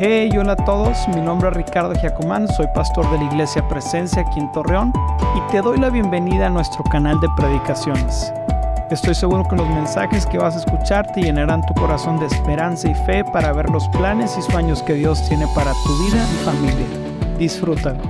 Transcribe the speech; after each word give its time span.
Hey, 0.00 0.30
hola 0.38 0.52
a 0.52 0.64
todos, 0.64 1.08
mi 1.08 1.20
nombre 1.20 1.48
es 1.48 1.56
Ricardo 1.56 1.92
Giacomán, 1.92 2.46
soy 2.46 2.68
pastor 2.72 3.10
de 3.10 3.18
la 3.18 3.24
Iglesia 3.24 3.66
Presencia 3.66 4.22
aquí 4.22 4.38
en 4.38 4.52
Torreón 4.52 4.92
y 5.34 5.50
te 5.50 5.60
doy 5.60 5.76
la 5.76 5.90
bienvenida 5.90 6.46
a 6.46 6.50
nuestro 6.50 6.84
canal 6.84 7.18
de 7.18 7.26
predicaciones. 7.36 8.32
Estoy 8.92 9.16
seguro 9.16 9.42
que 9.50 9.56
los 9.56 9.68
mensajes 9.70 10.24
que 10.24 10.38
vas 10.38 10.54
a 10.54 10.60
escuchar 10.60 11.10
te 11.10 11.22
llenarán 11.22 11.66
tu 11.66 11.74
corazón 11.74 12.20
de 12.20 12.26
esperanza 12.26 12.88
y 12.88 12.94
fe 13.06 13.24
para 13.24 13.52
ver 13.52 13.70
los 13.70 13.88
planes 13.88 14.38
y 14.38 14.42
sueños 14.42 14.84
que 14.84 14.94
Dios 14.94 15.28
tiene 15.28 15.48
para 15.52 15.72
tu 15.84 16.04
vida 16.04 16.24
y 16.32 16.44
familia. 16.44 17.36
Disfrútalo. 17.36 18.00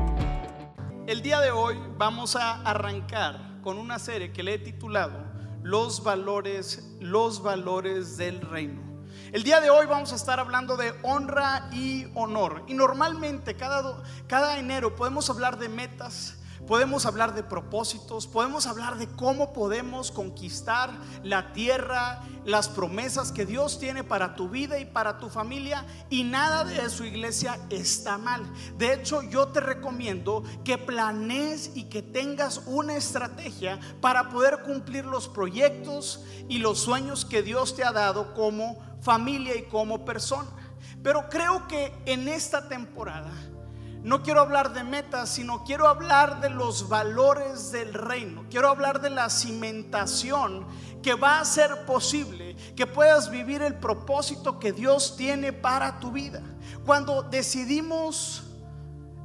El 1.06 1.22
día 1.22 1.40
de 1.40 1.52
hoy 1.52 1.78
vamos 1.96 2.36
a 2.36 2.60
arrancar 2.64 3.62
con 3.62 3.78
una 3.78 3.98
serie 3.98 4.30
que 4.30 4.42
le 4.42 4.52
he 4.52 4.58
titulado 4.58 5.24
Los 5.62 6.04
valores, 6.04 6.98
los 7.00 7.42
valores 7.42 8.18
del 8.18 8.42
reino. 8.42 8.87
El 9.30 9.42
día 9.42 9.60
de 9.60 9.68
hoy 9.68 9.84
vamos 9.84 10.12
a 10.12 10.16
estar 10.16 10.40
hablando 10.40 10.78
de 10.78 10.94
honra 11.02 11.68
y 11.70 12.06
honor. 12.14 12.62
Y 12.66 12.72
normalmente 12.72 13.54
cada, 13.56 14.02
cada 14.26 14.58
enero 14.58 14.96
podemos 14.96 15.28
hablar 15.28 15.58
de 15.58 15.68
metas, 15.68 16.37
podemos 16.68 17.06
hablar 17.06 17.34
de 17.34 17.42
propósitos, 17.42 18.26
podemos 18.26 18.66
hablar 18.66 18.98
de 18.98 19.08
cómo 19.08 19.54
podemos 19.54 20.10
conquistar 20.10 20.90
la 21.24 21.54
tierra, 21.54 22.22
las 22.44 22.68
promesas 22.68 23.32
que 23.32 23.46
Dios 23.46 23.80
tiene 23.80 24.04
para 24.04 24.36
tu 24.36 24.50
vida 24.50 24.78
y 24.78 24.84
para 24.84 25.18
tu 25.18 25.30
familia. 25.30 25.86
Y 26.10 26.24
nada 26.24 26.64
de 26.64 26.90
su 26.90 27.04
iglesia 27.04 27.58
está 27.70 28.18
mal. 28.18 28.42
De 28.76 28.92
hecho, 28.92 29.22
yo 29.22 29.48
te 29.48 29.60
recomiendo 29.60 30.44
que 30.62 30.76
planees 30.76 31.70
y 31.74 31.84
que 31.84 32.02
tengas 32.02 32.60
una 32.66 32.96
estrategia 32.96 33.80
para 34.02 34.28
poder 34.28 34.62
cumplir 34.62 35.06
los 35.06 35.26
proyectos 35.26 36.22
y 36.50 36.58
los 36.58 36.80
sueños 36.80 37.24
que 37.24 37.42
Dios 37.42 37.74
te 37.74 37.82
ha 37.82 37.92
dado 37.92 38.34
como 38.34 38.76
familia 39.00 39.56
y 39.56 39.62
como 39.62 40.04
persona. 40.04 40.50
Pero 41.02 41.30
creo 41.30 41.66
que 41.66 41.94
en 42.04 42.28
esta 42.28 42.68
temporada 42.68 43.32
no 44.02 44.22
quiero 44.22 44.40
hablar 44.40 44.72
de 44.72 44.84
metas, 44.84 45.28
sino 45.28 45.64
quiero 45.64 45.88
hablar 45.88 46.40
de 46.40 46.50
los 46.50 46.88
valores 46.88 47.72
del 47.72 47.92
reino. 47.92 48.44
Quiero 48.48 48.68
hablar 48.68 49.00
de 49.00 49.10
la 49.10 49.28
cimentación 49.28 50.66
que 51.02 51.14
va 51.14 51.36
a 51.36 51.40
hacer 51.40 51.84
posible 51.84 52.56
que 52.76 52.86
puedas 52.86 53.30
vivir 53.30 53.62
el 53.62 53.74
propósito 53.74 54.58
que 54.58 54.72
Dios 54.72 55.16
tiene 55.16 55.52
para 55.52 55.98
tu 55.98 56.12
vida. 56.12 56.42
Cuando 56.84 57.22
decidimos 57.22 58.44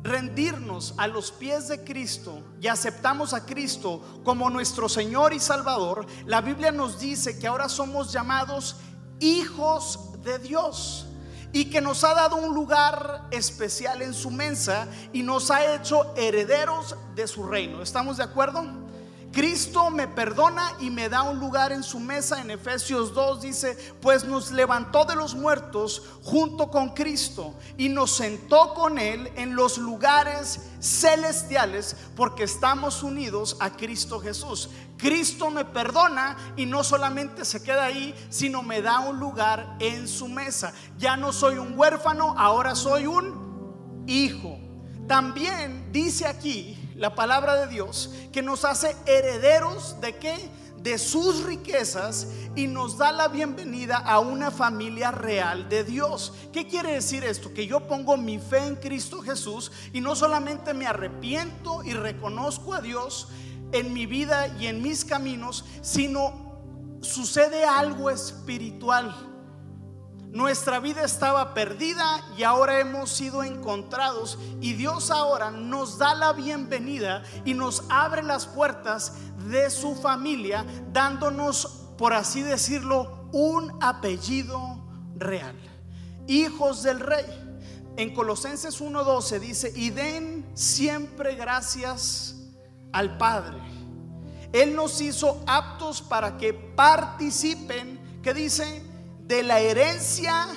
rendirnos 0.02 0.96
a 0.98 1.08
los 1.08 1.32
pies 1.32 1.68
de 1.68 1.84
Cristo 1.84 2.44
y 2.60 2.68
aceptamos 2.68 3.34
a 3.34 3.46
Cristo 3.46 4.02
como 4.24 4.50
nuestro 4.50 4.90
Señor 4.90 5.34
y 5.34 5.40
Salvador, 5.40 6.06
la 6.26 6.42
Biblia 6.42 6.72
nos 6.72 7.00
dice 7.00 7.38
que 7.38 7.48
ahora 7.48 7.70
somos 7.70 8.12
llamados 8.12 8.78
hijos 9.20 10.22
de 10.24 10.40
Dios 10.40 11.08
y 11.54 11.66
que 11.66 11.80
nos 11.80 12.04
ha 12.04 12.14
dado 12.16 12.36
un 12.36 12.54
lugar 12.54 13.28
especial 13.32 14.02
en 14.02 14.14
su 14.14 14.32
mesa 14.32 14.88
y 15.14 15.22
nos 15.24 15.52
ha 15.52 15.76
hecho 15.76 16.14
herederos 16.18 16.98
de 17.16 17.28
su 17.28 17.46
reino. 17.46 17.82
¿Estamos 17.82 18.18
de 18.18 18.24
acuerdo? 18.24 18.83
Cristo 19.34 19.90
me 19.90 20.08
perdona 20.08 20.74
y 20.80 20.92
me 20.92 21.10
da 21.10 21.24
un 21.24 21.40
lugar 21.40 21.72
en 21.72 21.82
su 21.82 22.00
mesa. 22.00 22.40
En 22.40 22.52
Efesios 22.52 23.16
2 23.16 23.42
dice, 23.42 23.76
pues 24.00 24.26
nos 24.26 24.52
levantó 24.52 25.06
de 25.06 25.16
los 25.16 25.34
muertos 25.34 26.04
junto 26.24 26.70
con 26.70 26.94
Cristo 26.94 27.56
y 27.76 27.90
nos 27.90 28.16
sentó 28.16 28.76
con 28.76 29.00
Él 29.00 29.32
en 29.36 29.56
los 29.56 29.80
lugares 29.80 30.60
celestiales 30.80 31.96
porque 32.16 32.44
estamos 32.44 33.02
unidos 33.02 33.58
a 33.60 33.72
Cristo 33.72 34.20
Jesús. 34.20 34.70
Cristo 34.98 35.50
me 35.50 35.66
perdona 35.66 36.38
y 36.56 36.68
no 36.68 36.84
solamente 36.84 37.44
se 37.44 37.64
queda 37.64 37.86
ahí, 37.86 38.14
sino 38.30 38.62
me 38.62 38.84
da 38.84 39.00
un 39.00 39.20
lugar 39.20 39.78
en 39.80 40.08
su 40.08 40.28
mesa. 40.28 40.74
Ya 41.00 41.18
no 41.18 41.34
soy 41.34 41.58
un 41.58 41.76
huérfano, 41.76 42.36
ahora 42.38 42.76
soy 42.76 43.08
un 43.08 44.04
hijo. 44.06 44.60
También 45.08 45.92
dice 45.92 46.28
aquí 46.28 46.83
la 46.96 47.16
palabra 47.16 47.56
de 47.56 47.68
Dios, 47.68 48.12
que 48.32 48.42
nos 48.42 48.66
hace 48.66 48.96
herederos 49.06 50.00
de 50.02 50.16
qué? 50.18 50.38
De 50.78 50.98
sus 50.98 51.44
riquezas 51.44 52.28
y 52.56 52.68
nos 52.68 52.98
da 52.98 53.12
la 53.12 53.30
bienvenida 53.30 53.98
a 53.98 54.20
una 54.20 54.52
familia 54.52 55.12
real 55.12 55.70
de 55.70 55.84
Dios. 55.84 56.34
¿Qué 56.52 56.68
quiere 56.68 56.94
decir 56.94 57.24
esto? 57.24 57.54
Que 57.54 57.68
yo 57.68 57.88
pongo 57.88 58.18
mi 58.18 58.38
fe 58.38 58.66
en 58.66 58.76
Cristo 58.76 59.22
Jesús 59.22 59.72
y 59.94 60.02
no 60.02 60.16
solamente 60.16 60.74
me 60.74 60.86
arrepiento 60.86 61.84
y 61.84 61.94
reconozco 61.94 62.74
a 62.74 62.82
Dios 62.82 63.30
en 63.72 63.94
mi 63.94 64.06
vida 64.06 64.48
y 64.60 64.68
en 64.68 64.82
mis 64.82 65.06
caminos, 65.06 65.64
sino 65.82 66.54
sucede 67.02 67.64
algo 67.66 68.10
espiritual 68.10 69.33
nuestra 70.34 70.80
vida 70.80 71.04
estaba 71.04 71.54
perdida 71.54 72.26
y 72.36 72.42
ahora 72.42 72.80
hemos 72.80 73.12
sido 73.12 73.44
encontrados 73.44 74.40
y 74.60 74.74
Dios 74.74 75.12
ahora 75.12 75.52
nos 75.52 76.00
da 76.00 76.16
la 76.16 76.34
bienvenida 76.34 77.22
y 77.46 77.54
nos 77.54 77.84
abre 77.90 78.24
las 78.24 78.48
puertas 78.48 79.14
de 79.48 79.70
su 79.70 79.94
familia 79.96 80.66
dándonos, 80.92 81.92
por 82.00 82.14
así 82.14 82.42
decirlo, 82.42 83.30
un 83.32 83.78
apellido 83.80 84.84
real. 85.16 85.56
Hijos 86.28 86.82
del 86.82 87.00
rey. 87.00 87.26
En 87.96 88.16
Colosenses 88.16 88.82
1:12 88.82 89.40
dice, 89.40 89.72
y 89.76 89.92
den 89.92 90.50
siempre 90.56 91.36
gracias 91.36 92.38
al 92.92 93.20
Padre. 93.20 93.60
Él 94.52 94.76
nos 94.76 95.00
hizo 95.00 95.44
aptos 95.46 96.02
para 96.02 96.38
que 96.38 96.56
participen, 96.56 98.20
que 98.24 98.34
dice, 98.34 98.93
de 99.28 99.44
la 99.44 99.60
herencia 99.60 100.48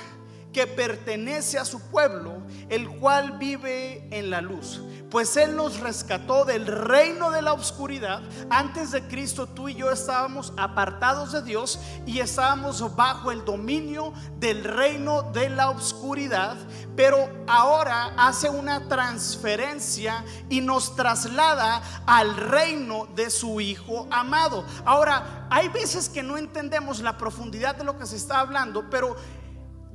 que 0.56 0.66
pertenece 0.66 1.58
a 1.58 1.66
su 1.66 1.78
pueblo, 1.90 2.38
el 2.70 2.88
cual 2.88 3.36
vive 3.36 4.08
en 4.10 4.30
la 4.30 4.40
luz. 4.40 4.80
Pues 5.10 5.36
Él 5.36 5.54
nos 5.54 5.80
rescató 5.80 6.46
del 6.46 6.66
reino 6.66 7.30
de 7.30 7.42
la 7.42 7.52
oscuridad. 7.52 8.22
Antes 8.48 8.90
de 8.90 9.06
Cristo 9.06 9.46
tú 9.46 9.68
y 9.68 9.74
yo 9.74 9.90
estábamos 9.90 10.54
apartados 10.56 11.32
de 11.32 11.42
Dios 11.42 11.78
y 12.06 12.20
estábamos 12.20 12.96
bajo 12.96 13.30
el 13.32 13.44
dominio 13.44 14.14
del 14.38 14.64
reino 14.64 15.24
de 15.24 15.50
la 15.50 15.68
oscuridad. 15.68 16.56
Pero 16.96 17.28
ahora 17.46 18.14
hace 18.16 18.48
una 18.48 18.88
transferencia 18.88 20.24
y 20.48 20.62
nos 20.62 20.96
traslada 20.96 21.82
al 22.06 22.34
reino 22.34 23.08
de 23.14 23.28
su 23.28 23.60
Hijo 23.60 24.08
amado. 24.10 24.64
Ahora, 24.86 25.46
hay 25.50 25.68
veces 25.68 26.08
que 26.08 26.22
no 26.22 26.38
entendemos 26.38 27.00
la 27.00 27.18
profundidad 27.18 27.76
de 27.76 27.84
lo 27.84 27.98
que 27.98 28.06
se 28.06 28.16
está 28.16 28.40
hablando, 28.40 28.88
pero 28.88 29.16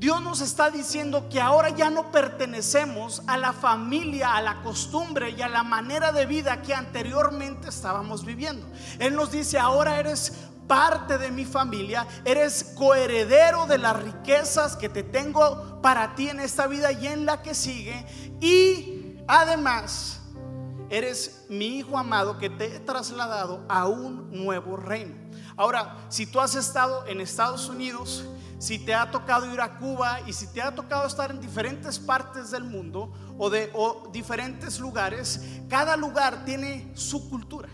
Dios 0.02 0.20
nos 0.24 0.42
está 0.42 0.72
diciendo 0.72 1.30
que 1.30 1.40
ahora 1.40 1.70
ya 1.70 1.92
no 1.92 2.12
pertenecemos 2.12 3.22
a 3.28 3.38
la 3.38 3.54
familia, 3.54 4.36
a 4.36 4.42
la 4.42 4.64
costumbre 4.64 5.30
y 5.30 5.44
a 5.44 5.48
la 5.48 5.62
manera 5.62 6.12
de 6.12 6.26
vida 6.26 6.64
que 6.64 6.74
anteriormente 6.74 7.70
estábamos 7.70 8.26
viviendo. 8.26 8.66
Él 8.98 9.16
nos 9.16 9.30
dice, 9.30 9.60
ahora 9.60 10.00
eres 10.00 10.34
parte 10.66 11.20
de 11.20 11.30
mi 11.30 11.46
familia, 11.46 12.08
eres 12.26 12.74
coheredero 12.76 13.68
de 13.68 13.78
las 13.78 14.02
riquezas 14.02 14.76
que 14.76 14.90
te 14.90 15.04
tengo 15.04 15.80
para 15.84 16.16
ti 16.16 16.30
en 16.30 16.40
esta 16.40 16.66
vida 16.66 16.92
y 16.92 17.06
en 17.06 17.28
la 17.28 17.44
que 17.44 17.54
sigue. 17.54 18.04
Y 18.40 19.18
además, 19.28 20.20
eres 20.90 21.46
mi 21.48 21.78
hijo 21.78 22.00
amado 22.00 22.40
que 22.40 22.50
te 22.50 22.76
he 22.76 22.80
trasladado 22.80 23.64
a 23.70 23.86
un 23.86 24.32
nuevo 24.32 24.78
reino. 24.78 25.14
Ahora, 25.56 25.96
si 26.10 26.26
tú 26.26 26.40
has 26.40 26.56
estado 26.56 27.06
en 27.06 27.22
Estados 27.22 27.70
Unidos, 27.70 28.26
si 28.62 28.78
te 28.78 28.94
ha 28.94 29.10
tocado 29.10 29.52
ir 29.52 29.60
a 29.60 29.80
Cuba 29.80 30.20
y 30.28 30.34
si 30.34 30.46
te 30.46 30.62
ha 30.62 30.76
tocado 30.76 31.08
estar 31.08 31.32
en 31.32 31.42
diferentes 31.42 31.98
partes 31.98 32.52
del 32.52 32.64
mundo 32.64 33.12
o 33.40 33.50
de 33.50 33.74
diferentes 34.14 34.80
lugares, 34.80 35.42
cada 35.68 35.98
lugar 35.98 36.46
tiene 36.46 36.92
su 36.94 37.28
cultura. 37.28 37.70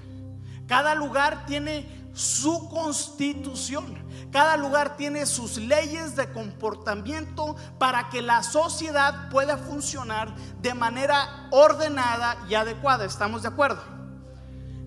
Cada 0.65 0.95
lugar 0.95 1.45
tiene 1.45 2.09
su 2.13 2.69
constitución. 2.69 3.97
Cada 4.31 4.55
lugar 4.55 4.95
tiene 4.95 5.25
sus 5.25 5.57
leyes 5.57 6.15
de 6.15 6.31
comportamiento 6.31 7.57
para 7.77 8.07
que 8.07 8.21
la 8.21 8.41
sociedad 8.41 9.29
pueda 9.29 9.57
funcionar 9.57 10.33
de 10.61 10.73
manera 10.73 11.49
ordenada 11.51 12.37
y 12.49 12.55
adecuada. 12.55 13.03
¿Estamos 13.03 13.41
de 13.41 13.49
acuerdo? 13.49 13.83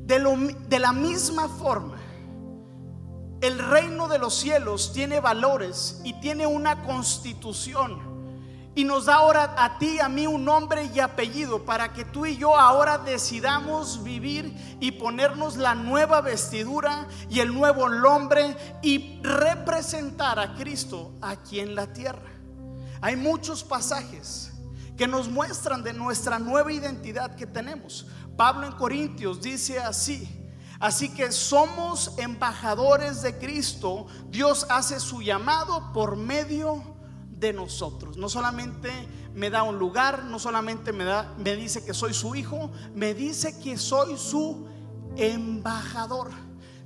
De, 0.07 0.79
la 0.79 0.93
misma 0.95 1.47
forma 1.47 2.00
el 3.41 3.59
reino 3.59 4.09
de 4.09 4.19
los 4.19 4.35
cielos 4.35 4.93
tiene 4.93 5.21
valores 5.21 6.01
y 6.05 6.15
tiene 6.21 6.47
una 6.47 6.83
constitución. 6.83 8.11
Y 8.75 8.85
nos 8.85 9.07
da 9.07 9.17
ahora 9.17 9.55
a 9.59 9.79
ti 9.79 9.99
a 9.99 10.09
mí 10.09 10.27
un 10.27 10.45
nombre 10.45 10.89
y 10.95 11.01
apellido 11.01 11.65
para 11.65 11.93
que 11.93 12.05
tú 12.05 12.25
y 12.25 12.37
yo 12.37 12.57
ahora 12.57 12.99
decidamos 12.99 14.05
vivir 14.05 14.55
y 14.79 14.93
ponernos 14.93 15.57
la 15.57 15.75
nueva 15.75 16.21
vestidura 16.21 17.09
y 17.29 17.41
el 17.41 17.53
nuevo 17.53 17.89
nombre 17.89 18.57
y 18.81 19.21
representar 19.23 20.39
a 20.39 20.55
Cristo 20.55 21.13
aquí 21.21 21.59
en 21.59 21.75
la 21.75 21.93
tierra. 21.93 22.31
Hay 23.01 23.17
muchos 23.17 23.65
pasajes 23.65 24.53
que 24.97 25.09
nos 25.09 25.29
muestran 25.29 25.83
de 25.83 25.93
nuestra 25.93 26.39
nueva 26.39 26.73
identidad 26.73 27.35
que 27.35 27.47
tenemos. 27.47 28.07
Pablo 28.37 28.67
en 28.67 28.73
Corintios 28.73 29.41
dice 29.41 29.81
así, 29.81 30.40
Así 30.81 31.11
que 31.11 31.31
somos 31.31 32.15
embajadores 32.17 33.21
de 33.21 33.39
Cristo. 33.39 34.07
Dios 34.31 34.67
hace 34.71 34.99
su 34.99 35.21
llamado 35.21 35.93
por 35.93 36.17
medio 36.17 36.83
de 37.29 37.53
nosotros. 37.53 38.17
No 38.17 38.31
solamente 38.31 38.91
me 39.35 39.51
da 39.51 39.63
un 39.63 39.79
lugar, 39.79 40.25
no 40.25 40.39
solamente 40.39 40.93
me, 40.93 41.05
da, 41.05 41.35
me 41.37 41.55
dice 41.55 41.85
que 41.85 41.93
soy 41.93 42.15
su 42.15 42.35
hijo, 42.35 42.71
me 42.95 43.13
dice 43.13 43.61
que 43.61 43.77
soy 43.77 44.17
su 44.17 44.67
embajador. 45.17 46.31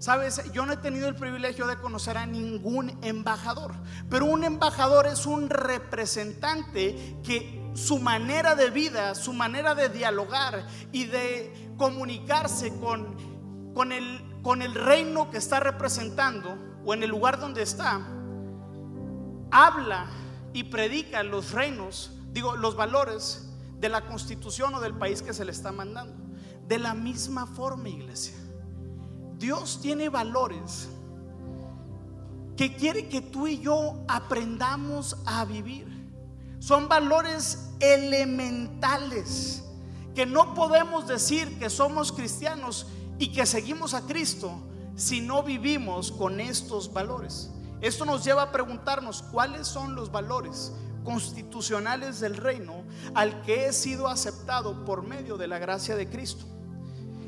Sabes, 0.00 0.43
yo 0.52 0.67
no 0.67 0.73
he 0.73 0.76
tenido 0.76 1.08
el 1.08 1.14
privilegio 1.14 1.69
de 1.69 1.76
conocer 1.76 2.19
a 2.19 2.26
ningún 2.26 2.99
embajador, 3.02 3.75
pero 4.11 4.26
un 4.26 4.44
embajador 4.44 5.06
es 5.06 5.25
un 5.25 5.49
representante 5.49 7.17
que 7.23 7.70
su 7.75 8.00
manera 8.00 8.55
de 8.55 8.70
vida, 8.70 9.14
su 9.14 9.32
manera 9.32 9.75
de 9.75 9.88
dialogar 9.88 10.67
y 10.93 11.05
de 11.05 11.73
comunicarse 11.79 12.76
con, 12.81 13.33
con, 13.75 13.93
el, 13.93 14.23
con 14.43 14.62
el 14.62 14.75
reino 14.75 15.31
que 15.31 15.38
está 15.38 15.61
representando 15.61 16.56
o 16.85 16.94
en 16.94 17.03
el 17.03 17.11
lugar 17.11 17.41
donde 17.41 17.62
está, 17.62 18.06
habla 19.50 20.06
y 20.53 20.65
predica 20.65 21.23
los 21.23 21.53
reinos, 21.53 22.12
digo, 22.32 22.56
los 22.56 22.76
valores 22.76 23.50
de 23.81 23.88
la 23.88 24.06
constitución 24.06 24.75
o 24.75 24.81
del 24.81 24.94
país 24.94 25.21
que 25.21 25.35
se 25.35 25.44
le 25.44 25.53
está 25.53 25.73
mandando. 25.73 26.15
De 26.67 26.79
la 26.79 26.94
misma 26.94 27.47
forma, 27.47 27.88
iglesia. 27.88 28.35
Dios 29.37 29.81
tiene 29.82 30.09
valores 30.09 30.88
que 32.56 32.76
quiere 32.76 33.09
que 33.09 33.21
tú 33.21 33.47
y 33.47 33.61
yo 33.61 34.05
aprendamos 34.09 35.17
a 35.26 35.44
vivir. 35.44 35.87
Son 36.61 36.88
valores 36.88 37.71
elementales 37.81 39.62
que 40.15 40.25
no 40.25 40.55
podemos 40.55 41.06
decir 41.06 41.59
que 41.59 41.69
somos 41.69 42.12
cristianos 42.12 42.87
y 43.19 43.32
que 43.32 43.46
seguimos 43.46 43.94
a 43.94 44.02
Cristo 44.02 44.52
si 44.96 45.20
no 45.20 45.43
vivimos 45.43 46.12
con 46.12 46.40
estos 46.40 46.93
valores. 46.93 47.50
Esto 47.81 48.05
nos 48.05 48.25
lleva 48.25 48.43
a 48.43 48.52
preguntarnos 48.52 49.22
cuáles 49.22 49.66
son 49.66 49.94
los 49.94 50.11
valores 50.11 50.72
constitucionales 51.05 52.19
del 52.20 52.37
reino 52.37 52.82
al 53.14 53.43
que 53.43 53.66
he 53.66 53.72
sido 53.72 54.08
aceptado 54.08 54.84
por 54.84 55.02
medio 55.02 55.37
de 55.37 55.49
la 55.49 55.58
gracia 55.58 55.96
de 55.96 56.08
Cristo. 56.08 56.46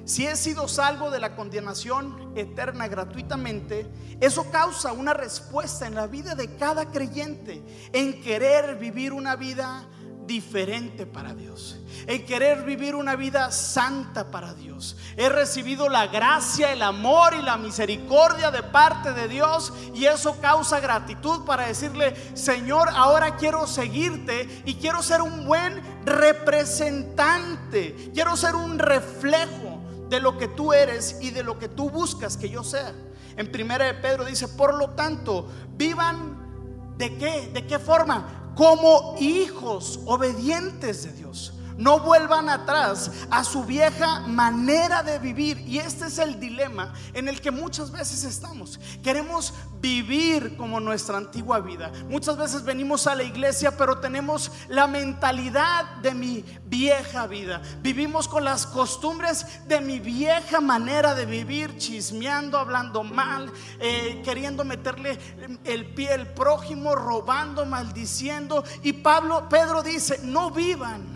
Si 0.07 0.25
he 0.25 0.37
sido 0.37 0.69
salvo 0.69 1.11
de 1.11 1.19
la 1.19 1.35
condenación 1.35 2.33
eterna 2.37 2.87
gratuitamente, 2.87 3.91
eso 4.21 4.49
causa 4.53 4.93
una 4.93 5.13
respuesta 5.13 5.87
en 5.87 5.97
la 5.97 6.07
vida 6.07 6.37
de 6.37 6.55
cada 6.57 6.93
creyente 6.93 7.61
en 7.93 8.23
querer 8.23 8.79
vivir 8.79 9.13
una 9.13 9.35
vida 9.35 9.85
diferente 10.27 11.07
para 11.07 11.35
Dios, 11.35 11.79
en 12.07 12.27
querer 12.27 12.65
vivir 12.65 12.95
una 12.95 13.17
vida 13.17 13.51
santa 13.51 14.31
para 14.31 14.55
Dios. 14.55 14.97
He 15.17 15.29
recibido 15.29 15.89
la 15.89 16.09
gracia, 16.09 16.73
el 16.73 16.83
amor 16.83 17.35
y 17.35 17.43
la 17.43 17.57
misericordia 17.57 18.51
de 18.51 18.63
parte 18.63 19.13
de 19.13 19.29
Dios 19.29 19.73
y 19.95 20.07
eso 20.07 20.41
causa 20.41 20.81
gratitud 20.81 21.45
para 21.45 21.67
decirle, 21.67 22.15
Señor, 22.37 22.89
ahora 22.93 23.37
quiero 23.37 23.67
seguirte 23.67 24.63
y 24.65 24.75
quiero 24.75 25.03
ser 25.03 25.23
un 25.23 25.47
buen 25.47 25.81
representante, 26.05 28.11
quiero 28.13 28.37
ser 28.37 28.55
un 28.55 28.79
reflejo 28.79 29.81
de 30.09 30.21
lo 30.21 30.39
que 30.39 30.49
tú 30.49 30.73
eres 30.73 31.19
y 31.21 31.31
de 31.31 31.43
lo 31.43 31.59
que 31.59 31.69
tú 31.69 31.91
buscas 31.91 32.37
que 32.37 32.49
yo 32.49 32.63
sea. 32.63 32.93
En 33.37 33.53
primera 33.53 33.87
de 33.87 33.95
Pedro 33.95 34.25
dice, 34.25 34.49
por 34.49 34.75
lo 34.75 34.91
tanto, 34.91 35.49
vivan 35.77 36.95
de 36.97 37.17
qué? 37.17 37.51
¿De 37.53 37.67
qué 37.67 37.79
forma? 37.79 38.46
Como 38.57 39.15
hijos 39.21 40.01
obedientes 40.07 41.05
de 41.05 41.13
Dios 41.13 41.53
no 41.77 42.01
vuelvan 42.01 42.49
atrás 42.49 43.11
a 43.31 43.45
su 43.45 43.65
vieja 43.65 44.21
manera 44.21 45.03
de 45.03 45.19
vivir. 45.19 45.59
Y 45.61 45.79
este 45.79 46.07
es 46.07 46.19
el 46.19 46.41
dilema 46.41 46.93
en 47.13 47.29
el 47.29 47.41
que 47.41 47.51
muchas 47.51 47.91
veces 47.91 48.25
estamos. 48.25 48.81
Queremos 49.03 49.55
vivir 49.81 50.57
como 50.57 50.81
nuestra 50.81 51.19
antigua 51.19 51.61
vida. 51.61 51.93
Muchas 52.09 52.37
veces 52.37 52.65
venimos 52.65 53.07
a 53.07 53.15
la 53.15 53.23
iglesia, 53.23 53.77
pero 53.77 53.99
tenemos 53.99 54.51
la 54.69 54.87
mentalidad 54.87 55.85
de 56.03 56.15
mi 56.15 56.45
vieja 56.65 57.27
vida. 57.27 57.63
Vivimos 57.83 58.27
con 58.29 58.45
las 58.45 58.67
costumbres 58.67 59.67
de 59.69 59.81
mi 59.81 59.99
vieja 59.99 60.61
manera 60.61 61.15
de 61.15 61.27
vivir, 61.27 61.77
chismeando, 61.77 62.59
hablando 62.59 63.05
mal, 63.05 63.53
eh, 63.81 64.23
queriendo 64.25 64.65
meterle 64.65 65.19
el 65.65 65.87
pie 65.95 66.13
al 66.13 66.33
prójimo, 66.33 66.95
robando, 66.95 67.67
maldiciendo. 67.67 68.65
Y 68.83 68.93
Pablo, 68.95 69.49
Pedro 69.49 69.83
dice, 69.83 70.21
no 70.23 70.51
vivan 70.51 71.16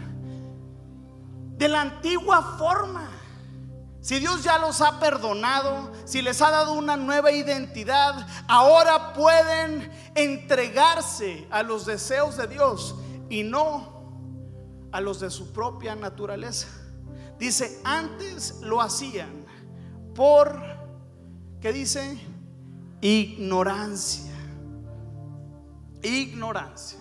de 1.61 1.69
la 1.69 1.83
antigua 1.83 2.57
forma. 2.57 3.07
Si 4.01 4.19
Dios 4.19 4.43
ya 4.43 4.59
los 4.59 4.81
ha 4.81 4.99
perdonado, 4.99 5.93
si 6.07 6.23
les 6.23 6.41
ha 6.41 6.51
dado 6.51 6.73
una 6.73 6.97
nueva 6.97 7.33
identidad, 7.33 8.27
ahora 8.49 9.13
pueden 9.13 9.93
entregarse 10.15 11.47
a 11.51 11.63
los 11.63 11.85
deseos 11.85 12.39
de 12.39 12.47
Dios 12.47 12.95
y 13.29 13.43
no 13.43 14.89
a 14.91 15.03
los 15.03 15.21
de 15.21 15.29
su 15.29 15.53
propia 15.53 15.95
naturaleza. 15.95 16.69
Dice, 17.39 17.79
antes 17.85 18.61
lo 18.63 18.81
hacían 18.81 19.45
por, 20.15 20.59
¿qué 21.61 21.75
dice? 21.75 22.19
Ignorancia. 23.03 24.33
Ignorancia. 26.03 27.00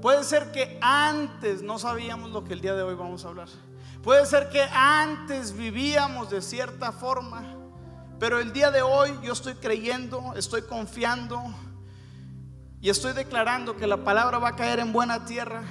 Puede 0.00 0.24
ser 0.24 0.52
que 0.52 0.78
antes 0.80 1.62
no 1.62 1.78
sabíamos 1.78 2.30
lo 2.30 2.44
que 2.44 2.52
el 2.52 2.60
día 2.60 2.74
de 2.74 2.82
hoy 2.82 2.94
vamos 2.94 3.24
a 3.24 3.28
hablar. 3.28 3.48
Puede 4.02 4.26
ser 4.26 4.50
que 4.50 4.62
antes 4.62 5.56
vivíamos 5.56 6.30
de 6.30 6.42
cierta 6.42 6.92
forma, 6.92 7.42
pero 8.18 8.38
el 8.38 8.52
día 8.52 8.70
de 8.70 8.82
hoy 8.82 9.10
yo 9.22 9.32
estoy 9.32 9.54
creyendo, 9.54 10.34
estoy 10.36 10.62
confiando 10.62 11.42
y 12.80 12.90
estoy 12.90 13.14
declarando 13.14 13.76
que 13.76 13.86
la 13.86 13.96
palabra 14.04 14.38
va 14.38 14.50
a 14.50 14.56
caer 14.56 14.80
en 14.80 14.92
buena 14.92 15.24
tierra, 15.24 15.62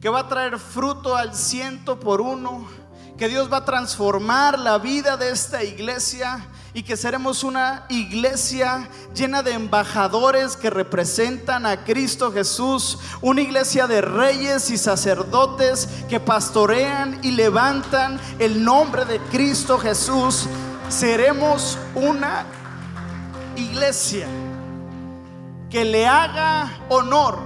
que 0.00 0.08
va 0.08 0.20
a 0.20 0.28
traer 0.28 0.58
fruto 0.58 1.16
al 1.16 1.34
ciento 1.34 1.98
por 1.98 2.20
uno, 2.20 2.68
que 3.16 3.28
Dios 3.28 3.50
va 3.50 3.58
a 3.58 3.64
transformar 3.64 4.58
la 4.58 4.78
vida 4.78 5.16
de 5.16 5.30
esta 5.30 5.62
iglesia 5.64 6.46
y 6.74 6.82
que 6.82 6.96
seremos 6.96 7.44
una 7.44 7.86
iglesia 7.88 8.88
llena 9.14 9.42
de 9.42 9.52
embajadores 9.52 10.56
que 10.56 10.70
representan 10.70 11.66
a 11.66 11.84
Cristo 11.84 12.30
Jesús, 12.30 12.98
una 13.20 13.40
iglesia 13.40 13.86
de 13.86 14.00
reyes 14.00 14.70
y 14.70 14.78
sacerdotes 14.78 15.88
que 16.08 16.20
pastorean 16.20 17.18
y 17.22 17.32
levantan 17.32 18.20
el 18.38 18.62
nombre 18.62 19.04
de 19.04 19.18
Cristo 19.30 19.78
Jesús. 19.78 20.46
Seremos 20.88 21.78
una 21.94 22.46
iglesia 23.56 24.26
que 25.70 25.84
le 25.84 26.06
haga 26.06 26.80
honor 26.88 27.38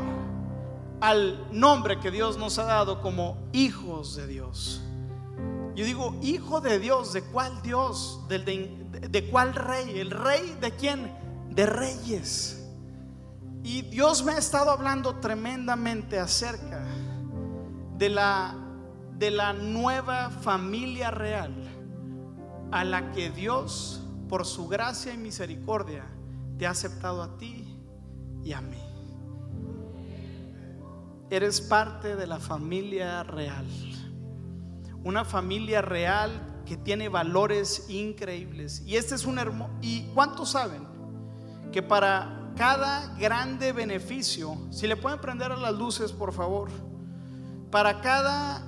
al 1.00 1.48
nombre 1.50 1.98
que 1.98 2.10
Dios 2.10 2.38
nos 2.38 2.58
ha 2.58 2.64
dado 2.64 3.00
como 3.02 3.36
hijos 3.52 4.14
de 4.14 4.26
Dios. 4.26 4.80
Yo 5.74 5.84
digo, 5.84 6.14
hijo 6.22 6.60
de 6.60 6.78
Dios, 6.78 7.12
¿de 7.12 7.22
cuál 7.22 7.62
Dios? 7.62 8.20
¿Del 8.28 8.44
de, 8.44 8.81
¿De 9.08 9.28
cuál 9.28 9.54
rey? 9.54 9.98
¿El 9.98 10.10
rey 10.10 10.56
de 10.60 10.70
quién? 10.72 11.12
De 11.50 11.66
reyes. 11.66 12.64
Y 13.64 13.82
Dios 13.82 14.24
me 14.24 14.32
ha 14.32 14.38
estado 14.38 14.70
hablando 14.70 15.16
tremendamente 15.16 16.18
acerca 16.18 16.84
de 17.98 18.08
la, 18.08 18.54
de 19.18 19.30
la 19.30 19.52
nueva 19.52 20.30
familia 20.30 21.10
real 21.10 21.52
a 22.70 22.84
la 22.84 23.12
que 23.12 23.30
Dios, 23.30 24.02
por 24.28 24.46
su 24.46 24.66
gracia 24.66 25.12
y 25.12 25.18
misericordia, 25.18 26.04
te 26.58 26.66
ha 26.66 26.70
aceptado 26.70 27.22
a 27.22 27.36
ti 27.38 27.78
y 28.42 28.52
a 28.52 28.60
mí. 28.60 28.82
Eres 31.30 31.60
parte 31.60 32.16
de 32.16 32.26
la 32.26 32.38
familia 32.38 33.22
real. 33.22 33.66
Una 35.04 35.24
familia 35.24 35.82
real 35.82 36.51
que 36.64 36.76
tiene 36.76 37.08
valores 37.08 37.88
increíbles. 37.88 38.82
Y 38.86 38.96
este 38.96 39.14
es 39.14 39.24
un 39.24 39.38
hermoso... 39.38 39.72
¿Y 39.80 40.02
cuántos 40.14 40.50
saben 40.50 40.86
que 41.72 41.82
para 41.82 42.52
cada 42.56 43.14
grande 43.18 43.72
beneficio, 43.72 44.56
si 44.70 44.86
le 44.86 44.96
pueden 44.96 45.20
prender 45.20 45.52
a 45.52 45.56
las 45.56 45.74
luces, 45.74 46.12
por 46.12 46.32
favor, 46.32 46.70
para 47.70 48.00
cada, 48.00 48.62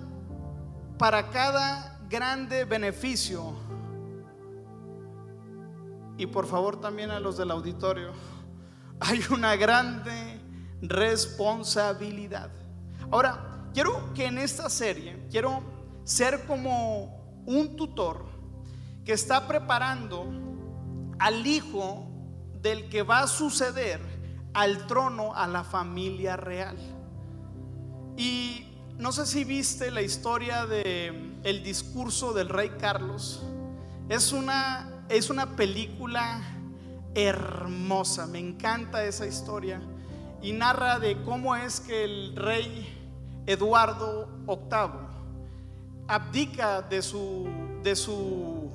para 0.99 1.31
cada 1.31 2.01
grande 2.09 2.65
beneficio, 2.65 3.55
y 6.17 6.27
por 6.27 6.47
favor 6.47 6.81
también 6.81 7.11
a 7.11 7.21
los 7.21 7.37
del 7.37 7.51
auditorio, 7.51 8.13
hay 9.01 9.21
una 9.31 9.57
grande 9.57 10.41
responsabilidad. 10.81 12.51
Ahora, 13.11 13.69
quiero 13.73 14.13
que 14.15 14.27
en 14.27 14.39
esta 14.39 14.71
serie, 14.71 15.27
quiero 15.31 15.63
ser 16.05 16.47
como 16.47 17.24
un 17.47 17.77
tutor 17.77 18.25
que 19.05 19.13
está 19.13 19.47
preparando 19.47 20.27
al 21.19 21.47
hijo 21.47 22.07
del 22.63 22.89
que 22.89 23.03
va 23.03 23.21
a 23.21 23.27
suceder 23.27 24.01
al 24.55 24.87
trono 24.87 25.35
a 25.35 25.47
la 25.47 25.65
familia 25.65 26.37
real. 26.37 26.77
Y 28.17 28.67
no 28.97 29.13
sé 29.13 29.27
si 29.27 29.45
viste 29.45 29.91
la 29.91 30.03
historia 30.03 30.67
de 30.67 31.39
el 31.43 31.63
discurso 31.63 32.33
del 32.33 32.49
rey 32.49 32.71
Carlos. 32.79 33.43
Es 34.09 34.33
una 34.33 34.91
es 35.09 35.29
una 35.29 35.57
película 35.57 36.41
hermosa, 37.15 38.27
me 38.27 38.39
encanta 38.39 39.05
esa 39.05 39.27
historia. 39.27 39.81
y 40.43 40.53
narra 40.53 40.99
de 40.99 41.23
cómo 41.23 41.57
es 41.57 41.81
que 41.81 42.05
el 42.05 42.37
rey 42.37 42.87
Eduardo 43.47 44.29
VIII 44.47 45.04
abdica 46.07 46.83
de 46.83 47.03
su, 47.03 47.49
de 47.83 47.97
su, 47.97 48.71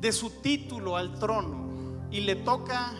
de 0.00 0.12
su 0.12 0.30
título 0.42 0.96
al 0.96 1.18
trono 1.18 2.08
y 2.10 2.20
le 2.20 2.36
toca 2.36 2.92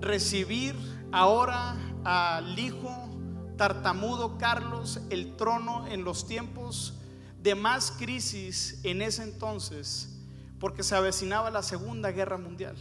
recibir 0.00 0.74
ahora 1.12 1.76
al 2.04 2.58
hijo 2.58 3.08
tartamudo 3.56 4.36
Carlos 4.38 5.00
el 5.10 5.36
trono 5.36 5.86
en 5.88 6.04
los 6.04 6.26
tiempos 6.26 6.94
de 7.42 7.54
más 7.54 7.92
crisis 7.92 8.80
en 8.82 9.02
ese 9.02 9.22
entonces, 9.22 10.18
porque 10.58 10.82
se 10.82 10.96
avecinaba 10.96 11.50
la 11.50 11.62
Segunda 11.62 12.10
Guerra 12.10 12.38
Mundial. 12.38 12.76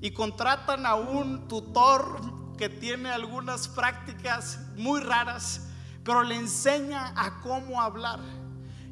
Y 0.00 0.10
contratan 0.10 0.84
a 0.84 0.94
un 0.94 1.48
tutor 1.48 2.20
que 2.58 2.68
tiene 2.68 3.08
algunas 3.08 3.66
prácticas 3.66 4.60
muy 4.76 5.00
raras, 5.00 5.68
pero 6.04 6.22
le 6.22 6.36
enseña 6.36 7.12
a 7.16 7.40
cómo 7.40 7.80
hablar. 7.80 8.20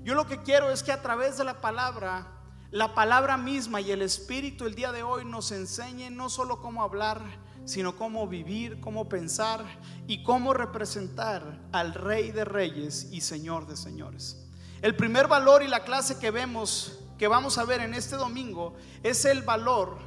Yo 0.05 0.15
lo 0.15 0.27
que 0.27 0.43
quiero 0.43 0.71
es 0.71 0.83
que 0.83 0.91
a 0.91 1.01
través 1.01 1.37
de 1.37 1.45
la 1.45 1.61
palabra, 1.61 2.27
la 2.73 2.93
palabra 2.93 3.37
misma 3.37 3.81
y 3.81 3.93
el 3.93 4.03
Espíritu 4.03 4.67
el 4.67 4.75
día 4.75 4.91
de 4.91 5.05
hoy 5.05 5.25
nos 5.25 5.53
enseñe 5.53 6.11
no 6.11 6.29
solo 6.29 6.61
cómo 6.61 6.83
hablar, 6.83 7.23
sino 7.67 7.95
cómo 7.95 8.27
vivir, 8.27 8.81
cómo 8.81 9.09
pensar 9.09 9.65
y 10.09 10.25
cómo 10.25 10.55
representar 10.55 11.61
al 11.71 11.95
Rey 11.95 12.33
de 12.33 12.45
Reyes 12.45 13.09
y 13.13 13.21
Señor 13.21 13.69
de 13.69 13.77
Señores. 13.77 14.45
El 14.81 14.97
primer 14.97 15.29
valor 15.29 15.63
y 15.63 15.69
la 15.69 15.85
clase 15.85 16.19
que 16.19 16.33
vemos, 16.33 16.99
que 17.17 17.29
vamos 17.29 17.57
a 17.57 17.65
ver 17.65 17.81
en 17.81 17.95
este 17.95 18.17
domingo, 18.17 18.75
es 19.05 19.25
el 19.25 19.43
valor 19.43 19.99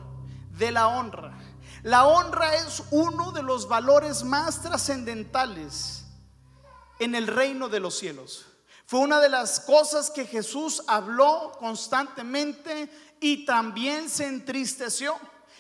de 0.58 0.72
la 0.72 0.90
honra. 0.90 1.38
La 1.84 2.06
honra 2.06 2.54
es 2.56 2.84
uno 2.92 3.32
de 3.32 3.44
los 3.44 3.70
valores 3.70 4.26
más 4.26 4.62
trascendentales 4.62 6.06
en 7.00 7.16
el 7.16 7.28
reino 7.28 7.70
de 7.70 7.80
los 7.80 7.98
cielos. 7.98 8.48
Fue 8.86 9.00
una 9.00 9.20
de 9.20 9.30
las 9.30 9.60
cosas 9.60 10.12
que 10.12 10.26
Jesús 10.26 10.84
habló 10.88 11.54
constantemente 11.60 12.90
y 13.20 13.46
también 13.46 14.10
se 14.10 14.28
entristeció. 14.28 15.18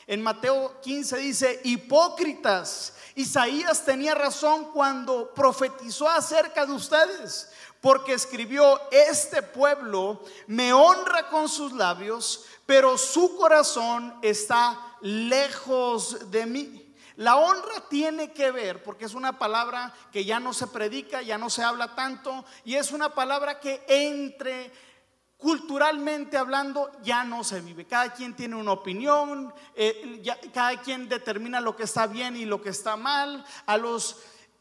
En 0.08 0.22
Mateo 0.22 0.80
15 0.82 1.18
dice, 1.18 1.62
hipócritas, 1.64 2.94
Isaías 3.16 3.84
tenía 3.84 4.14
razón 4.14 4.72
cuando 4.72 5.34
profetizó 5.34 6.08
acerca 6.08 6.66
de 6.66 6.74
ustedes 6.74 7.50
porque 7.86 8.14
escribió, 8.14 8.82
este 8.90 9.44
pueblo 9.44 10.24
me 10.48 10.74
honra 10.74 11.30
con 11.30 11.48
sus 11.48 11.72
labios, 11.72 12.46
pero 12.66 12.98
su 12.98 13.36
corazón 13.36 14.18
está 14.24 14.98
lejos 15.02 16.32
de 16.32 16.48
mí. 16.48 16.85
La 17.18 17.38
honra 17.38 17.88
tiene 17.90 18.32
que 18.32 18.52
ver, 18.52 18.84
porque 18.84 19.06
es 19.06 19.14
una 19.14 19.40
palabra 19.40 19.94
que 20.12 20.26
ya 20.26 20.40
no 20.40 20.54
se 20.54 20.68
predica, 20.68 21.22
ya 21.22 21.38
no 21.38 21.50
se 21.50 21.64
habla 21.64 21.96
tanto, 21.96 22.46
y 22.64 22.76
es 22.76 22.92
una 22.92 23.14
palabra 23.14 23.60
que 23.60 23.84
entre 23.88 24.72
culturalmente 25.38 26.38
hablando 26.38 26.92
ya 27.04 27.24
no 27.24 27.44
se 27.44 27.62
vive. 27.62 27.86
Cada 27.86 28.14
quien 28.14 28.36
tiene 28.36 28.56
una 28.56 28.72
opinión, 28.72 29.54
eh, 29.76 30.24
cada 30.54 30.82
quien 30.82 31.08
determina 31.08 31.62
lo 31.62 31.76
que 31.76 31.84
está 31.84 32.08
bien 32.08 32.36
y 32.36 32.46
lo 32.46 32.62
que 32.62 32.70
está 32.70 32.96
mal. 32.98 33.46
A 33.66 33.78
los 33.78 34.18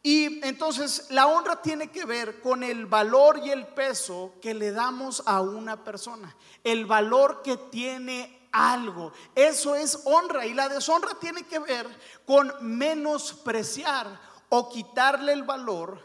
y 0.06 0.46
entonces 0.46 1.06
la 1.08 1.26
honra 1.26 1.62
tiene 1.62 1.90
que 1.90 2.04
ver 2.04 2.42
con 2.42 2.62
el 2.62 2.84
valor 2.84 3.40
y 3.42 3.49
el 3.49 3.66
peso 3.68 4.34
que 4.42 4.52
le 4.52 4.70
damos 4.70 5.23
a 5.25 5.40
una 5.40 5.82
persona, 5.82 6.37
el 6.62 6.84
valor 6.84 7.40
que 7.42 7.56
tiene 7.56 8.43
algo. 8.54 9.12
Eso 9.34 9.75
es 9.75 9.99
honra 10.04 10.46
y 10.46 10.54
la 10.54 10.68
deshonra 10.68 11.18
tiene 11.20 11.42
que 11.42 11.58
ver 11.58 11.87
con 12.25 12.52
menospreciar 12.61 14.18
o 14.49 14.70
quitarle 14.70 15.32
el 15.32 15.42
valor 15.42 16.00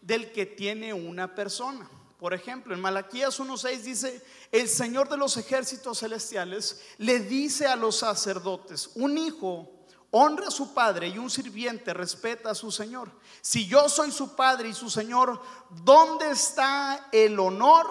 del 0.00 0.32
que 0.32 0.46
tiene 0.46 0.94
una 0.94 1.34
persona. 1.34 1.88
Por 2.18 2.34
ejemplo, 2.34 2.74
en 2.74 2.80
Malaquías 2.80 3.38
1.6 3.38 3.80
dice, 3.82 4.24
el 4.50 4.68
Señor 4.68 5.08
de 5.08 5.16
los 5.16 5.36
ejércitos 5.36 6.00
celestiales 6.00 6.80
le 6.98 7.20
dice 7.20 7.66
a 7.66 7.76
los 7.76 7.96
sacerdotes, 7.96 8.90
un 8.94 9.16
hijo 9.16 9.70
honra 10.10 10.48
a 10.48 10.50
su 10.50 10.74
padre 10.74 11.08
y 11.08 11.18
un 11.18 11.30
sirviente 11.30 11.94
respeta 11.94 12.50
a 12.50 12.54
su 12.54 12.72
señor. 12.72 13.10
Si 13.40 13.66
yo 13.66 13.88
soy 13.88 14.10
su 14.10 14.34
padre 14.34 14.70
y 14.70 14.74
su 14.74 14.90
señor, 14.90 15.40
¿dónde 15.84 16.30
está 16.30 17.08
el 17.12 17.38
honor 17.38 17.86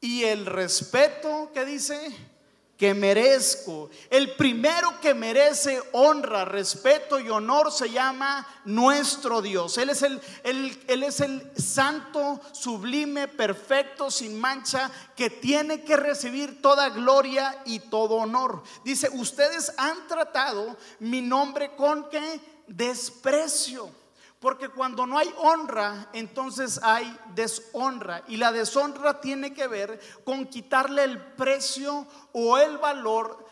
y 0.00 0.24
el 0.24 0.46
respeto 0.46 1.50
que 1.54 1.64
dice? 1.64 2.35
Que 2.76 2.92
merezco. 2.94 3.90
El 4.10 4.34
primero 4.36 5.00
que 5.00 5.14
merece 5.14 5.82
honra, 5.92 6.44
respeto 6.44 7.18
y 7.18 7.30
honor 7.30 7.72
se 7.72 7.90
llama 7.90 8.46
nuestro 8.64 9.40
Dios. 9.40 9.78
Él 9.78 9.90
es 9.90 10.02
el, 10.02 10.20
él 10.44 11.02
es 11.02 11.20
el 11.20 11.50
santo, 11.56 12.40
sublime, 12.52 13.28
perfecto, 13.28 14.10
sin 14.10 14.38
mancha, 14.38 14.90
que 15.16 15.30
tiene 15.30 15.82
que 15.82 15.96
recibir 15.96 16.60
toda 16.60 16.90
gloria 16.90 17.62
y 17.64 17.80
todo 17.80 18.16
honor. 18.16 18.62
Dice, 18.84 19.08
ustedes 19.12 19.72
han 19.76 20.06
tratado 20.06 20.76
mi 21.00 21.22
nombre 21.22 21.74
con 21.76 22.08
qué? 22.10 22.40
Desprecio. 22.66 24.05
Porque 24.40 24.68
cuando 24.68 25.06
no 25.06 25.18
hay 25.18 25.32
honra, 25.38 26.10
entonces 26.12 26.78
hay 26.82 27.18
deshonra. 27.34 28.22
Y 28.28 28.36
la 28.36 28.52
deshonra 28.52 29.20
tiene 29.20 29.54
que 29.54 29.66
ver 29.66 29.98
con 30.24 30.46
quitarle 30.46 31.04
el 31.04 31.18
precio 31.34 32.06
o 32.32 32.58
el 32.58 32.78
valor 32.78 33.46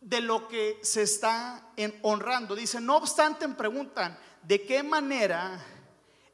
de 0.00 0.20
lo 0.20 0.48
que 0.48 0.80
se 0.82 1.02
está 1.02 1.70
honrando. 2.02 2.54
Dice, 2.54 2.80
no 2.80 2.96
obstante, 2.96 3.48
preguntan, 3.48 4.18
¿de 4.42 4.64
qué 4.64 4.82
manera 4.82 5.64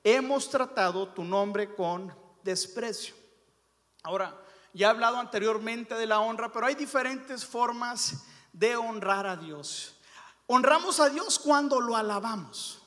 hemos 0.02 0.48
tratado 0.48 1.08
tu 1.08 1.22
nombre 1.22 1.74
con 1.74 2.14
desprecio? 2.42 3.14
Ahora, 4.02 4.38
ya 4.72 4.88
he 4.88 4.90
hablado 4.90 5.18
anteriormente 5.18 5.94
de 5.94 6.06
la 6.06 6.20
honra, 6.20 6.50
pero 6.52 6.66
hay 6.66 6.74
diferentes 6.74 7.44
formas 7.44 8.24
de 8.52 8.76
honrar 8.76 9.26
a 9.26 9.36
Dios. 9.36 9.96
Honramos 10.46 11.00
a 11.00 11.08
Dios 11.08 11.38
cuando 11.38 11.80
lo 11.80 11.96
alabamos. 11.96 12.83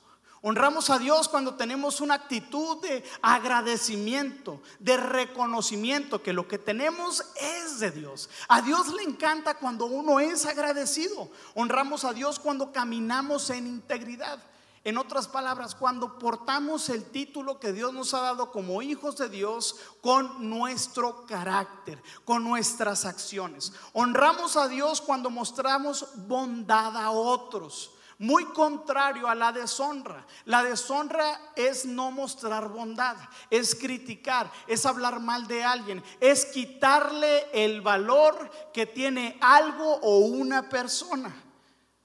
Honramos 0.48 0.90
a 0.90 0.98
Dios 0.98 1.28
cuando 1.28 1.56
tenemos 1.56 2.00
una 2.00 2.14
actitud 2.14 2.82
de 2.82 3.04
agradecimiento, 3.22 4.62
de 4.80 4.96
reconocimiento, 4.96 6.24
que 6.24 6.32
lo 6.32 6.48
que 6.48 6.58
tenemos 6.58 7.22
es 7.36 7.82
de 7.82 7.92
Dios. 7.92 8.30
A 8.48 8.62
Dios 8.62 8.88
le 8.94 9.04
encanta 9.04 9.56
cuando 9.56 9.88
uno 9.88 10.22
es 10.22 10.46
agradecido. 10.46 11.30
Honramos 11.54 12.06
a 12.06 12.14
Dios 12.14 12.40
cuando 12.40 12.72
caminamos 12.72 13.50
en 13.50 13.68
integridad. 13.68 14.40
En 14.86 14.98
otras 14.98 15.28
palabras, 15.28 15.76
cuando 15.76 16.18
portamos 16.18 16.88
el 16.88 17.04
título 17.04 17.60
que 17.60 17.74
Dios 17.74 17.94
nos 17.94 18.14
ha 18.14 18.22
dado 18.22 18.50
como 18.54 18.82
hijos 18.82 19.18
de 19.18 19.28
Dios 19.28 19.76
con 20.00 20.50
nuestro 20.50 21.26
carácter, 21.26 22.02
con 22.24 22.46
nuestras 22.46 23.04
acciones. 23.04 23.74
Honramos 23.92 24.56
a 24.56 24.70
Dios 24.70 25.02
cuando 25.02 25.30
mostramos 25.30 26.08
bondad 26.16 26.96
a 26.96 27.12
otros 27.12 27.97
muy 28.20 28.46
contrario 28.46 29.28
a 29.28 29.36
la 29.36 29.52
deshonra. 29.52 30.26
La 30.46 30.64
deshonra 30.64 31.52
es 31.56 31.86
no 31.86 32.12
mostrar 32.12 32.70
bondad, 32.70 33.16
es 33.50 33.76
criticar, 33.76 34.52
es 34.66 34.86
hablar 34.86 35.20
mal 35.20 35.48
de 35.48 35.64
alguien, 35.64 36.04
es 36.20 36.46
quitarle 36.46 37.48
el 37.54 37.82
valor 37.82 38.50
que 38.74 38.86
tiene 38.86 39.38
algo 39.42 39.96
o 40.02 40.20
una 40.20 40.68
persona. 40.70 41.34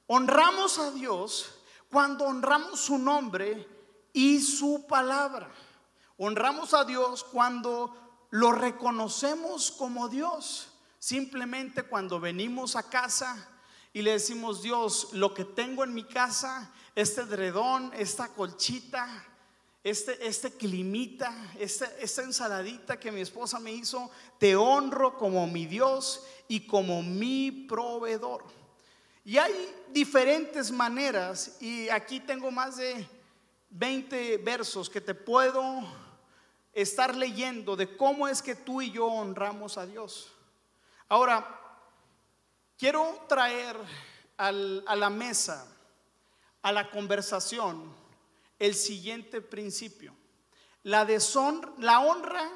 Honramos 0.06 0.78
a 0.78 0.90
Dios 0.90 1.58
cuando 1.90 2.24
honramos 2.24 2.80
su 2.80 2.98
nombre 2.98 3.66
y 4.12 4.40
su 4.40 4.86
palabra. 4.86 5.50
Honramos 6.18 6.74
a 6.74 6.84
Dios 6.84 7.24
cuando 7.24 8.26
lo 8.30 8.52
reconocemos 8.52 9.70
como 9.70 10.08
Dios. 10.08 10.68
Simplemente 10.98 11.82
cuando 11.82 12.20
venimos 12.20 12.76
a 12.76 12.88
casa 12.88 13.51
y 13.92 14.02
le 14.02 14.12
decimos, 14.12 14.62
Dios, 14.62 15.08
lo 15.12 15.34
que 15.34 15.44
tengo 15.44 15.84
en 15.84 15.92
mi 15.92 16.04
casa, 16.04 16.72
este 16.94 17.24
dredón, 17.24 17.92
esta 17.94 18.28
colchita, 18.28 19.26
este, 19.84 20.26
este 20.26 20.52
climita, 20.52 21.52
esta, 21.58 21.86
esta 21.98 22.22
ensaladita 22.22 22.98
que 22.98 23.12
mi 23.12 23.20
esposa 23.20 23.58
me 23.58 23.72
hizo, 23.72 24.10
te 24.38 24.56
honro 24.56 25.18
como 25.18 25.46
mi 25.46 25.66
Dios 25.66 26.24
y 26.48 26.66
como 26.66 27.02
mi 27.02 27.50
proveedor. 27.68 28.44
Y 29.24 29.38
hay 29.38 29.52
diferentes 29.90 30.70
maneras, 30.70 31.58
y 31.60 31.88
aquí 31.90 32.20
tengo 32.20 32.50
más 32.50 32.76
de 32.76 33.06
20 33.70 34.38
versos 34.38 34.88
que 34.88 35.00
te 35.00 35.14
puedo 35.14 35.82
estar 36.72 37.14
leyendo 37.14 37.76
de 37.76 37.96
cómo 37.96 38.26
es 38.26 38.40
que 38.42 38.54
tú 38.54 38.80
y 38.80 38.90
yo 38.90 39.06
honramos 39.06 39.78
a 39.78 39.86
Dios. 39.86 40.32
Ahora, 41.08 41.61
Quiero 42.82 43.24
traer 43.28 43.76
a 44.38 44.50
la 44.50 45.08
mesa, 45.08 45.64
a 46.62 46.72
la 46.72 46.90
conversación, 46.90 47.94
el 48.58 48.74
siguiente 48.74 49.40
principio. 49.40 50.12
La, 50.82 51.06
honra 52.00 52.50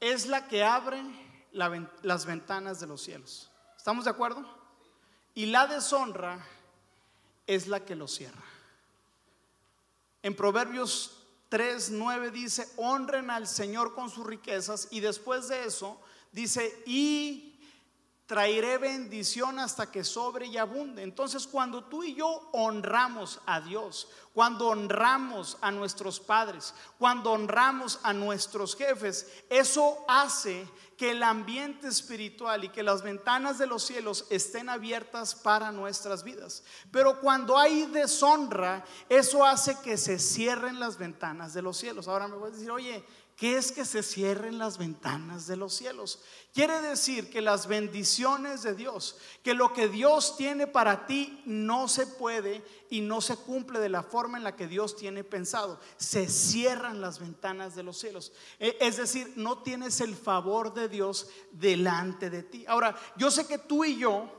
es 0.00 0.24
la 0.24 0.48
que 0.48 0.64
abre 0.64 1.02
las 1.52 2.24
ventanas 2.24 2.80
de 2.80 2.86
los 2.86 3.02
cielos. 3.02 3.50
¿Estamos 3.76 4.06
de 4.06 4.12
acuerdo? 4.12 4.48
Y 5.34 5.44
la 5.44 5.66
deshonra 5.66 6.42
es 7.46 7.66
la 7.66 7.84
que 7.84 7.94
lo 7.94 8.08
cierra. 8.08 8.44
En 10.22 10.34
Proverbios 10.34 11.18
3, 11.50 11.90
9 11.90 12.30
dice, 12.30 12.66
honren 12.78 13.28
al 13.28 13.46
Señor 13.46 13.94
con 13.94 14.08
sus 14.08 14.26
riquezas 14.26 14.88
y 14.90 15.00
después 15.00 15.48
de 15.48 15.66
eso 15.66 16.00
dice, 16.32 16.82
y 16.86 17.51
traeré 18.32 18.78
bendición 18.78 19.58
hasta 19.58 19.92
que 19.92 20.04
sobre 20.04 20.46
y 20.46 20.56
abunde. 20.56 21.02
Entonces, 21.02 21.46
cuando 21.46 21.84
tú 21.84 22.02
y 22.02 22.14
yo 22.14 22.48
honramos 22.52 23.42
a 23.44 23.60
Dios, 23.60 24.08
cuando 24.32 24.68
honramos 24.68 25.58
a 25.60 25.70
nuestros 25.70 26.18
padres, 26.18 26.72
cuando 26.96 27.32
honramos 27.32 28.00
a 28.02 28.14
nuestros 28.14 28.74
jefes, 28.74 29.30
eso 29.50 30.02
hace 30.08 30.66
que 30.96 31.10
el 31.10 31.22
ambiente 31.22 31.88
espiritual 31.88 32.64
y 32.64 32.70
que 32.70 32.82
las 32.82 33.02
ventanas 33.02 33.58
de 33.58 33.66
los 33.66 33.82
cielos 33.82 34.24
estén 34.30 34.70
abiertas 34.70 35.34
para 35.34 35.70
nuestras 35.70 36.24
vidas. 36.24 36.64
Pero 36.90 37.20
cuando 37.20 37.58
hay 37.58 37.84
deshonra, 37.84 38.82
eso 39.10 39.44
hace 39.44 39.78
que 39.82 39.98
se 39.98 40.18
cierren 40.18 40.80
las 40.80 40.96
ventanas 40.96 41.52
de 41.52 41.60
los 41.60 41.76
cielos. 41.76 42.08
Ahora 42.08 42.28
me 42.28 42.38
voy 42.38 42.48
a 42.48 42.52
decir, 42.54 42.70
oye, 42.70 43.04
¿Qué 43.36 43.56
es 43.56 43.72
que 43.72 43.84
se 43.84 44.02
cierren 44.02 44.58
las 44.58 44.78
ventanas 44.78 45.46
de 45.46 45.56
los 45.56 45.74
cielos? 45.74 46.20
Quiere 46.54 46.80
decir 46.80 47.30
que 47.30 47.40
las 47.40 47.66
bendiciones 47.66 48.62
de 48.62 48.74
Dios, 48.74 49.16
que 49.42 49.54
lo 49.54 49.72
que 49.72 49.88
Dios 49.88 50.36
tiene 50.36 50.66
para 50.66 51.06
ti 51.06 51.42
no 51.44 51.88
se 51.88 52.06
puede 52.06 52.62
y 52.90 53.00
no 53.00 53.20
se 53.20 53.36
cumple 53.36 53.80
de 53.80 53.88
la 53.88 54.02
forma 54.02 54.38
en 54.38 54.44
la 54.44 54.54
que 54.54 54.68
Dios 54.68 54.96
tiene 54.96 55.24
pensado. 55.24 55.80
Se 55.96 56.28
cierran 56.28 57.00
las 57.00 57.18
ventanas 57.18 57.74
de 57.74 57.82
los 57.82 57.98
cielos. 57.98 58.32
E, 58.60 58.76
es 58.80 58.98
decir, 58.98 59.32
no 59.34 59.62
tienes 59.62 60.00
el 60.00 60.14
favor 60.14 60.74
de 60.74 60.88
Dios 60.88 61.28
delante 61.52 62.30
de 62.30 62.42
ti. 62.42 62.64
Ahora, 62.68 62.94
yo 63.16 63.30
sé 63.30 63.46
que 63.46 63.58
tú 63.58 63.84
y 63.84 63.96
yo 63.96 64.30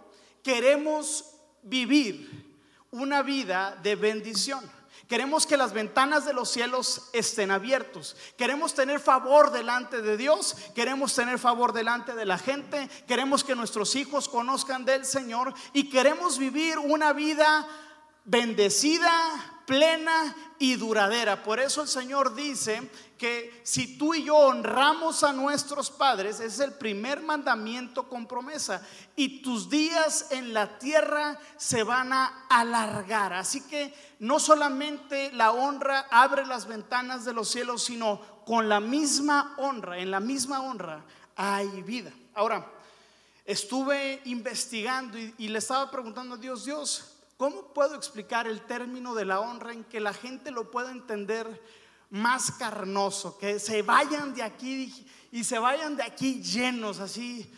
queremos 0.43 1.25
vivir 1.63 2.53
una 2.91 3.23
vida 3.23 3.79
de 3.81 3.95
bendición. 3.95 4.63
Queremos 5.07 5.45
que 5.45 5.57
las 5.57 5.73
ventanas 5.73 6.25
de 6.25 6.33
los 6.33 6.49
cielos 6.49 7.09
estén 7.13 7.51
abiertos. 7.51 8.15
Queremos 8.37 8.73
tener 8.73 8.99
favor 8.99 9.51
delante 9.51 10.01
de 10.01 10.15
Dios. 10.15 10.55
Queremos 10.73 11.13
tener 11.13 11.39
favor 11.39 11.73
delante 11.73 12.13
de 12.13 12.25
la 12.25 12.37
gente. 12.37 12.89
Queremos 13.07 13.43
que 13.43 13.55
nuestros 13.55 13.95
hijos 13.95 14.29
conozcan 14.29 14.85
del 14.85 15.05
Señor. 15.05 15.53
Y 15.73 15.89
queremos 15.89 16.37
vivir 16.37 16.79
una 16.79 17.11
vida 17.11 17.67
bendecida, 18.25 19.11
plena 19.65 20.35
y 20.59 20.75
duradera. 20.75 21.43
Por 21.43 21.59
eso 21.59 21.81
el 21.81 21.87
Señor 21.87 22.35
dice 22.35 22.89
que 23.17 23.61
si 23.63 23.97
tú 23.97 24.13
y 24.13 24.23
yo 24.23 24.35
honramos 24.35 25.23
a 25.23 25.33
nuestros 25.33 25.89
padres, 25.89 26.39
es 26.39 26.59
el 26.59 26.73
primer 26.73 27.21
mandamiento 27.21 28.09
con 28.09 28.27
promesa, 28.27 28.85
y 29.15 29.41
tus 29.41 29.69
días 29.69 30.27
en 30.31 30.53
la 30.53 30.77
tierra 30.79 31.39
se 31.57 31.83
van 31.83 32.11
a 32.11 32.45
alargar. 32.49 33.33
Así 33.33 33.61
que 33.61 33.93
no 34.19 34.39
solamente 34.39 35.31
la 35.31 35.51
honra 35.51 36.07
abre 36.11 36.45
las 36.45 36.67
ventanas 36.67 37.23
de 37.25 37.33
los 37.33 37.49
cielos, 37.49 37.83
sino 37.83 38.21
con 38.45 38.67
la 38.67 38.79
misma 38.79 39.55
honra, 39.57 39.99
en 39.99 40.11
la 40.11 40.19
misma 40.19 40.61
honra 40.61 41.05
hay 41.35 41.81
vida. 41.83 42.11
Ahora, 42.33 42.69
estuve 43.45 44.21
investigando 44.25 45.17
y, 45.17 45.33
y 45.37 45.47
le 45.47 45.59
estaba 45.59 45.89
preguntando 45.89 46.35
a 46.35 46.37
Dios, 46.37 46.65
Dios, 46.65 47.12
¿cómo 47.43 47.73
puedo 47.73 47.95
explicar 47.95 48.47
el 48.47 48.61
término 48.61 49.13
de 49.13 49.25
la 49.25 49.41
honra 49.41 49.73
en 49.73 49.83
que 49.83 49.99
la 49.99 50.13
gente 50.13 50.49
lo 50.49 50.71
pueda 50.71 50.91
entender? 50.91 51.61
más 52.09 52.51
carnoso, 52.51 53.39
que 53.39 53.59
se 53.59 53.81
vayan 53.81 54.35
de 54.35 54.43
aquí 54.43 55.07
y 55.31 55.43
se 55.43 55.57
vayan 55.57 55.97
de 55.97 56.03
aquí 56.03 56.43
llenos, 56.43 56.99
así, 56.99 57.51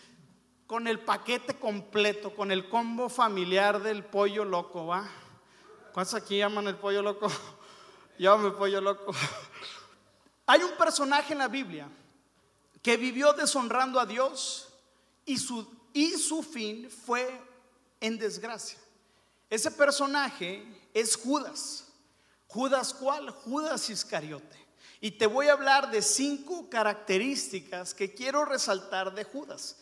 con 0.66 0.88
el 0.88 1.02
paquete 1.02 1.60
completo, 1.60 2.34
con 2.34 2.52
el 2.52 2.70
combo 2.70 3.10
familiar 3.10 3.84
del 3.84 4.06
pollo 4.06 4.46
loco, 4.46 4.88
¿va? 4.88 5.08
¿Cuántos 5.92 6.16
aquí 6.16 6.38
llaman 6.38 6.68
el 6.68 6.78
pollo 6.78 7.02
loco? 7.02 7.28
Llámame 8.18 8.52
pollo 8.52 8.80
loco. 8.80 9.14
Hay 10.48 10.64
un 10.64 10.72
personaje 10.78 11.34
en 11.34 11.40
la 11.40 11.50
Biblia 11.50 11.90
que 12.82 12.96
vivió 12.96 13.34
deshonrando 13.34 14.00
a 14.00 14.06
Dios 14.06 14.70
y 15.26 15.38
su, 15.38 15.70
y 15.92 16.12
su 16.12 16.42
fin 16.42 16.90
fue 16.90 17.42
en 18.00 18.18
desgracia. 18.18 18.80
Ese 19.50 19.72
personaje 19.72 20.66
es 20.94 21.16
Judas. 21.16 21.86
Judas 22.48 22.94
cuál? 22.94 23.30
Judas 23.30 23.90
Iscariote. 23.90 24.66
Y 25.02 25.12
te 25.12 25.28
voy 25.28 25.48
a 25.48 25.54
hablar 25.54 25.92
de 25.92 26.02
cinco 26.02 26.70
características 26.70 27.94
que 27.94 28.14
quiero 28.14 28.46
resaltar 28.46 29.14
de 29.14 29.24
Judas. 29.24 29.78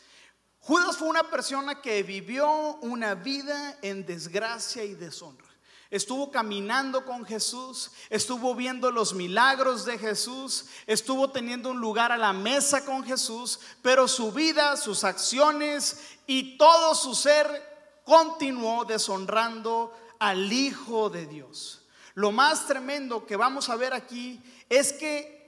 Judas 0.59 0.97
fue 0.97 1.09
una 1.09 1.23
persona 1.23 1.81
que 1.81 2.03
vivió 2.03 2.75
una 2.81 3.15
vida 3.15 3.77
en 3.81 4.05
desgracia 4.05 4.83
y 4.83 4.95
deshonra. 4.95 5.47
Estuvo 5.91 6.31
caminando 6.31 7.05
con 7.05 7.23
Jesús, 7.23 7.91
estuvo 8.09 8.55
viendo 8.55 8.89
los 8.89 9.13
milagros 9.13 9.85
de 9.85 9.99
Jesús, 9.99 10.65
estuvo 10.87 11.29
teniendo 11.29 11.69
un 11.69 11.79
lugar 11.79 12.11
a 12.11 12.17
la 12.17 12.33
mesa 12.33 12.83
con 12.83 13.03
Jesús, 13.03 13.59
pero 13.83 14.07
su 14.07 14.31
vida, 14.31 14.75
sus 14.75 15.03
acciones 15.03 15.99
y 16.25 16.57
todo 16.57 16.95
su 16.95 17.13
ser 17.13 17.72
continuó 18.03 18.85
deshonrando 18.85 19.93
al 20.19 20.51
Hijo 20.51 21.09
de 21.09 21.25
Dios. 21.25 21.81
Lo 22.15 22.31
más 22.31 22.67
tremendo 22.67 23.25
que 23.25 23.35
vamos 23.35 23.69
a 23.69 23.75
ver 23.75 23.93
aquí 23.93 24.41
es 24.69 24.93
que 24.93 25.43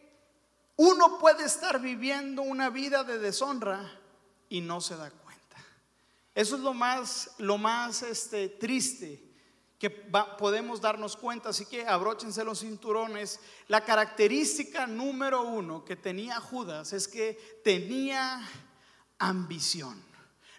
uno 0.78 1.20
puede 1.20 1.46
estar 1.46 1.80
viviendo 1.80 2.42
una 2.42 2.70
vida 2.70 3.04
de 3.04 3.20
deshonra 3.20 4.00
y 4.50 4.62
no 4.62 4.82
se 4.82 4.98
da 4.98 5.10
cuenta. 5.10 5.58
Eso 6.34 6.56
es 6.56 6.62
lo 6.62 6.74
más, 6.74 7.32
lo 7.38 7.58
más 7.58 8.02
este, 8.02 8.50
triste 8.50 9.24
que 9.80 9.90
podemos 9.90 10.82
darnos 10.82 11.16
cuenta. 11.16 11.50
Así 11.50 11.66
que 11.66 11.88
abróchense 11.88 12.44
los 12.44 12.60
cinturones. 12.60 13.40
La 13.68 13.86
característica 13.86 14.88
número 14.88 15.44
uno 15.44 15.86
que 15.86 15.96
tenía 15.96 16.40
Judas 16.40 16.94
es 16.94 17.08
que 17.08 17.62
tenía 17.64 18.42
ambición 19.20 20.15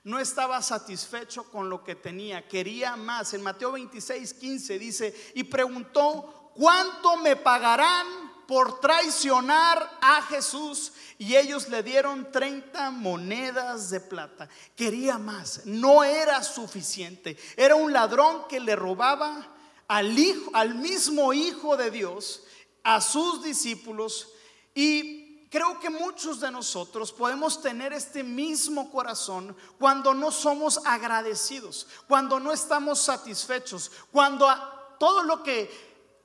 no 0.06 0.20
estaba 0.20 0.62
satisfecho 0.62 1.50
con 1.50 1.68
lo 1.68 1.82
que 1.82 1.96
tenía, 1.96 2.46
quería 2.46 2.94
más. 2.94 3.34
En 3.34 3.42
Mateo 3.42 3.72
26, 3.72 4.34
15 4.34 4.78
dice, 4.78 5.32
y 5.34 5.42
preguntó, 5.42 6.52
¿cuánto 6.54 7.16
me 7.16 7.34
pagarán 7.34 8.06
por 8.46 8.78
traicionar 8.78 9.98
a 10.00 10.22
Jesús? 10.22 10.92
Y 11.18 11.34
ellos 11.34 11.68
le 11.68 11.82
dieron 11.82 12.30
30 12.30 12.92
monedas 12.92 13.90
de 13.90 13.98
plata. 13.98 14.48
Quería 14.76 15.18
más, 15.18 15.62
no 15.66 16.04
era 16.04 16.40
suficiente. 16.44 17.36
Era 17.56 17.74
un 17.74 17.92
ladrón 17.92 18.46
que 18.48 18.60
le 18.60 18.76
robaba 18.76 19.56
al 19.88 20.16
hijo, 20.16 20.52
al 20.54 20.76
mismo 20.76 21.32
hijo 21.32 21.76
de 21.76 21.90
Dios, 21.90 22.44
a 22.84 23.00
sus 23.00 23.42
discípulos 23.42 24.28
y 24.72 25.25
creo 25.50 25.78
que 25.80 25.90
muchos 25.90 26.40
de 26.40 26.50
nosotros 26.50 27.12
podemos 27.12 27.60
tener 27.60 27.92
este 27.92 28.22
mismo 28.22 28.90
corazón 28.90 29.56
cuando 29.78 30.14
no 30.14 30.30
somos 30.30 30.80
agradecidos, 30.84 31.86
cuando 32.08 32.40
no 32.40 32.52
estamos 32.52 33.00
satisfechos, 33.00 33.90
cuando 34.10 34.48
a 34.48 34.96
todo 34.98 35.22
lo 35.22 35.42
que 35.42 35.70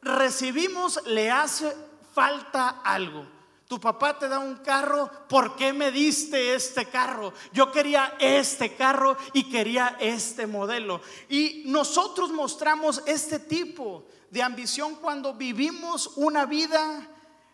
recibimos 0.01 0.99
le 1.05 1.29
hace 1.29 1.75
falta 2.13 2.81
algo. 2.83 3.25
Tu 3.67 3.79
papá 3.79 4.19
te 4.19 4.27
da 4.27 4.39
un 4.39 4.57
carro, 4.57 5.09
¿por 5.29 5.55
qué 5.55 5.71
me 5.71 5.91
diste 5.91 6.55
este 6.55 6.87
carro? 6.87 7.33
Yo 7.53 7.71
quería 7.71 8.17
este 8.19 8.75
carro 8.75 9.15
y 9.31 9.49
quería 9.49 9.95
este 9.97 10.45
modelo. 10.45 10.99
Y 11.29 11.63
nosotros 11.67 12.31
mostramos 12.31 13.01
este 13.05 13.39
tipo 13.39 14.03
de 14.29 14.43
ambición 14.43 14.95
cuando 14.95 15.35
vivimos 15.35 16.11
una 16.17 16.45
vida 16.45 17.07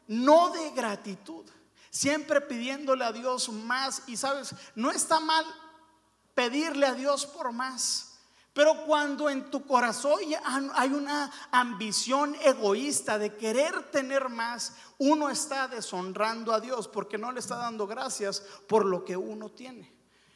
no 0.08 0.49
de 0.49 0.71
gratitud 0.71 1.45
siempre 1.98 2.42
pidiéndole 2.42 3.04
a 3.04 3.12
Dios 3.12 3.50
más. 3.50 4.04
Y 4.08 4.18
sabes, 4.18 4.54
no 4.76 4.92
está 4.92 5.20
mal 5.20 5.46
pedirle 6.36 6.86
a 6.86 6.94
Dios 6.94 7.26
por 7.26 7.52
más. 7.52 8.20
Pero 8.54 8.86
cuando 8.86 9.30
en 9.30 9.52
tu 9.52 9.66
corazón 9.66 10.20
hay 10.74 10.90
una 10.90 11.32
ambición 11.52 12.36
egoísta 12.42 13.20
de 13.20 13.36
querer 13.36 13.92
tener 13.92 14.30
más, 14.30 14.74
uno 14.98 15.30
está 15.30 15.68
deshonrando 15.68 16.54
a 16.54 16.60
Dios 16.60 16.88
porque 16.88 17.20
no 17.20 17.32
le 17.32 17.40
está 17.40 17.56
dando 17.56 17.86
gracias 17.86 18.42
por 18.68 18.86
lo 18.86 19.06
que 19.06 19.16
uno 19.16 19.50
tiene. 19.50 19.92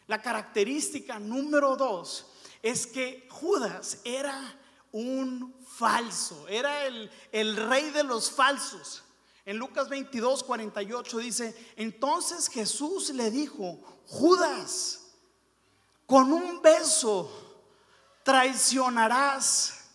La 0.07 0.21
característica 0.21 1.17
número 1.19 1.75
dos 1.75 2.27
es 2.61 2.85
que 2.85 3.27
Judas 3.31 3.99
era 4.03 4.55
un 4.91 5.55
falso, 5.65 6.47
era 6.47 6.85
el, 6.85 7.09
el 7.31 7.55
rey 7.55 7.89
de 7.89 8.03
los 8.03 8.29
falsos. 8.29 9.03
En 9.45 9.57
Lucas 9.57 9.89
22, 9.89 10.43
48 10.43 11.17
dice, 11.17 11.73
entonces 11.75 12.47
Jesús 12.47 13.09
le 13.09 13.31
dijo, 13.31 13.79
Judas, 14.07 15.13
con 16.05 16.31
un 16.31 16.61
beso 16.61 17.31
traicionarás 18.23 19.89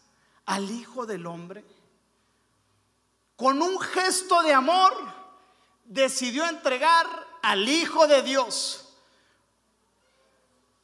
al 0.47 0.71
Hijo 0.71 1.07
del 1.07 1.27
Hombre. 1.27 1.65
Con 3.37 3.61
un 3.61 3.79
gesto 3.79 4.43
de 4.43 4.55
amor 4.55 4.95
decidió 5.85 6.49
entregar 6.49 7.07
al 7.43 7.69
Hijo 7.69 8.07
de 8.07 8.23
Dios. 8.23 8.89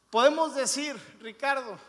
Podemos 0.09 0.53
decir, 0.55 0.95
Ricardo, 1.19 1.79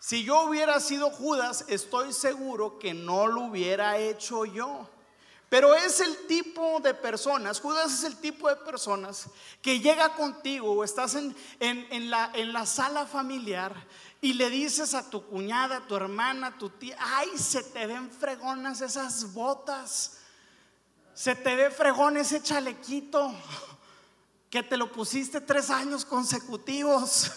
Si 0.00 0.22
yo 0.22 0.42
hubiera 0.42 0.78
sido 0.78 1.10
Judas, 1.10 1.64
estoy 1.68 2.12
seguro 2.12 2.78
que 2.78 2.94
no 2.94 3.26
lo 3.26 3.42
hubiera 3.42 3.98
hecho 3.98 4.44
yo. 4.44 4.88
Pero 5.48 5.74
es 5.74 6.00
el 6.00 6.26
tipo 6.26 6.78
de 6.80 6.92
personas, 6.92 7.60
Judas 7.60 7.92
es 7.94 8.04
el 8.04 8.16
tipo 8.16 8.48
de 8.48 8.56
personas 8.56 9.28
que 9.62 9.80
llega 9.80 10.14
contigo 10.14 10.72
o 10.72 10.84
estás 10.84 11.14
en, 11.14 11.34
la, 12.10 12.30
en 12.34 12.52
la 12.52 12.66
sala 12.66 13.06
familiar 13.06 13.74
y 14.20 14.34
le 14.34 14.50
dices 14.50 14.92
a 14.92 15.08
tu 15.08 15.24
cuñada, 15.24 15.78
a 15.78 15.86
tu 15.86 15.96
hermana, 15.96 16.48
a 16.48 16.58
tu 16.58 16.68
tía, 16.68 16.98
ay, 17.00 17.30
se 17.38 17.62
te 17.62 17.86
ven 17.86 18.10
fregonas 18.10 18.82
esas 18.82 19.32
botas, 19.32 20.18
se 21.14 21.34
te 21.34 21.56
ve 21.56 21.70
fregón 21.70 22.18
ese 22.18 22.42
chalequito 22.42 23.34
que 24.50 24.62
te 24.62 24.76
lo 24.76 24.92
pusiste 24.92 25.40
tres 25.40 25.70
años 25.70 26.04
consecutivos. 26.04 27.30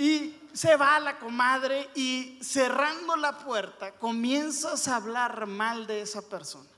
Y 0.00 0.36
se 0.52 0.76
va 0.76 1.00
la 1.00 1.18
comadre 1.18 1.90
y 1.96 2.38
cerrando 2.40 3.16
la 3.16 3.36
puerta 3.38 3.92
comienzas 3.96 4.86
a 4.86 4.94
hablar 4.94 5.46
mal 5.46 5.88
de 5.88 6.02
esa 6.02 6.22
persona. 6.22 6.68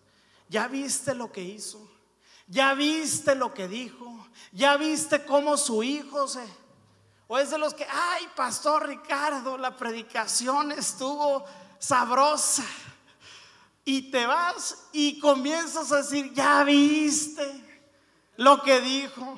¿Ya 0.50 0.66
viste 0.66 1.14
lo 1.14 1.30
que 1.30 1.42
hizo? 1.42 1.88
¿Ya 2.48 2.74
viste 2.74 3.36
lo 3.36 3.54
que 3.54 3.68
dijo? 3.68 4.26
¿Ya 4.50 4.76
viste 4.76 5.24
cómo 5.24 5.56
su 5.56 5.84
hijo 5.84 6.26
se... 6.26 6.44
O 7.28 7.38
es 7.38 7.50
de 7.50 7.58
los 7.58 7.72
que, 7.72 7.86
ay, 7.88 8.28
Pastor 8.34 8.88
Ricardo, 8.88 9.56
la 9.56 9.76
predicación 9.76 10.72
estuvo 10.72 11.44
sabrosa. 11.78 12.64
Y 13.84 14.10
te 14.10 14.26
vas 14.26 14.88
y 14.90 15.20
comienzas 15.20 15.92
a 15.92 15.98
decir, 15.98 16.32
¿ya 16.34 16.64
viste 16.64 17.84
lo 18.36 18.60
que 18.60 18.80
dijo? 18.80 19.36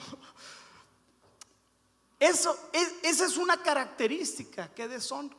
Eso, 2.18 2.58
esa 3.02 3.26
es 3.26 3.36
una 3.36 3.58
característica 3.58 4.72
que 4.72 4.88
deshonra. 4.88 5.36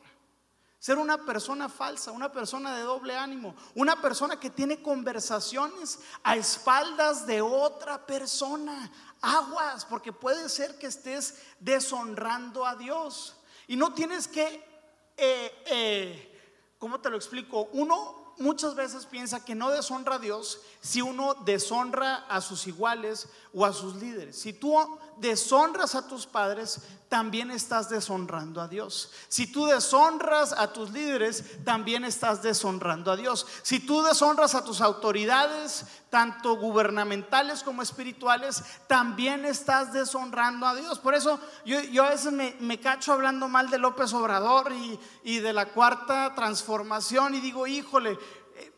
Ser 0.84 0.98
una 0.98 1.24
persona 1.24 1.70
falsa, 1.70 2.12
una 2.12 2.30
persona 2.30 2.76
de 2.76 2.82
doble 2.82 3.16
ánimo, 3.16 3.56
una 3.74 4.02
persona 4.02 4.38
que 4.38 4.50
tiene 4.50 4.82
conversaciones 4.82 5.98
a 6.22 6.36
espaldas 6.36 7.26
de 7.26 7.40
otra 7.40 8.04
persona. 8.04 8.92
Aguas, 9.22 9.86
porque 9.86 10.12
puede 10.12 10.46
ser 10.50 10.78
que 10.78 10.88
estés 10.88 11.36
deshonrando 11.58 12.66
a 12.66 12.76
Dios. 12.76 13.34
Y 13.66 13.76
no 13.76 13.94
tienes 13.94 14.28
que, 14.28 14.44
eh, 15.16 15.62
eh, 15.64 16.74
¿cómo 16.78 17.00
te 17.00 17.08
lo 17.08 17.16
explico? 17.16 17.70
Uno 17.72 18.34
muchas 18.36 18.74
veces 18.74 19.06
piensa 19.06 19.42
que 19.42 19.54
no 19.54 19.70
deshonra 19.70 20.16
a 20.16 20.18
Dios 20.18 20.60
si 20.84 21.00
uno 21.00 21.32
deshonra 21.46 22.26
a 22.28 22.42
sus 22.42 22.66
iguales 22.66 23.26
o 23.54 23.64
a 23.64 23.72
sus 23.72 23.94
líderes. 23.94 24.38
Si 24.38 24.52
tú 24.52 24.76
deshonras 25.16 25.94
a 25.94 26.06
tus 26.06 26.26
padres, 26.26 26.82
también 27.08 27.50
estás 27.50 27.88
deshonrando 27.88 28.60
a 28.60 28.68
Dios. 28.68 29.10
Si 29.28 29.46
tú 29.46 29.64
deshonras 29.64 30.52
a 30.52 30.74
tus 30.74 30.90
líderes, 30.90 31.64
también 31.64 32.04
estás 32.04 32.42
deshonrando 32.42 33.10
a 33.10 33.16
Dios. 33.16 33.46
Si 33.62 33.80
tú 33.80 34.02
deshonras 34.02 34.54
a 34.54 34.62
tus 34.62 34.82
autoridades, 34.82 35.86
tanto 36.10 36.54
gubernamentales 36.56 37.62
como 37.62 37.80
espirituales, 37.80 38.62
también 38.86 39.46
estás 39.46 39.90
deshonrando 39.94 40.66
a 40.66 40.74
Dios. 40.74 40.98
Por 40.98 41.14
eso 41.14 41.40
yo, 41.64 42.04
a 42.04 42.10
veces 42.10 42.30
me, 42.30 42.78
cacho 42.78 43.14
hablando 43.14 43.48
mal 43.48 43.70
de 43.70 43.78
López 43.78 44.12
Obrador 44.12 44.70
y, 45.22 45.38
de 45.38 45.52
la 45.54 45.72
cuarta 45.72 46.34
transformación 46.34 47.34
y 47.34 47.40
digo, 47.40 47.66
híjole, 47.66 48.18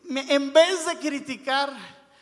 en 0.09 0.53
vez 0.53 0.85
de 0.85 0.97
criticar, 0.99 1.73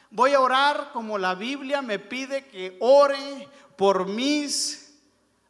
voy 0.10 0.34
a 0.34 0.40
orar 0.40 0.92
como 0.94 1.18
la 1.18 1.36
Biblia 1.36 1.82
me 1.82 2.00
pide 2.00 2.48
que 2.48 2.78
ore 2.80 3.48
por 3.78 4.08
mis 4.08 4.96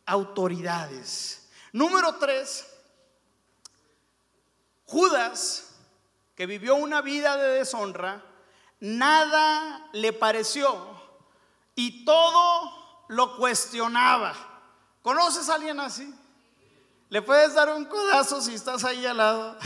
autoridades. 0.06 1.48
Número 1.72 2.16
tres, 2.16 2.66
Judas, 4.86 5.76
que 6.36 6.46
vivió 6.46 6.76
una 6.76 7.02
vida 7.02 7.38
de 7.38 7.60
deshonra, 7.60 8.24
nada 8.80 9.90
le 9.94 10.14
pareció 10.14 10.76
y 11.76 12.06
todo 12.06 13.06
lo 13.08 13.38
cuestionaba. 13.38 14.34
¿Conoces 15.02 15.50
a 15.50 15.56
alguien 15.56 15.80
así? 15.80 16.14
¿Le 17.10 17.22
puedes 17.22 17.54
dar 17.54 17.74
un 17.74 17.86
codazo 17.86 18.42
si 18.42 18.56
estás 18.56 18.84
ahí 18.84 19.06
al 19.06 19.18
lado? 19.18 19.58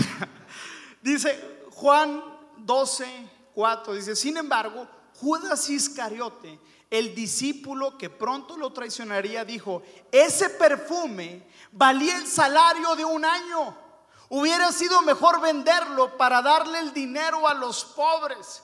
Dice 1.01 1.65
Juan 1.71 2.38
12, 2.65 3.29
4, 3.53 3.93
dice, 3.93 4.15
sin 4.15 4.37
embargo, 4.37 4.87
Judas 5.19 5.69
Iscariote, 5.69 6.59
el 6.89 7.13
discípulo 7.13 7.97
que 7.97 8.09
pronto 8.09 8.57
lo 8.57 8.71
traicionaría, 8.73 9.45
dijo, 9.45 9.83
ese 10.11 10.49
perfume 10.49 11.47
valía 11.71 12.17
el 12.17 12.25
salario 12.25 12.95
de 12.95 13.05
un 13.05 13.25
año. 13.25 13.77
Hubiera 14.29 14.71
sido 14.71 15.01
mejor 15.01 15.41
venderlo 15.41 16.17
para 16.17 16.41
darle 16.41 16.79
el 16.79 16.93
dinero 16.93 17.47
a 17.47 17.53
los 17.53 17.83
pobres. 17.85 18.63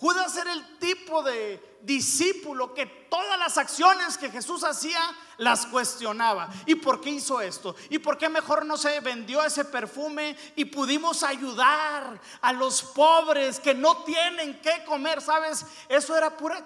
Judas 0.00 0.34
era 0.38 0.54
el 0.54 0.78
tipo 0.78 1.22
de 1.22 1.78
discípulo 1.82 2.72
que 2.72 2.86
todas 2.86 3.38
las 3.38 3.58
acciones 3.58 4.16
que 4.16 4.30
Jesús 4.30 4.64
hacía 4.64 4.98
las 5.36 5.66
cuestionaba. 5.66 6.48
¿Y 6.64 6.76
por 6.76 7.02
qué 7.02 7.10
hizo 7.10 7.42
esto? 7.42 7.76
¿Y 7.90 7.98
por 7.98 8.16
qué 8.16 8.30
mejor 8.30 8.64
no 8.64 8.78
se 8.78 8.98
vendió 9.00 9.44
ese 9.44 9.66
perfume 9.66 10.34
y 10.56 10.64
pudimos 10.64 11.22
ayudar 11.22 12.18
a 12.40 12.52
los 12.54 12.82
pobres 12.82 13.60
que 13.60 13.74
no 13.74 13.98
tienen 14.04 14.62
que 14.62 14.84
comer? 14.86 15.20
¿Sabes? 15.20 15.66
Eso 15.86 16.16
era 16.16 16.34
pura 16.34 16.64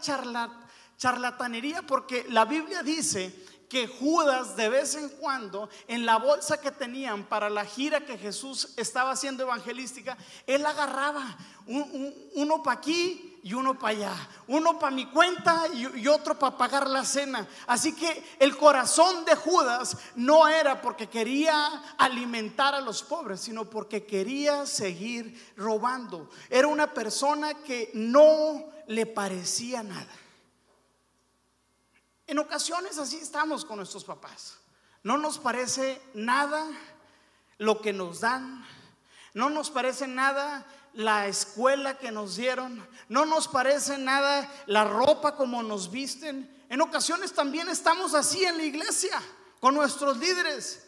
charlatanería 0.97 1.83
porque 1.83 2.27
la 2.29 2.45
Biblia 2.45 2.85
dice 2.85 3.35
que 3.69 3.87
Judas 3.87 4.57
de 4.57 4.69
vez 4.69 4.95
en 4.95 5.09
cuando 5.09 5.69
en 5.89 6.07
la 6.07 6.17
bolsa 6.17 6.61
que 6.61 6.71
tenían 6.71 7.25
para 7.25 7.51
la 7.51 7.65
gira 7.65 8.05
que 8.05 8.19
Jesús 8.19 8.75
estaba 8.77 9.13
haciendo 9.13 9.43
evangelística, 9.43 10.17
él 10.47 10.65
agarraba 10.65 11.37
uno 11.67 12.63
para 12.63 12.79
aquí 12.79 13.39
y 13.43 13.53
uno 13.53 13.79
para 13.79 13.97
allá, 13.97 14.29
uno 14.49 14.79
para 14.79 14.95
mi 14.95 15.07
cuenta 15.07 15.65
y, 15.75 16.09
otro 16.09 16.39
para 16.39 16.57
pagar 16.57 16.89
la 16.89 17.05
cena. 17.05 17.47
Así 17.67 17.95
que 17.95 18.25
el 18.39 18.57
corazón 18.57 19.25
de 19.27 19.35
Judas 19.35 19.99
no 20.17 20.49
era 20.49 20.81
porque 20.81 21.09
quería 21.09 21.95
alimentar 21.99 22.75
a 22.75 22.81
los 22.81 23.03
pobres, 23.03 23.41
sino 23.41 23.67
porque 23.67 24.07
quería 24.07 24.65
seguir 24.65 25.53
robando. 25.57 26.31
Era 26.49 26.69
una 26.69 26.93
persona 26.95 27.53
que 27.55 27.91
no 27.93 28.65
le 28.87 29.05
parecía 29.05 29.83
nada. 29.83 30.09
En 32.27 32.39
ocasiones 32.39 32.99
así 32.99 33.17
estamos 33.17 33.65
con 33.65 33.77
nuestros 33.77 34.05
papás. 34.05 34.59
No 35.03 35.19
nos 35.19 35.39
parece 35.39 36.01
nada 36.15 36.67
lo 37.59 37.81
que 37.81 37.93
nos 37.93 38.21
dan. 38.21 38.65
No 39.35 39.51
nos 39.51 39.71
parece 39.71 40.07
nada 40.07 40.67
la 40.95 41.27
escuela 41.27 41.99
que 41.99 42.11
nos 42.11 42.37
dieron. 42.37 42.87
No 43.09 43.27
nos 43.27 43.49
parece 43.49 43.99
nada 43.99 44.51
la 44.67 44.85
ropa 44.85 45.37
como 45.37 45.63
nos 45.63 45.91
visten. 45.91 46.51
En 46.71 46.81
ocasiones 46.81 47.33
también 47.33 47.69
estamos 47.69 48.15
así 48.15 48.45
en 48.45 48.57
la 48.57 48.65
iglesia 48.65 49.21
con 49.61 49.75
nuestros 49.75 50.17
líderes. 50.17 50.87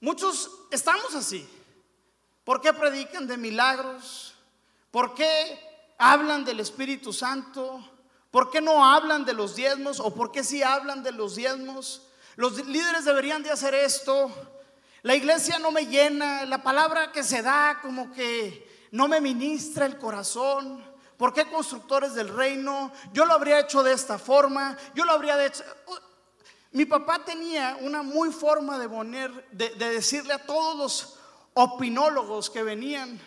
Muchos 0.00 0.50
estamos 0.70 1.14
así. 1.14 1.48
¿Por 2.44 2.60
qué 2.60 2.72
predican 2.72 3.26
de 3.26 3.36
milagros? 3.36 4.34
¿Por 4.90 5.14
qué 5.14 5.94
hablan 5.98 6.44
del 6.44 6.60
Espíritu 6.60 7.12
Santo? 7.12 7.97
¿Por 8.30 8.50
qué 8.50 8.60
no 8.60 8.84
hablan 8.84 9.24
de 9.24 9.32
los 9.32 9.56
diezmos? 9.56 10.00
¿O 10.00 10.14
por 10.14 10.30
qué 10.30 10.44
sí 10.44 10.62
hablan 10.62 11.02
de 11.02 11.12
los 11.12 11.36
diezmos? 11.36 12.02
Los 12.36 12.64
líderes 12.66 13.04
deberían 13.04 13.42
de 13.42 13.50
hacer 13.50 13.74
esto. 13.74 14.30
La 15.02 15.14
iglesia 15.14 15.58
no 15.58 15.70
me 15.70 15.86
llena, 15.86 16.44
la 16.44 16.62
palabra 16.62 17.10
que 17.10 17.22
se 17.22 17.42
da 17.42 17.80
como 17.80 18.12
que 18.12 18.88
no 18.92 19.08
me 19.08 19.20
ministra 19.20 19.86
el 19.86 19.98
corazón. 19.98 20.84
¿Por 21.16 21.32
qué 21.32 21.50
constructores 21.50 22.14
del 22.14 22.28
reino? 22.28 22.92
Yo 23.12 23.24
lo 23.24 23.32
habría 23.32 23.60
hecho 23.60 23.82
de 23.82 23.92
esta 23.92 24.18
forma, 24.18 24.76
yo 24.94 25.04
lo 25.04 25.12
habría 25.12 25.44
hecho... 25.44 25.64
Mi 26.70 26.84
papá 26.84 27.24
tenía 27.24 27.78
una 27.80 28.02
muy 28.02 28.30
forma 28.30 28.78
de 28.78 28.88
poner, 28.88 29.48
de 29.50 29.70
decirle 29.74 30.34
a 30.34 30.44
todos 30.44 30.76
los 30.76 31.18
opinólogos 31.54 32.50
que 32.50 32.62
venían 32.62 33.18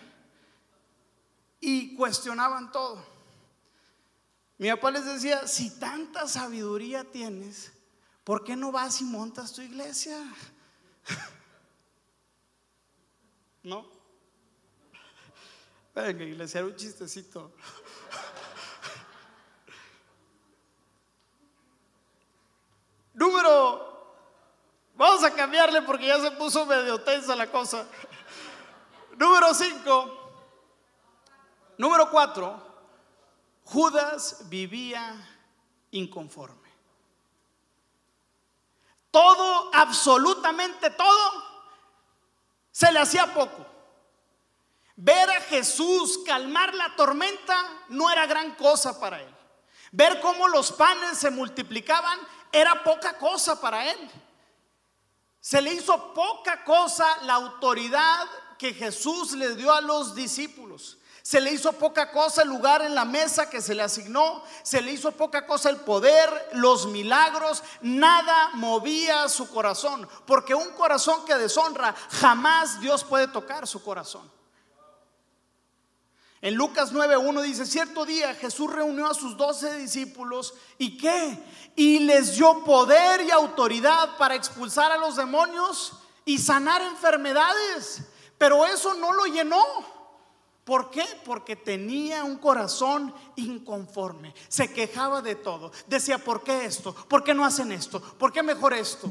y 1.59 1.95
cuestionaban 1.95 2.71
todo. 2.71 3.10
Mi 4.61 4.69
papá 4.69 4.91
les 4.91 5.05
decía, 5.05 5.47
si 5.47 5.71
tanta 5.79 6.27
sabiduría 6.27 7.03
tienes, 7.03 7.71
¿por 8.23 8.43
qué 8.43 8.55
no 8.55 8.71
vas 8.71 9.01
y 9.01 9.05
montas 9.05 9.53
tu 9.53 9.63
iglesia? 9.63 10.15
¿No? 13.63 13.87
Venga, 15.95 16.23
iglesia, 16.23 16.59
era 16.59 16.67
un 16.67 16.75
chistecito. 16.75 17.55
Número, 23.15 24.13
vamos 24.93 25.23
a 25.23 25.33
cambiarle 25.33 25.81
porque 25.81 26.05
ya 26.05 26.19
se 26.19 26.29
puso 26.33 26.67
medio 26.67 27.01
tensa 27.01 27.35
la 27.35 27.49
cosa. 27.49 27.87
Número 29.17 29.55
5. 29.55 30.19
Número 31.79 32.11
4. 32.11 32.70
Judas 33.71 34.49
vivía 34.49 35.15
inconforme. 35.91 36.69
Todo, 39.09 39.69
absolutamente 39.73 40.89
todo, 40.89 41.43
se 42.71 42.91
le 42.91 42.99
hacía 42.99 43.33
poco. 43.33 43.65
Ver 44.97 45.29
a 45.29 45.41
Jesús 45.41 46.19
calmar 46.25 46.73
la 46.73 46.95
tormenta 46.97 47.55
no 47.89 48.11
era 48.11 48.25
gran 48.25 48.55
cosa 48.55 48.99
para 48.99 49.21
él. 49.21 49.35
Ver 49.93 50.19
cómo 50.19 50.49
los 50.49 50.71
panes 50.73 51.17
se 51.17 51.29
multiplicaban 51.29 52.19
era 52.51 52.83
poca 52.83 53.17
cosa 53.17 53.59
para 53.59 53.89
él. 53.89 54.11
Se 55.39 55.61
le 55.61 55.73
hizo 55.73 56.13
poca 56.13 56.65
cosa 56.65 57.07
la 57.23 57.35
autoridad 57.35 58.27
que 58.57 58.73
Jesús 58.73 59.31
le 59.31 59.55
dio 59.55 59.71
a 59.73 59.81
los 59.81 60.13
discípulos. 60.13 60.97
Se 61.21 61.39
le 61.39 61.51
hizo 61.51 61.73
poca 61.73 62.11
cosa 62.11 62.41
el 62.41 62.49
lugar 62.49 62.81
en 62.81 62.95
la 62.95 63.05
mesa 63.05 63.49
que 63.49 63.61
se 63.61 63.75
le 63.75 63.83
asignó, 63.83 64.43
se 64.63 64.81
le 64.81 64.91
hizo 64.91 65.11
poca 65.11 65.45
cosa 65.45 65.69
el 65.69 65.77
poder, 65.77 66.29
los 66.53 66.87
milagros, 66.87 67.63
nada 67.81 68.49
movía 68.53 69.29
su 69.29 69.47
corazón, 69.49 70.07
porque 70.25 70.55
un 70.55 70.69
corazón 70.71 71.23
que 71.25 71.35
deshonra, 71.35 71.93
jamás 72.09 72.79
Dios 72.81 73.03
puede 73.03 73.27
tocar 73.27 73.67
su 73.67 73.83
corazón. 73.83 74.29
En 76.43 76.55
Lucas 76.55 76.91
9.1 76.91 77.41
dice, 77.43 77.67
cierto 77.67 78.03
día 78.03 78.33
Jesús 78.33 78.73
reunió 78.73 79.05
a 79.05 79.13
sus 79.13 79.37
doce 79.37 79.77
discípulos 79.77 80.55
y 80.79 80.97
qué? 80.97 81.37
Y 81.75 81.99
les 81.99 82.35
dio 82.35 82.63
poder 82.63 83.21
y 83.21 83.29
autoridad 83.29 84.17
para 84.17 84.33
expulsar 84.33 84.91
a 84.91 84.97
los 84.97 85.15
demonios 85.15 85.93
y 86.25 86.39
sanar 86.39 86.81
enfermedades. 86.81 88.01
Pero 88.39 88.65
eso 88.65 88.95
no 88.95 89.13
lo 89.13 89.25
llenó. 89.25 89.63
¿Por 90.63 90.91
qué? 90.91 91.05
Porque 91.25 91.55
tenía 91.55 92.23
un 92.23 92.37
corazón 92.37 93.13
inconforme. 93.35 94.33
Se 94.47 94.71
quejaba 94.71 95.21
de 95.21 95.35
todo. 95.35 95.71
Decía, 95.87 96.17
¿por 96.19 96.43
qué 96.43 96.65
esto? 96.65 96.93
¿Por 96.93 97.23
qué 97.23 97.33
no 97.33 97.43
hacen 97.43 97.71
esto? 97.71 97.99
¿Por 97.99 98.31
qué 98.31 98.43
mejor 98.43 98.73
esto? 98.73 99.09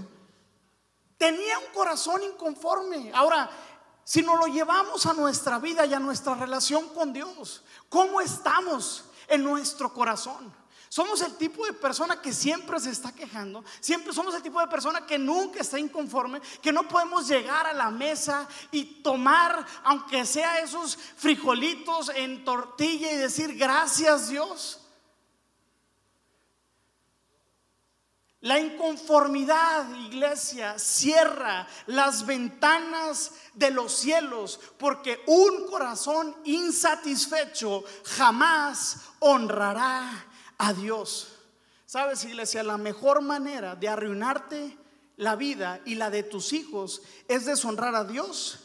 Tenía 1.18 1.58
un 1.58 1.74
corazón 1.74 2.22
inconforme. 2.22 3.10
Ahora, 3.14 3.50
si 4.04 4.22
nos 4.22 4.38
lo 4.38 4.46
llevamos 4.46 5.06
a 5.06 5.12
nuestra 5.12 5.58
vida 5.58 5.84
y 5.86 5.94
a 5.94 5.98
nuestra 5.98 6.34
relación 6.34 6.88
con 6.90 7.12
Dios, 7.12 7.62
¿cómo 7.88 8.20
estamos 8.20 9.04
en 9.28 9.44
nuestro 9.44 9.92
corazón? 9.92 10.59
Somos 10.92 11.20
el 11.20 11.36
tipo 11.36 11.64
de 11.64 11.72
persona 11.72 12.20
que 12.20 12.32
siempre 12.32 12.80
se 12.80 12.90
está 12.90 13.12
quejando, 13.12 13.64
siempre 13.78 14.12
somos 14.12 14.34
el 14.34 14.42
tipo 14.42 14.60
de 14.60 14.66
persona 14.66 15.06
que 15.06 15.20
nunca 15.20 15.60
está 15.60 15.78
inconforme, 15.78 16.40
que 16.60 16.72
no 16.72 16.88
podemos 16.88 17.28
llegar 17.28 17.64
a 17.64 17.72
la 17.72 17.90
mesa 17.90 18.48
y 18.72 19.00
tomar, 19.00 19.64
aunque 19.84 20.26
sea 20.26 20.58
esos 20.58 20.96
frijolitos 20.96 22.10
en 22.12 22.44
tortilla 22.44 23.12
y 23.12 23.18
decir 23.18 23.56
gracias 23.56 24.30
Dios. 24.30 24.80
La 28.40 28.58
inconformidad, 28.58 29.94
iglesia, 29.94 30.76
cierra 30.76 31.68
las 31.86 32.26
ventanas 32.26 33.30
de 33.54 33.70
los 33.70 33.92
cielos 33.92 34.58
porque 34.76 35.22
un 35.28 35.68
corazón 35.68 36.34
insatisfecho 36.42 37.84
jamás 38.02 38.96
honrará 39.20 40.26
a 40.60 40.74
Dios. 40.74 41.38
Sabes, 41.86 42.22
iglesia, 42.24 42.62
la 42.62 42.76
mejor 42.76 43.22
manera 43.22 43.74
de 43.74 43.88
arruinarte 43.88 44.76
la 45.16 45.34
vida 45.34 45.80
y 45.86 45.94
la 45.94 46.10
de 46.10 46.22
tus 46.22 46.52
hijos 46.52 47.00
es 47.28 47.46
deshonrar 47.46 47.94
a 47.94 48.04
Dios 48.04 48.60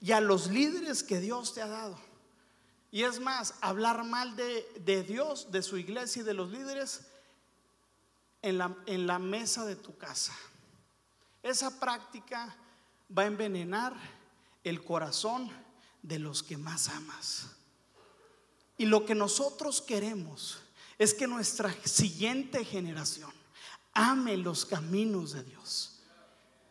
y 0.00 0.12
a 0.12 0.20
los 0.20 0.46
líderes 0.46 1.02
que 1.02 1.18
Dios 1.18 1.52
te 1.52 1.60
ha 1.60 1.66
dado. 1.66 1.98
Y 2.92 3.02
es 3.02 3.18
más, 3.18 3.54
hablar 3.60 4.04
mal 4.04 4.36
de, 4.36 4.64
de 4.84 5.02
Dios, 5.02 5.50
de 5.50 5.62
su 5.62 5.76
iglesia 5.76 6.22
y 6.22 6.24
de 6.24 6.34
los 6.34 6.50
líderes 6.50 7.00
en 8.42 8.56
la, 8.56 8.76
en 8.86 9.08
la 9.08 9.18
mesa 9.18 9.66
de 9.66 9.74
tu 9.74 9.98
casa. 9.98 10.34
Esa 11.42 11.80
práctica 11.80 12.56
va 13.16 13.24
a 13.24 13.26
envenenar 13.26 13.92
el 14.62 14.84
corazón 14.84 15.50
de 16.00 16.20
los 16.20 16.44
que 16.44 16.56
más 16.56 16.88
amas. 16.88 17.48
Y 18.78 18.86
lo 18.86 19.04
que 19.04 19.16
nosotros 19.16 19.82
queremos 19.82 20.60
es 21.00 21.14
que 21.14 21.26
nuestra 21.26 21.74
siguiente 21.82 22.62
generación 22.62 23.32
ame 23.94 24.36
los 24.36 24.66
caminos 24.66 25.32
de 25.32 25.42
Dios. 25.42 25.98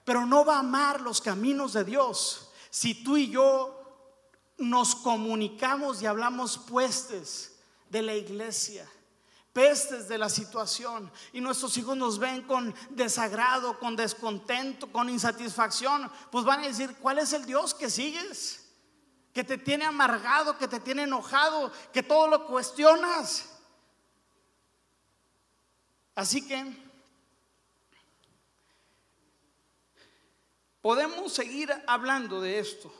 Pero 0.05 0.23
no 0.27 0.45
va 0.45 0.57
a 0.57 0.59
amar 0.59 1.01
los 1.01 1.19
caminos 1.19 1.73
de 1.73 1.83
Dios 1.83 2.51
si 2.69 3.03
tú 3.03 3.17
y 3.17 3.31
yo 3.31 3.75
nos 4.59 4.93
comunicamos 4.93 6.03
y 6.03 6.05
hablamos 6.05 6.59
puestes 6.59 7.55
de 7.89 8.03
la 8.03 8.13
iglesia, 8.13 8.87
pestes 9.51 10.07
de 10.07 10.19
la 10.19 10.29
situación 10.29 11.11
y 11.33 11.41
nuestros 11.41 11.75
hijos 11.77 11.97
nos 11.97 12.19
ven 12.19 12.43
con 12.43 12.75
desagrado, 12.91 13.79
con 13.79 13.95
descontento, 13.95 14.91
con 14.91 15.09
insatisfacción, 15.09 16.07
pues 16.31 16.45
van 16.45 16.59
a 16.59 16.67
decir, 16.67 16.95
¿cuál 17.01 17.17
es 17.17 17.33
el 17.33 17.47
Dios 17.47 17.73
que 17.73 17.89
sigues? 17.89 18.63
Que 19.33 19.43
te 19.43 19.57
tiene 19.57 19.85
amargado, 19.85 20.55
que 20.59 20.67
te 20.67 20.79
tiene 20.79 21.01
enojado, 21.01 21.71
que 21.91 22.03
todo 22.03 22.27
lo 22.27 22.45
cuestionas. 22.45 23.48
Así 26.19 26.45
que 26.45 26.75
podemos 30.81 31.31
seguir 31.31 31.71
hablando 31.87 32.41
de 32.41 32.59
esto, 32.59 32.91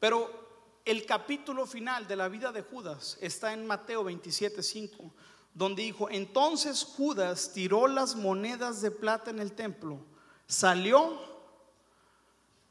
pero 0.00 0.80
el 0.86 1.04
capítulo 1.04 1.66
final 1.66 2.08
de 2.08 2.16
la 2.16 2.28
vida 2.28 2.50
de 2.50 2.62
Judas 2.62 3.18
está 3.20 3.52
en 3.52 3.66
Mateo 3.66 4.04
27:5, 4.04 5.12
donde 5.52 5.82
dijo, 5.82 6.08
entonces 6.08 6.82
Judas 6.82 7.52
tiró 7.52 7.88
las 7.88 8.16
monedas 8.16 8.80
de 8.80 8.90
plata 8.90 9.30
en 9.30 9.40
el 9.40 9.52
templo, 9.52 10.00
salió 10.46 11.20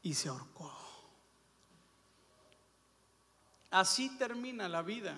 y 0.02 0.14
se 0.14 0.30
ahorcó. 0.30 0.76
Así 3.70 4.08
termina 4.18 4.68
la 4.68 4.82
vida 4.82 5.16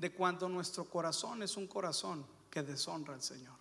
de 0.00 0.10
cuando 0.10 0.48
nuestro 0.48 0.86
corazón 0.86 1.42
es 1.42 1.58
un 1.58 1.66
corazón 1.66 2.24
que 2.48 2.62
deshonra 2.62 3.12
al 3.12 3.22
Señor. 3.22 3.54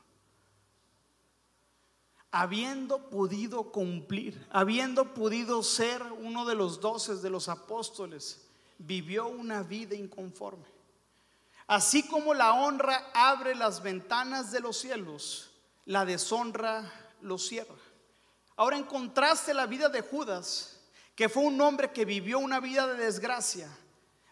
Habiendo 2.32 3.10
podido 3.10 3.74
cumplir, 3.74 4.48
habiendo 4.50 5.14
podido 5.14 5.62
ser 5.64 6.02
uno 6.02 6.46
de 6.46 6.56
los 6.56 6.80
doces 6.80 7.22
de 7.22 7.30
los 7.30 7.50
apóstoles, 7.50 8.46
vivió 8.78 9.28
una 9.28 9.64
vida 9.64 9.96
inconforme. 9.96 10.66
Así 11.68 12.08
como 12.08 12.34
la 12.34 12.54
honra 12.54 13.12
abre 13.14 13.54
las 13.54 13.84
ventanas 13.84 14.50
de 14.54 14.62
los 14.62 14.78
cielos, 14.78 15.52
la 15.86 16.06
deshonra 16.06 16.90
los 17.20 17.46
cierra. 17.46 17.76
Ahora 18.56 18.78
en 18.78 18.86
contraste 18.86 19.54
la 19.54 19.66
vida 19.66 19.90
de 19.90 20.02
Judas, 20.02 20.80
que 21.16 21.28
fue 21.28 21.44
un 21.44 21.60
hombre 21.60 21.92
que 21.92 22.06
vivió 22.06 22.40
una 22.40 22.62
vida 22.62 22.88
de 22.88 23.04
desgracia, 23.04 23.70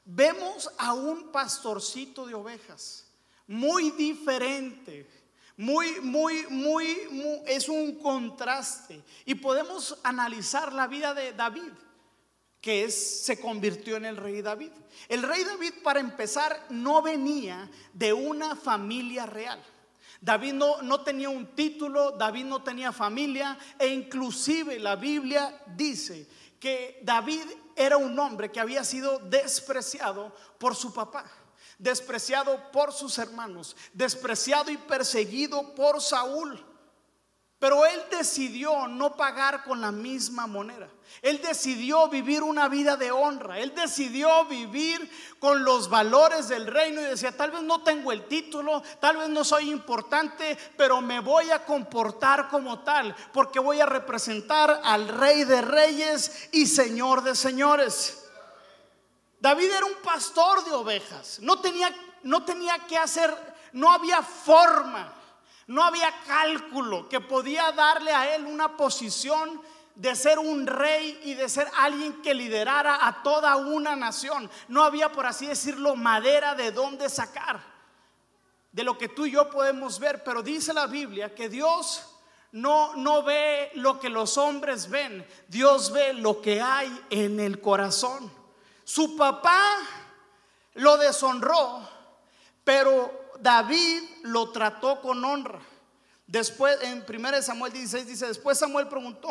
vemos 0.07 0.69
a 0.77 0.93
un 0.93 1.31
pastorcito 1.31 2.25
de 2.25 2.33
ovejas, 2.33 3.05
muy 3.45 3.91
diferente, 3.91 5.05
muy, 5.57 5.99
muy, 6.01 6.45
muy, 6.49 6.85
es 7.45 7.67
un 7.67 7.95
contraste. 7.95 9.03
Y 9.25 9.35
podemos 9.35 9.99
analizar 10.03 10.71
la 10.73 10.87
vida 10.87 11.13
de 11.13 11.33
David, 11.33 11.71
que 12.61 12.89
se 12.89 13.39
convirtió 13.39 13.97
en 13.97 14.05
el 14.05 14.17
rey 14.17 14.41
David. 14.41 14.71
El 15.09 15.23
rey 15.23 15.43
David, 15.43 15.73
para 15.83 15.99
empezar, 15.99 16.65
no 16.69 17.01
venía 17.01 17.69
de 17.93 18.13
una 18.13 18.55
familia 18.55 19.25
real. 19.25 19.61
David 20.21 20.53
no, 20.53 20.81
no, 20.81 21.01
tenía 21.01 21.29
un 21.29 21.55
título, 21.55 22.11
David 22.11 22.45
no 22.45 22.63
tenía 22.63 22.91
familia 22.91 23.57
e 23.77 23.87
inclusive 23.87 24.79
la 24.79 24.95
Biblia 24.95 25.61
dice 25.75 26.27
que 26.59 26.99
David 27.03 27.43
era 27.77 27.97
un 27.97 28.17
hombre 28.19 28.51
que 28.51 28.59
había 28.59 28.83
sido 28.83 29.19
despreciado 29.19 30.35
por 30.57 30.75
su 30.75 30.93
papá, 30.93 31.25
despreciado 31.77 32.71
por 32.71 32.91
sus 32.91 33.17
hermanos, 33.17 33.75
despreciado 33.93 34.71
y 34.71 34.77
perseguido 34.77 35.75
por 35.75 36.01
Saúl. 36.01 36.65
Pero 37.59 37.87
él 37.87 37.99
decidió 38.11 38.87
no 38.87 39.15
pagar 39.15 39.63
con 39.63 39.81
la 39.81 39.91
misma 39.91 40.45
moneda. 40.45 40.87
Él 41.23 41.41
decidió 41.41 42.07
vivir 42.07 42.43
una 42.43 42.67
vida 42.67 42.97
de 42.97 43.09
honra. 43.09 43.57
Él 43.59 43.73
decidió 43.73 44.45
vivir 44.45 45.09
con 45.39 45.63
los 45.63 45.89
valores 45.89 46.49
del 46.49 46.67
reino 46.67 47.01
y 47.01 47.05
decía, 47.05 47.35
tal 47.35 47.49
vez 47.49 47.63
no 47.63 47.81
tengo 47.81 48.11
el 48.11 48.27
título, 48.27 48.83
tal 48.99 49.17
vez 49.17 49.29
no 49.29 49.43
soy 49.43 49.71
importante, 49.71 50.55
pero 50.77 51.01
me 51.01 51.19
voy 51.19 51.49
a 51.49 51.65
comportar 51.65 52.47
como 52.49 52.83
tal, 52.83 53.15
porque 53.33 53.59
voy 53.59 53.79
a 53.79 53.87
representar 53.87 54.79
al 54.83 55.07
rey 55.07 55.43
de 55.43 55.61
reyes 55.61 56.49
y 56.51 56.67
señor 56.67 57.23
de 57.23 57.35
señores. 57.35 58.23
David 59.39 59.71
era 59.71 59.85
un 59.85 59.95
pastor 60.03 60.63
de 60.63 60.73
ovejas. 60.73 61.39
No 61.41 61.59
tenía, 61.59 61.89
no 62.21 62.45
tenía 62.45 62.77
que 62.85 62.99
hacer, 62.99 63.35
no 63.71 63.91
había 63.91 64.21
forma 64.21 65.16
no 65.67 65.83
había 65.83 66.11
cálculo 66.25 67.07
que 67.09 67.19
podía 67.19 67.71
darle 67.73 68.11
a 68.11 68.35
él 68.35 68.45
una 68.45 68.75
posición 68.75 69.61
de 69.95 70.15
ser 70.15 70.39
un 70.39 70.65
rey 70.67 71.19
y 71.23 71.33
de 71.33 71.49
ser 71.49 71.67
alguien 71.75 72.21
que 72.21 72.33
liderara 72.33 73.05
a 73.05 73.23
toda 73.23 73.55
una 73.55 73.95
nación. 73.95 74.49
No 74.67 74.83
había, 74.83 75.11
por 75.11 75.25
así 75.25 75.47
decirlo, 75.47 75.95
madera 75.95 76.55
de 76.55 76.71
dónde 76.71 77.09
sacar 77.09 77.59
de 78.71 78.83
lo 78.83 78.95
que 78.97 79.09
tú 79.09 79.25
y 79.25 79.31
yo 79.31 79.49
podemos 79.49 79.99
ver. 79.99 80.23
Pero 80.23 80.43
dice 80.43 80.73
la 80.73 80.85
Biblia 80.85 81.33
que 81.33 81.49
Dios 81.49 82.05
no, 82.51 82.95
no 82.95 83.23
ve 83.23 83.71
lo 83.73 83.99
que 83.99 84.09
los 84.09 84.37
hombres 84.37 84.89
ven, 84.89 85.27
Dios 85.47 85.91
ve 85.91 86.13
lo 86.13 86.41
que 86.41 86.61
hay 86.61 87.05
en 87.09 87.39
el 87.39 87.59
corazón. 87.59 88.31
Su 88.83 89.17
papá 89.17 89.61
lo 90.75 90.95
deshonró, 90.97 91.89
pero 92.63 93.26
David 93.41 94.03
lo 94.23 94.51
trató 94.51 95.01
con 95.01 95.23
honra. 95.23 95.61
Después, 96.25 96.77
en 96.81 97.05
1 97.07 97.41
Samuel 97.41 97.71
16 97.71 98.05
dice, 98.05 98.27
después 98.27 98.57
Samuel 98.57 98.87
preguntó, 98.87 99.29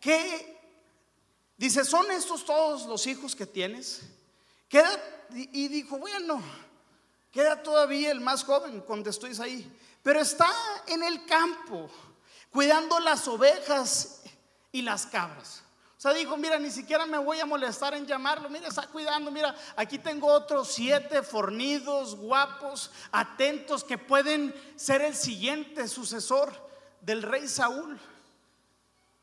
¿qué? 0.00 0.56
Dice, 1.56 1.84
¿son 1.84 2.10
estos 2.10 2.44
todos 2.44 2.86
los 2.86 3.06
hijos 3.06 3.34
que 3.34 3.46
tienes? 3.46 4.02
Queda, 4.68 4.90
y 5.34 5.68
dijo, 5.68 5.98
bueno, 5.98 6.40
queda 7.32 7.62
todavía 7.62 8.10
el 8.10 8.20
más 8.20 8.44
joven, 8.44 8.80
contestó 8.82 9.26
Isaí, 9.26 9.70
pero 10.02 10.20
está 10.20 10.48
en 10.86 11.02
el 11.02 11.26
campo 11.26 11.90
cuidando 12.50 13.00
las 13.00 13.26
ovejas 13.26 14.22
y 14.72 14.82
las 14.82 15.06
cabras. 15.06 15.62
Dijo, 16.14 16.36
mira, 16.36 16.58
ni 16.58 16.70
siquiera 16.70 17.06
me 17.06 17.18
voy 17.18 17.40
a 17.40 17.46
molestar 17.46 17.94
en 17.94 18.06
llamarlo. 18.06 18.48
Mira, 18.48 18.68
está 18.68 18.86
cuidando. 18.86 19.30
Mira, 19.30 19.54
aquí 19.76 19.98
tengo 19.98 20.26
otros 20.28 20.68
siete 20.68 21.22
fornidos, 21.22 22.16
guapos, 22.16 22.90
atentos, 23.12 23.84
que 23.84 23.98
pueden 23.98 24.54
ser 24.76 25.02
el 25.02 25.14
siguiente 25.14 25.88
sucesor 25.88 26.52
del 27.00 27.22
rey 27.22 27.48
Saúl. 27.48 27.98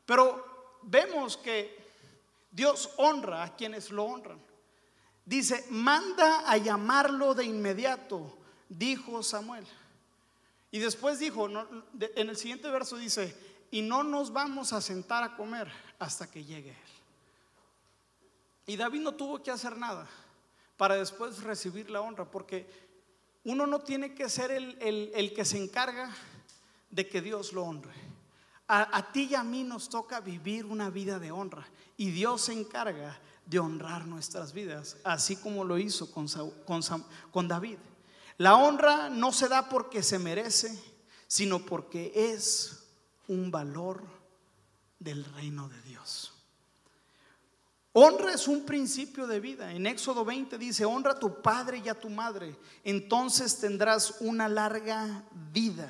Pero 0.06 0.78
vemos 0.82 1.36
que 1.36 1.84
Dios 2.50 2.90
honra 2.96 3.44
a 3.44 3.56
quienes 3.56 3.90
lo 3.90 4.04
honran. 4.04 4.40
Dice, 5.24 5.64
manda 5.70 6.48
a 6.50 6.56
llamarlo 6.56 7.34
de 7.34 7.44
inmediato, 7.44 8.36
dijo 8.68 9.22
Samuel. 9.22 9.66
Y 10.70 10.80
después 10.80 11.18
dijo, 11.18 11.48
en 11.48 12.28
el 12.28 12.36
siguiente 12.36 12.68
verso 12.68 12.96
dice, 12.96 13.53
y 13.74 13.82
no 13.82 14.04
nos 14.04 14.32
vamos 14.32 14.72
a 14.72 14.80
sentar 14.80 15.24
a 15.24 15.34
comer 15.34 15.68
hasta 15.98 16.30
que 16.30 16.44
llegue 16.44 16.70
Él. 16.70 16.76
Y 18.68 18.76
David 18.76 19.00
no 19.00 19.14
tuvo 19.14 19.42
que 19.42 19.50
hacer 19.50 19.76
nada 19.76 20.06
para 20.76 20.94
después 20.94 21.42
recibir 21.42 21.90
la 21.90 22.00
honra, 22.00 22.24
porque 22.24 22.70
uno 23.42 23.66
no 23.66 23.80
tiene 23.80 24.14
que 24.14 24.28
ser 24.28 24.52
el, 24.52 25.32
que 25.34 25.44
se 25.44 25.60
encarga 25.60 26.08
de 26.88 27.08
que 27.08 27.20
Dios 27.20 27.52
lo 27.52 27.64
honre. 27.64 27.94
A, 28.68 29.10
ti 29.10 29.26
y 29.32 29.34
a 29.34 29.42
mí 29.42 29.64
nos 29.64 29.88
toca 29.88 30.20
vivir 30.20 30.66
una 30.66 30.88
vida 30.88 31.18
de 31.18 31.32
honra 31.32 31.66
y 31.96 32.12
Dios 32.12 32.42
se 32.42 32.52
encarga 32.52 33.18
de 33.44 33.58
honrar 33.58 34.06
nuestras 34.06 34.52
vidas, 34.52 34.98
así 35.02 35.34
como 35.34 35.64
lo 35.64 35.78
hizo 35.78 36.12
con, 36.12 36.28
con, 36.64 36.80
con 37.32 37.48
David. 37.48 37.78
La 38.38 38.54
honra 38.54 39.10
no 39.10 39.32
se 39.32 39.48
da 39.48 39.68
porque 39.68 40.04
se 40.04 40.20
merece, 40.20 40.80
sino 41.26 41.66
porque 41.66 42.12
es 42.14 42.83
un 43.28 43.50
valor 43.50 44.02
del 44.98 45.24
reino 45.24 45.68
de 45.68 45.80
Dios. 45.82 46.32
Honra 47.96 48.32
es 48.32 48.48
un 48.48 48.66
principio 48.66 49.26
de 49.28 49.38
vida. 49.38 49.72
En 49.72 49.86
Éxodo 49.86 50.24
20 50.24 50.58
dice, 50.58 50.84
honra 50.84 51.12
a 51.12 51.18
tu 51.18 51.40
padre 51.40 51.80
y 51.84 51.88
a 51.88 51.98
tu 51.98 52.10
madre, 52.10 52.56
entonces 52.82 53.60
tendrás 53.60 54.16
una 54.20 54.48
larga 54.48 55.22
vida. 55.52 55.88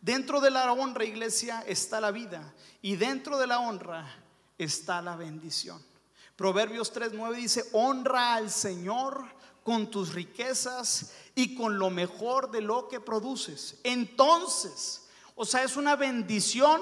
Dentro 0.00 0.40
de 0.40 0.50
la 0.50 0.72
honra, 0.72 1.04
iglesia, 1.04 1.62
está 1.66 2.00
la 2.00 2.10
vida 2.10 2.54
y 2.80 2.96
dentro 2.96 3.38
de 3.38 3.46
la 3.46 3.60
honra 3.60 4.06
está 4.56 5.02
la 5.02 5.14
bendición. 5.14 5.80
Proverbios 6.36 6.92
3:9 6.92 7.36
dice, 7.36 7.64
honra 7.72 8.34
al 8.34 8.50
Señor 8.50 9.22
con 9.62 9.90
tus 9.90 10.14
riquezas 10.14 11.12
y 11.34 11.54
con 11.54 11.78
lo 11.78 11.90
mejor 11.90 12.50
de 12.50 12.62
lo 12.62 12.88
que 12.88 12.98
produces. 12.98 13.78
Entonces, 13.84 15.01
o 15.34 15.44
sea, 15.44 15.62
es 15.62 15.76
una 15.76 15.96
bendición 15.96 16.80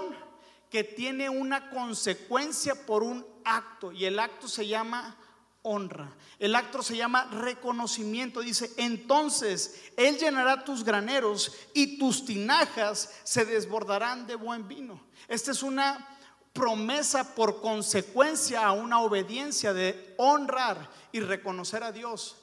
que 0.70 0.84
tiene 0.84 1.28
una 1.28 1.70
consecuencia 1.70 2.86
por 2.86 3.02
un 3.02 3.26
acto 3.44 3.92
y 3.92 4.04
el 4.04 4.18
acto 4.18 4.48
se 4.48 4.66
llama 4.66 5.16
honra. 5.62 6.14
El 6.38 6.54
acto 6.54 6.82
se 6.82 6.96
llama 6.96 7.24
reconocimiento. 7.32 8.40
Dice, 8.40 8.72
entonces 8.76 9.92
Él 9.96 10.16
llenará 10.18 10.64
tus 10.64 10.84
graneros 10.84 11.52
y 11.74 11.98
tus 11.98 12.24
tinajas 12.24 13.12
se 13.24 13.44
desbordarán 13.44 14.26
de 14.26 14.36
buen 14.36 14.66
vino. 14.68 15.00
Esta 15.28 15.50
es 15.50 15.62
una 15.62 16.18
promesa 16.52 17.34
por 17.34 17.60
consecuencia 17.60 18.66
a 18.66 18.72
una 18.72 19.00
obediencia 19.00 19.72
de 19.72 20.14
honrar 20.18 20.90
y 21.12 21.20
reconocer 21.20 21.82
a 21.82 21.92
Dios 21.92 22.36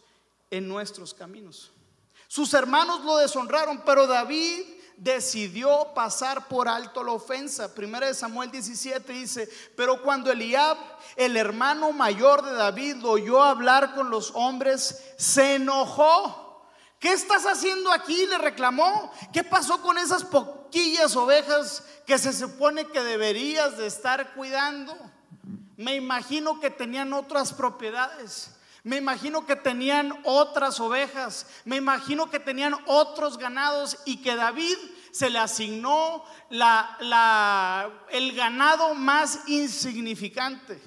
en 0.52 0.68
nuestros 0.68 1.14
caminos. 1.14 1.72
Sus 2.28 2.54
hermanos 2.54 3.04
lo 3.04 3.18
deshonraron, 3.18 3.84
pero 3.86 4.06
David 4.06 4.77
decidió 4.98 5.94
pasar 5.94 6.48
por 6.48 6.68
alto 6.68 7.04
la 7.04 7.14
ofensa. 7.14 7.74
Primera 7.74 8.08
de 8.08 8.16
Samuel 8.16 8.52
17 8.52 9.14
dice, 9.14 9.50
pero 9.76 10.02
cuando 10.02 10.32
Eliab, 10.32 10.78
el 11.16 11.38
hermano 11.38 11.92
mayor 11.92 12.44
de 12.44 12.54
David, 12.54 12.96
lo 12.98 13.12
oyó 13.12 13.44
hablar 13.44 13.94
con 13.94 14.10
los 14.10 14.32
hombres, 14.34 15.14
se 15.18 15.56
enojó. 15.56 16.66
¿Qué 17.00 17.14
estás 17.14 17.46
haciendo 17.46 17.92
aquí? 17.92 18.26
Le 18.26 18.40
reclamó. 18.40 19.12
¿Qué 19.32 19.44
pasó 19.44 19.82
con 19.84 20.00
esas 20.00 20.24
poquillas 20.24 21.16
ovejas 21.16 21.84
que 22.08 22.18
se 22.18 22.34
supone 22.34 22.88
que 22.88 23.02
deberías 23.02 23.78
de 23.78 23.86
estar 23.86 24.34
cuidando? 24.34 24.98
Me 25.78 25.94
imagino 25.94 26.60
que 26.60 26.72
tenían 26.72 27.14
otras 27.14 27.54
propiedades. 27.54 28.57
Me 28.88 28.96
imagino 28.96 29.46
que 29.46 29.58
tenían 29.58 30.18
otras 30.24 30.80
ovejas, 30.80 31.46
me 31.66 31.76
imagino 31.76 32.30
que 32.30 32.40
tenían 32.40 32.74
otros 32.86 33.38
ganados 33.38 33.98
y 34.06 34.22
que 34.22 34.34
David 34.34 34.78
se 35.12 35.30
le 35.30 35.40
asignó 35.40 36.24
el 36.50 38.32
ganado 38.34 38.94
más 38.94 39.42
insignificante. 39.48 40.82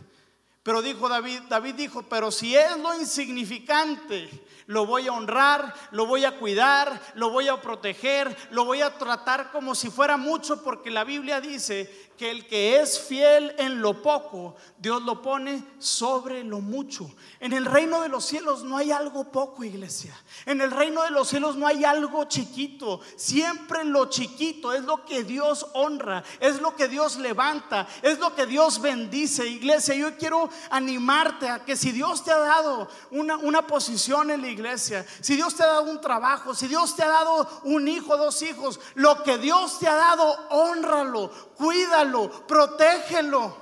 Pero 0.62 0.80
dijo 0.80 1.10
David, 1.10 1.40
David 1.50 1.74
dijo, 1.74 2.02
pero 2.04 2.30
si 2.30 2.56
es 2.56 2.74
lo 2.78 2.98
insignificante, 2.98 4.30
lo 4.66 4.86
voy 4.86 5.06
a 5.06 5.12
honrar, 5.12 5.74
lo 5.90 6.06
voy 6.06 6.24
a 6.24 6.38
cuidar, 6.38 6.98
lo 7.16 7.28
voy 7.28 7.48
a 7.48 7.60
proteger, 7.60 8.34
lo 8.50 8.64
voy 8.64 8.80
a 8.80 8.96
tratar 8.96 9.50
como 9.50 9.74
si 9.74 9.90
fuera 9.90 10.16
mucho, 10.16 10.62
porque 10.62 10.90
la 10.90 11.04
Biblia 11.04 11.40
dice 11.42 12.10
que 12.20 12.30
el 12.30 12.46
que 12.46 12.78
es 12.78 13.00
fiel 13.00 13.54
en 13.56 13.80
lo 13.80 14.02
poco, 14.02 14.54
Dios 14.76 15.02
lo 15.04 15.22
pone 15.22 15.64
sobre 15.78 16.44
lo 16.44 16.61
mucho. 16.61 17.11
En 17.40 17.54
el 17.54 17.64
reino 17.64 18.02
de 18.02 18.11
los 18.11 18.26
cielos 18.26 18.62
no 18.62 18.76
hay 18.76 18.92
algo 18.92 19.33
poco, 19.33 19.64
iglesia. 19.64 20.14
En 20.44 20.61
el 20.61 20.70
reino 20.70 21.02
de 21.02 21.12
los 21.12 21.28
cielos 21.28 21.56
no 21.56 21.66
hay 21.66 21.83
algo 21.83 22.24
chiquito. 22.24 23.00
Siempre 23.16 23.85
lo 23.85 24.11
chiquito 24.11 24.74
es 24.74 24.85
lo 24.85 25.06
que 25.06 25.24
Dios 25.24 25.66
honra, 25.72 26.22
es 26.40 26.61
lo 26.61 26.76
que 26.76 26.88
Dios 26.88 27.16
levanta, 27.16 27.88
es 28.02 28.18
lo 28.18 28.35
que 28.35 28.44
Dios 28.44 28.83
bendice. 28.83 29.46
Iglesia, 29.46 29.94
yo 29.94 30.18
quiero 30.18 30.50
animarte 30.68 31.48
a 31.48 31.64
que 31.64 31.74
si 31.74 31.90
Dios 31.90 32.22
te 32.22 32.33
ha 32.33 32.38
dado 32.38 32.90
una, 33.12 33.38
una 33.38 33.66
posición 33.66 34.30
en 34.30 34.42
la 34.42 34.48
iglesia, 34.48 35.06
si 35.22 35.37
Dios 35.37 35.54
te 35.54 35.62
ha 35.62 35.68
dado 35.68 35.90
un 35.90 36.02
trabajo, 36.02 36.54
si 36.54 36.66
Dios 36.66 36.94
te 36.94 37.02
ha 37.02 37.09
dado 37.09 37.48
un 37.64 37.88
hijo, 37.88 38.18
dos 38.18 38.42
hijos, 38.42 38.78
lo 38.94 39.22
que 39.22 39.38
Dios 39.38 39.78
te 39.78 39.88
ha 39.88 39.94
dado, 39.94 40.48
honralo, 40.50 41.30
cuídalo, 41.61 42.46
protégelo. 42.46 43.55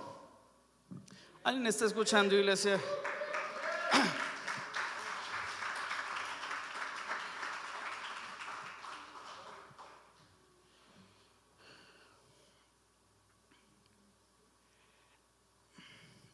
¿Alguien 1.42 1.66
está 1.66 1.86
escuchando, 1.86 2.36
iglesia? 2.36 2.80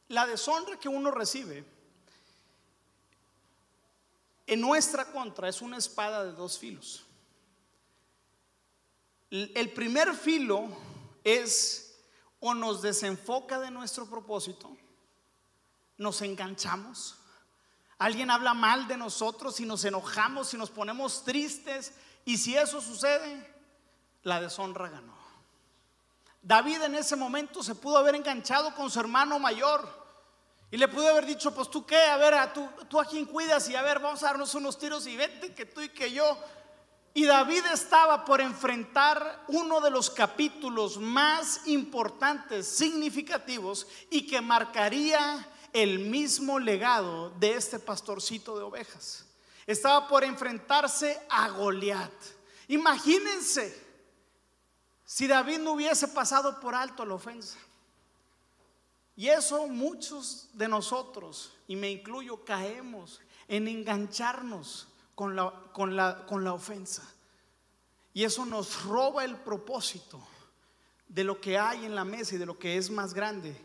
La 0.09 0.27
deshonra 0.27 0.79
que 0.79 0.89
uno 0.89 1.11
recibe 1.11 1.65
en 4.47 4.61
nuestra 4.61 5.07
contra 5.07 5.49
es 5.49 5.63
una 5.63 5.79
espada 5.79 6.25
de 6.27 6.33
dos 6.33 6.59
filos. 6.59 7.07
El 9.31 9.73
primer 9.73 10.15
filo 10.15 10.94
es 11.25 11.97
o 12.39 12.55
nos 12.55 12.83
desenfoca 12.83 13.59
de 13.59 13.71
nuestro 13.71 14.07
propósito, 14.07 14.77
nos 15.97 16.21
enganchamos, 16.23 17.17
alguien 17.99 18.31
habla 18.31 18.55
mal 18.55 18.87
de 18.87 18.97
nosotros 18.97 19.59
y 19.61 19.67
nos 19.67 19.85
enojamos 19.85 20.53
y 20.53 20.59
nos 20.59 20.71
ponemos 20.71 21.25
tristes 21.25 21.95
y 22.25 22.37
si 22.37 22.57
eso 22.57 22.81
sucede, 22.81 23.53
la 24.23 24.41
deshonra 24.41 24.89
ganó. 24.89 25.15
David 26.43 26.83
en 26.83 26.95
ese 26.95 27.17
momento 27.17 27.63
se 27.63 27.75
pudo 27.75 27.97
haber 27.97 28.15
enganchado 28.15 28.75
con 28.75 28.91
su 28.91 29.01
hermano 29.01 29.39
mayor 29.39 30.05
y 30.71 30.77
le 30.77 30.89
pudo 30.89 31.09
haber 31.09 31.25
dicho, 31.25 31.55
pues 31.55 31.71
tú 31.71 31.87
qué, 31.87 31.97
a 31.97 32.17
ver, 32.17 32.35
a 32.35 32.53
tú, 32.53 32.69
tú 32.89 33.01
a 33.01 33.05
quién 33.07 33.25
cuidas 33.25 33.69
y 33.69 33.77
a 33.77 33.83
ver, 33.83 34.01
vamos 34.01 34.23
a 34.23 34.27
darnos 34.27 34.55
unos 34.55 34.79
tiros 34.79 35.07
y 35.07 35.17
vete 35.17 35.55
que 35.55 35.65
tú 35.65 35.81
y 35.81 35.89
que 35.89 36.13
yo. 36.13 36.37
Y 37.17 37.27
David 37.27 37.65
estaba 37.73 38.25
por 38.25 38.41
enfrentar 38.41 39.45
uno 39.47 39.81
de 39.81 39.89
los 39.89 40.11
capítulos 40.11 40.99
más 40.99 41.61
importantes, 41.69 42.67
significativos 42.67 43.87
y 44.11 44.27
que 44.27 44.41
marcaría 44.41 45.49
el 45.73 46.01
mismo 46.01 46.59
legado 46.59 47.31
de 47.39 47.55
este 47.55 47.79
pastorcito 47.79 48.59
de 48.59 48.65
ovejas. 48.65 49.27
Estaba 49.65 50.09
por 50.09 50.25
enfrentarse 50.25 51.21
a 51.31 51.51
Goliat. 51.51 52.13
Imagínense, 52.67 53.81
si 55.05 55.29
David 55.29 55.59
no 55.59 55.73
hubiese 55.73 56.09
pasado 56.09 56.59
por 56.59 56.75
alto 56.75 57.07
la 57.07 57.15
ofensa. 57.15 57.59
Y 59.15 59.29
eso 59.29 59.69
muchos 59.69 60.49
de 60.53 60.67
nosotros, 60.67 61.53
y 61.69 61.77
me 61.77 61.93
incluyo, 61.93 62.45
caemos 62.45 63.21
en 63.47 63.69
engancharnos 63.69 64.89
con 65.15 65.37
la, 65.37 65.53
con 65.73 65.97
la, 65.97 66.27
con 66.27 66.45
la 66.45 66.53
ofensa. 66.53 67.03
Y 68.13 68.25
eso 68.25 68.47
nos 68.47 68.85
roba 68.85 69.25
el 69.25 69.37
propósito 69.37 70.21
de 71.09 71.25
lo 71.25 71.41
que 71.41 71.59
hay 71.59 71.85
en 71.85 71.95
la 71.95 72.05
mesa 72.05 72.35
y 72.35 72.39
de 72.39 72.47
lo 72.47 72.59
que 72.59 72.77
es 72.77 72.91
más 72.91 73.15
grande 73.15 73.57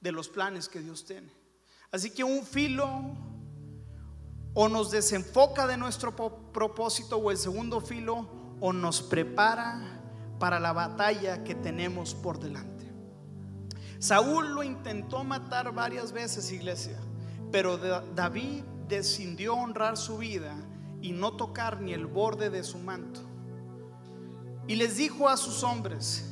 de 0.00 0.12
los 0.12 0.28
planes 0.28 0.68
que 0.68 0.80
Dios 0.80 1.04
tiene. 1.04 1.30
Así 1.92 2.10
que 2.10 2.24
un 2.24 2.44
filo 2.44 2.88
o 4.54 4.68
nos 4.68 4.90
desenfoca 4.90 5.66
de 5.66 5.76
nuestro 5.76 6.14
propósito 6.52 7.18
o 7.18 7.30
el 7.30 7.36
segundo 7.36 7.80
filo 7.80 8.28
o 8.60 8.72
nos 8.72 9.02
prepara 9.02 10.00
para 10.38 10.58
la 10.58 10.72
batalla 10.72 11.44
que 11.44 11.54
tenemos 11.54 12.14
por 12.14 12.38
delante. 12.38 12.90
Saúl 13.98 14.54
lo 14.54 14.62
intentó 14.62 15.24
matar 15.24 15.72
varias 15.74 16.12
veces, 16.12 16.50
iglesia, 16.52 16.98
pero 17.52 17.76
David 17.76 18.64
decidió 18.88 19.54
honrar 19.54 19.96
su 19.96 20.18
vida 20.18 20.56
y 21.00 21.12
no 21.12 21.36
tocar 21.36 21.80
ni 21.80 21.92
el 21.92 22.06
borde 22.06 22.50
de 22.50 22.64
su 22.64 22.78
manto. 22.78 23.20
Y 24.66 24.76
les 24.76 24.96
dijo 24.96 25.28
a 25.28 25.36
sus 25.36 25.64
hombres, 25.64 26.30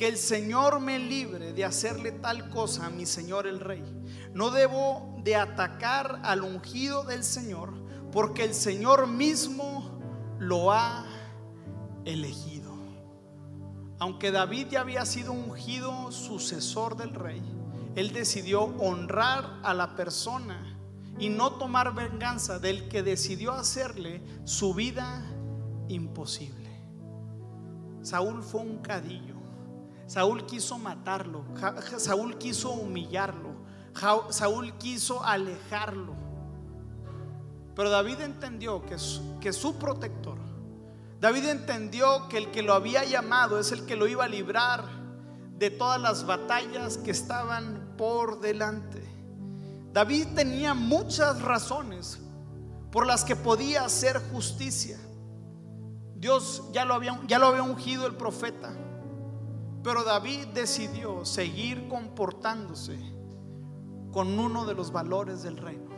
que 0.00 0.08
el 0.08 0.16
Señor 0.16 0.80
me 0.80 0.98
libre 0.98 1.52
de 1.52 1.62
hacerle 1.62 2.10
tal 2.10 2.48
cosa 2.48 2.86
a 2.86 2.90
mi 2.90 3.04
Señor 3.04 3.46
el 3.46 3.60
Rey. 3.60 3.84
No 4.32 4.50
debo 4.50 5.14
de 5.22 5.36
atacar 5.36 6.22
al 6.24 6.40
ungido 6.40 7.04
del 7.04 7.22
Señor, 7.22 7.74
porque 8.10 8.44
el 8.44 8.54
Señor 8.54 9.08
mismo 9.08 10.00
lo 10.38 10.72
ha 10.72 11.04
elegido. 12.06 12.74
Aunque 13.98 14.30
David 14.30 14.68
ya 14.70 14.80
había 14.80 15.04
sido 15.04 15.32
ungido 15.32 16.10
sucesor 16.12 16.96
del 16.96 17.12
rey, 17.14 17.42
él 17.94 18.14
decidió 18.14 18.62
honrar 18.78 19.60
a 19.62 19.74
la 19.74 19.96
persona 19.96 20.69
y 21.20 21.28
no 21.28 21.52
tomar 21.52 21.94
venganza 21.94 22.58
del 22.58 22.88
que 22.88 23.02
decidió 23.02 23.52
hacerle 23.52 24.22
su 24.44 24.74
vida 24.74 25.24
imposible. 25.88 26.70
Saúl 28.02 28.42
fue 28.42 28.62
un 28.62 28.78
cadillo. 28.78 29.36
Saúl 30.06 30.46
quiso 30.46 30.78
matarlo. 30.78 31.44
Saúl 31.98 32.38
quiso 32.38 32.70
humillarlo. 32.72 33.50
Saúl 34.30 34.72
quiso 34.78 35.22
alejarlo. 35.22 36.14
Pero 37.76 37.90
David 37.90 38.20
entendió 38.20 38.84
que 38.84 38.96
que 39.40 39.52
su 39.52 39.76
protector 39.76 40.50
David 41.20 41.48
entendió 41.48 42.28
que 42.28 42.38
el 42.38 42.50
que 42.50 42.62
lo 42.62 42.72
había 42.72 43.04
llamado 43.04 43.60
es 43.60 43.72
el 43.72 43.84
que 43.84 43.94
lo 43.94 44.08
iba 44.08 44.24
a 44.24 44.28
librar 44.28 44.84
de 45.58 45.68
todas 45.68 46.00
las 46.00 46.24
batallas 46.24 46.96
que 46.96 47.10
estaban 47.10 47.94
por 47.98 48.40
delante. 48.40 48.99
David 49.92 50.28
tenía 50.34 50.72
muchas 50.74 51.42
razones 51.42 52.20
por 52.92 53.06
las 53.06 53.24
que 53.24 53.36
podía 53.36 53.84
hacer 53.84 54.20
justicia. 54.30 54.98
Dios 56.14 56.64
ya 56.72 56.84
lo 56.84 56.94
había, 56.94 57.62
ungido 57.62 58.06
el 58.06 58.14
profeta, 58.14 58.72
pero 59.82 60.04
David 60.04 60.48
decidió 60.48 61.24
seguir 61.24 61.88
comportándose 61.88 62.98
con 64.12 64.38
uno 64.38 64.66
de 64.66 64.74
los 64.74 64.92
valores 64.92 65.42
del 65.42 65.56
reino, 65.56 65.90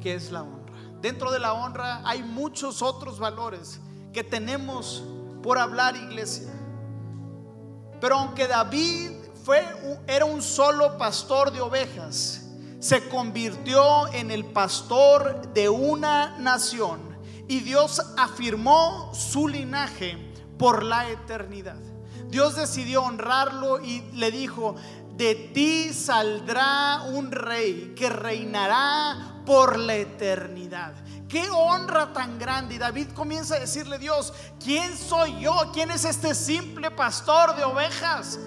que 0.00 0.14
es 0.14 0.32
la 0.32 0.42
honra. 0.42 0.72
Dentro 1.00 1.30
de 1.30 1.38
la 1.38 1.52
honra 1.52 2.00
hay 2.08 2.22
muchos 2.22 2.82
otros 2.82 3.18
valores 3.18 3.80
que 4.12 4.24
tenemos 4.24 5.04
por 5.42 5.58
hablar, 5.58 5.94
iglesia. 5.94 6.52
Pero 8.00 8.16
aunque 8.16 8.48
David 8.48 9.12
fue, 9.44 9.64
era 10.06 10.24
un 10.24 10.40
solo 10.40 10.96
pastor 10.96 11.52
de 11.52 11.60
ovejas, 11.60 12.37
se 12.80 13.08
convirtió 13.08 14.12
en 14.12 14.30
el 14.30 14.44
pastor 14.44 15.52
de 15.52 15.68
una 15.68 16.38
nación 16.38 17.00
y 17.48 17.60
Dios 17.60 18.00
afirmó 18.16 19.12
su 19.14 19.48
linaje 19.48 20.16
por 20.58 20.82
la 20.82 21.08
eternidad. 21.08 21.78
Dios 22.28 22.56
decidió 22.56 23.02
honrarlo 23.02 23.80
y 23.82 24.02
le 24.12 24.30
dijo, 24.30 24.76
de 25.16 25.34
ti 25.34 25.92
saldrá 25.92 27.02
un 27.12 27.32
rey 27.32 27.94
que 27.96 28.08
reinará 28.10 29.42
por 29.46 29.78
la 29.78 29.96
eternidad. 29.96 30.94
Qué 31.28 31.48
honra 31.50 32.12
tan 32.12 32.38
grande. 32.38 32.76
Y 32.76 32.78
David 32.78 33.08
comienza 33.14 33.56
a 33.56 33.60
decirle, 33.60 33.98
Dios, 33.98 34.32
¿quién 34.62 34.96
soy 34.96 35.40
yo? 35.40 35.54
¿Quién 35.72 35.90
es 35.90 36.04
este 36.04 36.34
simple 36.34 36.90
pastor 36.90 37.56
de 37.56 37.64
ovejas? 37.64 38.38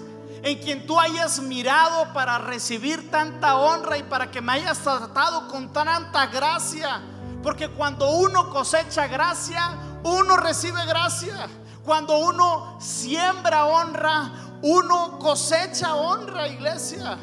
En 0.42 0.58
quien 0.58 0.86
tú 0.86 0.98
hayas 0.98 1.40
mirado 1.40 2.12
para 2.12 2.38
recibir 2.38 3.10
tanta 3.10 3.56
honra 3.56 3.96
y 3.96 4.02
para 4.02 4.30
que 4.30 4.40
me 4.40 4.52
hayas 4.52 4.78
tratado 4.80 5.48
con 5.48 5.72
tanta 5.72 6.26
gracia. 6.26 7.00
Porque 7.42 7.68
cuando 7.68 8.10
uno 8.10 8.50
cosecha 8.50 9.06
gracia, 9.06 9.60
uno 10.02 10.36
recibe 10.36 10.84
gracia. 10.86 11.48
Cuando 11.84 12.18
uno 12.18 12.76
siembra 12.80 13.66
honra, 13.66 14.32
uno 14.62 15.18
cosecha 15.18 15.94
honra, 15.94 16.48
iglesia. 16.48 17.18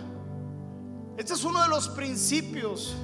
Este 1.17 1.34
es 1.34 1.43
uno 1.43 1.61
de 1.61 1.67
los 1.70 1.89
principios 1.89 2.95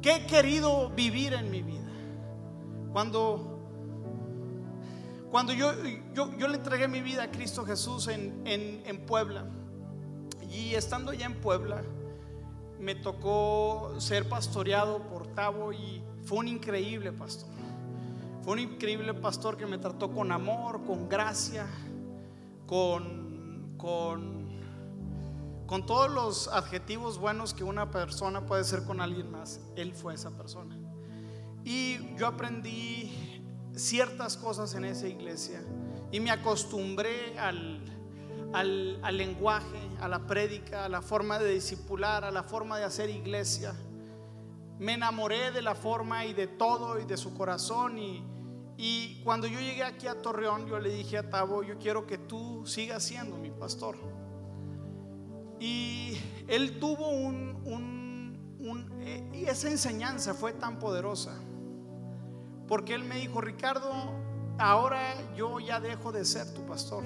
que 0.00 0.14
he 0.14 0.26
querido 0.26 0.90
vivir 0.90 1.34
en 1.34 1.50
mi 1.50 1.62
vida. 1.62 1.90
Cuando, 2.92 3.55
cuando 5.30 5.52
yo, 5.52 5.72
yo, 6.14 6.48
le 6.48 6.56
entregué 6.56 6.88
mi 6.88 7.00
vida 7.00 7.24
a 7.24 7.30
Cristo 7.30 7.64
Jesús 7.64 8.08
en, 8.08 8.42
en 8.44 9.06
Puebla, 9.06 9.44
y 10.50 10.74
estando 10.74 11.12
ya 11.12 11.26
en 11.26 11.40
Puebla, 11.40 11.82
me 12.78 12.94
tocó 12.94 13.94
ser 13.98 14.28
pastoreado 14.28 15.02
por 15.08 15.26
Tavo 15.28 15.72
y 15.72 16.02
fue 16.24 16.38
un 16.38 16.48
increíble 16.48 17.12
pastor. 17.12 17.48
Fue 18.42 18.52
un 18.52 18.60
increíble 18.60 19.12
pastor 19.14 19.56
que 19.56 19.66
me 19.66 19.78
trató 19.78 20.12
con 20.12 20.30
amor, 20.30 20.84
con 20.84 21.08
gracia, 21.08 21.66
con, 22.66 23.74
con 23.76 24.36
con 25.66 25.84
todos 25.84 26.10
los 26.10 26.48
adjetivos 26.48 27.18
buenos 27.18 27.52
que 27.52 27.64
una 27.64 27.90
persona 27.90 28.46
puede 28.46 28.62
ser 28.64 28.84
con 28.84 29.00
alguien 29.00 29.30
más, 29.30 29.60
él 29.74 29.92
fue 29.92 30.14
esa 30.14 30.30
persona. 30.30 30.78
Y 31.64 32.14
yo 32.16 32.28
aprendí 32.28 33.25
ciertas 33.76 34.36
cosas 34.36 34.74
en 34.74 34.84
esa 34.84 35.06
iglesia 35.06 35.62
y 36.10 36.18
me 36.18 36.30
acostumbré 36.30 37.38
al, 37.38 37.80
al, 38.52 39.16
lenguaje, 39.16 39.78
a 40.00 40.08
la 40.08 40.26
prédica, 40.26 40.86
a 40.86 40.88
la 40.88 41.02
forma 41.02 41.38
de 41.38 41.52
discipular, 41.52 42.24
a 42.24 42.30
la 42.30 42.42
forma 42.42 42.78
de 42.78 42.84
hacer 42.84 43.10
iglesia. 43.10 43.74
Me 44.78 44.94
enamoré 44.94 45.52
de 45.52 45.62
la 45.62 45.74
forma 45.74 46.24
y 46.26 46.34
de 46.34 46.46
todo 46.46 46.98
y 46.98 47.04
de 47.04 47.16
su 47.16 47.34
corazón 47.34 47.98
y, 47.98 48.24
y 48.76 49.20
cuando 49.24 49.46
yo 49.46 49.60
llegué 49.60 49.84
aquí 49.84 50.06
a 50.06 50.20
Torreón, 50.20 50.66
yo 50.66 50.78
le 50.78 50.90
dije 50.90 51.18
a 51.18 51.30
Tabo, 51.30 51.62
yo 51.62 51.78
quiero 51.78 52.06
que 52.06 52.18
tú 52.18 52.66
sigas 52.66 53.02
siendo 53.02 53.36
mi 53.36 53.50
pastor. 53.50 53.96
Y 55.58 56.18
él 56.48 56.78
tuvo 56.78 57.08
un, 57.08 57.56
eh, 59.00 59.30
y 59.32 59.44
esa 59.44 59.70
enseñanza 59.70 60.34
fue 60.34 60.52
tan 60.52 60.78
poderosa, 60.78 61.38
porque 62.68 62.94
él 62.94 63.04
me 63.04 63.16
dijo, 63.16 63.40
Ricardo, 63.40 63.92
ahora 64.58 65.14
yo 65.36 65.60
ya 65.60 65.80
dejo 65.80 66.12
de 66.12 66.24
ser 66.24 66.52
tu 66.54 66.64
pastor. 66.66 67.04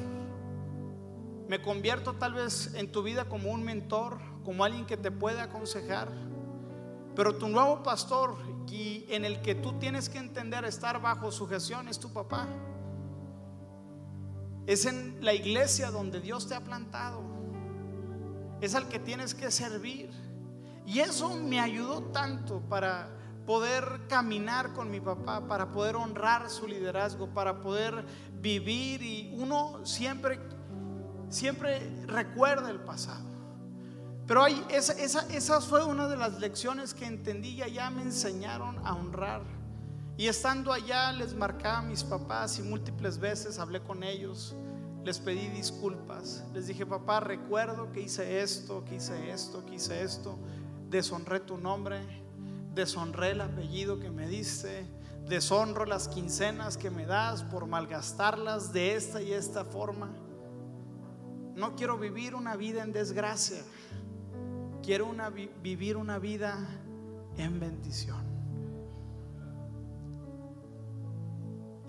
Me 1.49 1.61
convierto 1.61 2.15
tal 2.15 2.35
vez 2.35 2.75
en 2.75 2.93
tu 2.93 3.03
vida 3.03 3.25
como 3.29 3.51
un 3.51 3.63
mentor, 3.63 4.19
como 4.45 4.65
alguien 4.65 4.87
que 4.87 4.97
te 4.97 5.11
puede 5.11 5.41
aconsejar, 5.41 6.09
pero 7.17 7.37
tu 7.37 7.49
nuevo 7.49 7.83
pastor 7.83 8.37
y 8.69 9.05
en 9.09 9.25
el 9.25 9.43
que 9.43 9.57
tú 9.57 9.73
tienes 9.81 10.09
que 10.09 10.19
entender 10.19 10.65
estar 10.65 11.03
bajo 11.03 11.33
sujeción 11.33 11.89
es 11.89 11.99
tu 11.99 12.13
papá. 12.13 12.47
Es 14.67 14.87
en 14.87 15.19
la 15.25 15.35
iglesia 15.35 15.91
donde 15.91 16.21
Dios 16.21 16.47
te 16.47 16.55
ha 16.55 16.61
plantado 16.61 17.31
es 18.61 18.75
al 18.75 18.89
que 18.89 18.99
tienes 18.99 19.35
que 19.35 19.51
servir. 19.51 20.11
Y 20.87 21.01
eso 21.01 21.37
me 21.37 21.61
ayudó 21.61 22.03
tanto 22.05 22.61
para 22.61 23.09
poder 23.51 24.03
caminar 24.09 24.75
con 24.75 24.93
mi 24.93 25.01
papá, 25.01 25.49
para 25.49 25.73
poder 25.73 25.97
honrar 25.97 26.49
su 26.49 26.69
liderazgo, 26.69 27.35
para 27.35 27.61
poder 27.61 28.05
vivir 28.41 29.03
y 29.03 29.35
uno 29.37 29.85
siempre, 29.85 30.39
siempre 31.31 31.81
recuerda 32.07 32.71
el 32.71 32.79
pasado. 32.79 33.25
Pero 34.25 34.45
hay, 34.45 34.65
esa, 34.71 34.93
esa, 34.93 35.61
fue 35.61 35.83
una 35.83 36.07
de 36.07 36.17
las 36.17 36.39
lecciones 36.39 36.95
que 36.95 37.07
entendí 37.07 37.55
y 37.55 37.63
allá 37.63 37.91
me 37.91 38.03
enseñaron 38.03 38.79
a 38.87 38.95
honrar. 38.95 39.43
Y 40.17 40.29
estando 40.29 40.73
allá 40.73 41.11
les 41.11 41.35
marcaba 41.35 41.79
a 41.79 41.83
mis 41.83 42.05
papás 42.05 42.57
y 42.61 42.63
múltiples 42.63 43.19
veces 43.19 43.59
hablé 43.59 43.83
con 43.83 44.05
ellos 44.05 44.55
les 45.05 45.19
pedí 45.19 45.49
disculpas. 45.49 46.45
Les 46.55 46.69
dije, 46.69 46.87
papá, 46.87 47.19
recuerdo 47.19 47.91
que 47.91 48.03
hice 48.03 48.43
esto, 48.43 48.85
que 48.85 48.97
hice 48.97 49.33
esto, 49.33 49.67
que 49.67 49.75
hice 49.75 50.03
esto. 50.03 50.39
Deshonré 50.89 51.41
tu 51.41 51.57
nombre, 51.57 52.01
deshonré 52.75 53.31
el 53.33 53.41
apellido 53.41 53.99
que 53.99 54.11
me 54.11 54.29
diste, 54.29 54.87
deshonro 55.29 55.85
las 55.85 56.09
quincenas 56.09 56.77
que 56.77 56.91
me 56.91 57.07
das, 57.07 57.43
por 57.43 57.67
malgastarlas 57.67 58.73
de 58.73 58.95
esta 58.95 59.23
y 59.23 59.33
esta 59.33 59.65
forma. 59.65 60.11
No 61.55 61.77
quiero 61.77 61.99
vivir 61.99 62.35
una 62.35 62.57
vida 62.57 62.83
en 62.83 62.93
desgracia. 62.93 63.63
Quiero 64.83 65.07
una, 65.07 65.29
vivir 65.29 65.97
una 65.97 66.19
vida 66.19 66.59
en 67.37 67.61
bendición. 67.61 68.31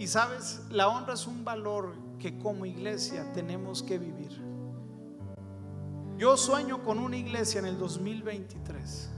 Y 0.01 0.07
sabes, 0.07 0.61
la 0.71 0.88
honra 0.88 1.13
es 1.13 1.27
un 1.27 1.45
valor 1.45 1.93
que 2.17 2.39
como 2.39 2.65
iglesia 2.65 3.32
tenemos 3.34 3.84
que 3.84 3.99
vivir. 3.99 4.41
Yo 6.17 6.38
sueño 6.38 6.84
con 6.84 6.97
una 6.97 7.17
iglesia 7.17 7.59
en 7.59 7.65
el 7.67 7.77
2023, 7.77 9.11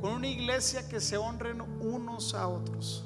con 0.00 0.12
una 0.12 0.28
iglesia 0.28 0.88
que 0.88 1.00
se 1.00 1.16
honren 1.16 1.60
unos 1.80 2.34
a 2.34 2.48
otros, 2.48 3.04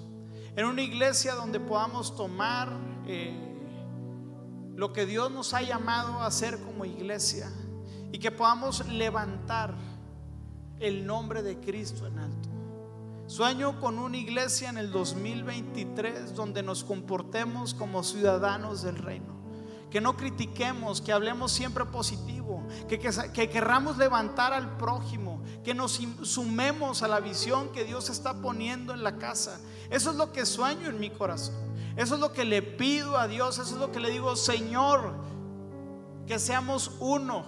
en 0.57 0.67
una 0.67 0.83
iglesia 0.83 1.35
donde 1.35 1.59
podamos 1.59 2.17
tomar 2.17 2.73
eh, 3.07 3.35
lo 4.77 4.93
que 4.93 5.07
Dios 5.07 5.31
nos 5.31 5.55
ha 5.55 5.63
llamado 5.63 6.21
a 6.21 6.27
hacer 6.27 6.59
como 6.61 6.85
iglesia 6.85 7.51
y 8.13 8.19
que 8.19 8.31
podamos 8.31 8.87
levantar 8.89 9.75
el 10.79 11.05
nombre 11.07 11.43
de 11.43 11.59
Cristo 11.59 12.07
en 12.07 12.19
alto. 12.19 12.49
Sueño 13.27 13.81
con 13.81 13.99
una 13.99 14.17
iglesia 14.17 14.69
en 14.69 14.79
el 14.79 14.93
2023 14.93 16.35
donde 16.35 16.63
nos 16.63 16.85
comportemos 16.85 17.75
como 17.75 18.05
ciudadanos 18.05 18.83
del 18.83 18.97
reino. 18.97 19.44
Que 19.95 20.01
no 20.01 20.17
critiquemos, 20.17 21.01
que 21.01 21.13
hablemos 21.13 21.53
siempre 21.53 21.85
positivo, 21.85 22.67
que, 22.89 22.99
que, 22.99 23.49
querramos 23.49 23.97
levantar 23.97 24.53
al 24.53 24.77
prójimo, 24.77 25.41
que 25.63 25.73
nos 25.73 26.01
sumemos 26.23 27.05
a 27.05 27.07
la 27.07 27.21
visión 27.21 27.69
que 27.69 27.85
Dios 27.85 28.11
está 28.11 28.35
poniendo 28.43 28.93
en 28.93 29.05
la 29.05 29.19
casa. 29.19 29.61
Eso 29.91 30.11
es 30.11 30.17
lo 30.17 30.33
que 30.33 30.47
sueño 30.47 30.89
en 30.89 30.99
mi 30.99 31.11
corazón. 31.11 31.55
Eso 31.95 32.17
es 32.17 32.21
lo 32.21 32.33
que 32.33 32.45
le 32.45 32.61
pido 32.61 33.17
a 33.17 33.29
Dios. 33.29 33.61
Eso 33.61 33.75
es 33.75 33.81
lo 33.81 33.93
que 33.93 34.01
le 34.01 34.11
digo, 34.11 34.35
Señor, 34.35 35.15
que 36.27 36.41
seamos 36.41 36.91
uno. 36.99 37.45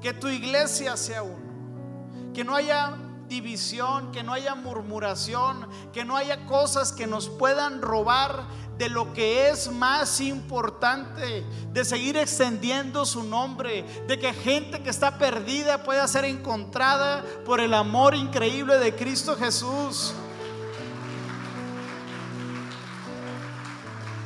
Que 0.00 0.12
tu 0.12 0.28
iglesia 0.28 0.96
sea 0.96 1.24
uno. 1.24 2.32
Que 2.32 2.44
no 2.44 2.54
haya 2.54 2.96
división, 3.28 4.10
que 4.12 4.22
no 4.22 4.32
haya 4.32 4.54
murmuración, 4.54 5.68
que 5.92 6.04
no 6.04 6.16
haya 6.16 6.46
cosas 6.46 6.92
que 6.92 7.06
nos 7.06 7.28
puedan 7.28 7.82
robar 7.82 8.46
de 8.78 8.88
lo 8.88 9.12
que 9.12 9.50
es 9.50 9.70
más 9.70 10.20
importante, 10.20 11.44
de 11.72 11.84
seguir 11.84 12.16
extendiendo 12.16 13.04
su 13.04 13.24
nombre, 13.24 13.84
de 14.06 14.18
que 14.18 14.32
gente 14.32 14.82
que 14.82 14.90
está 14.90 15.18
perdida 15.18 15.82
pueda 15.82 16.06
ser 16.06 16.24
encontrada 16.24 17.24
por 17.44 17.60
el 17.60 17.74
amor 17.74 18.14
increíble 18.14 18.78
de 18.78 18.94
Cristo 18.94 19.36
Jesús. 19.36 20.14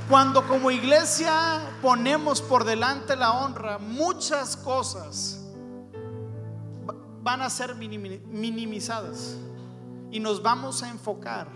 Cuando 0.08 0.46
como 0.46 0.70
iglesia 0.70 1.62
ponemos 1.80 2.42
por 2.42 2.64
delante 2.64 3.16
la 3.16 3.32
honra, 3.32 3.78
muchas 3.78 4.58
cosas 4.58 5.41
van 7.22 7.40
a 7.40 7.48
ser 7.48 7.74
minimizadas 7.76 9.36
y 10.10 10.18
nos 10.18 10.42
vamos 10.42 10.82
a 10.82 10.90
enfocar 10.90 11.48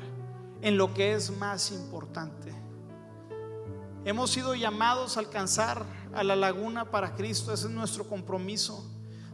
en 0.62 0.78
lo 0.78 0.94
que 0.94 1.12
es 1.12 1.36
más 1.36 1.72
importante. 1.72 2.54
Hemos 4.04 4.30
sido 4.30 4.54
llamados 4.54 5.16
a 5.16 5.20
alcanzar 5.20 5.84
a 6.14 6.22
la 6.22 6.36
laguna 6.36 6.90
para 6.90 7.16
Cristo, 7.16 7.52
ese 7.52 7.66
es 7.66 7.72
nuestro 7.72 8.08
compromiso. 8.08 8.88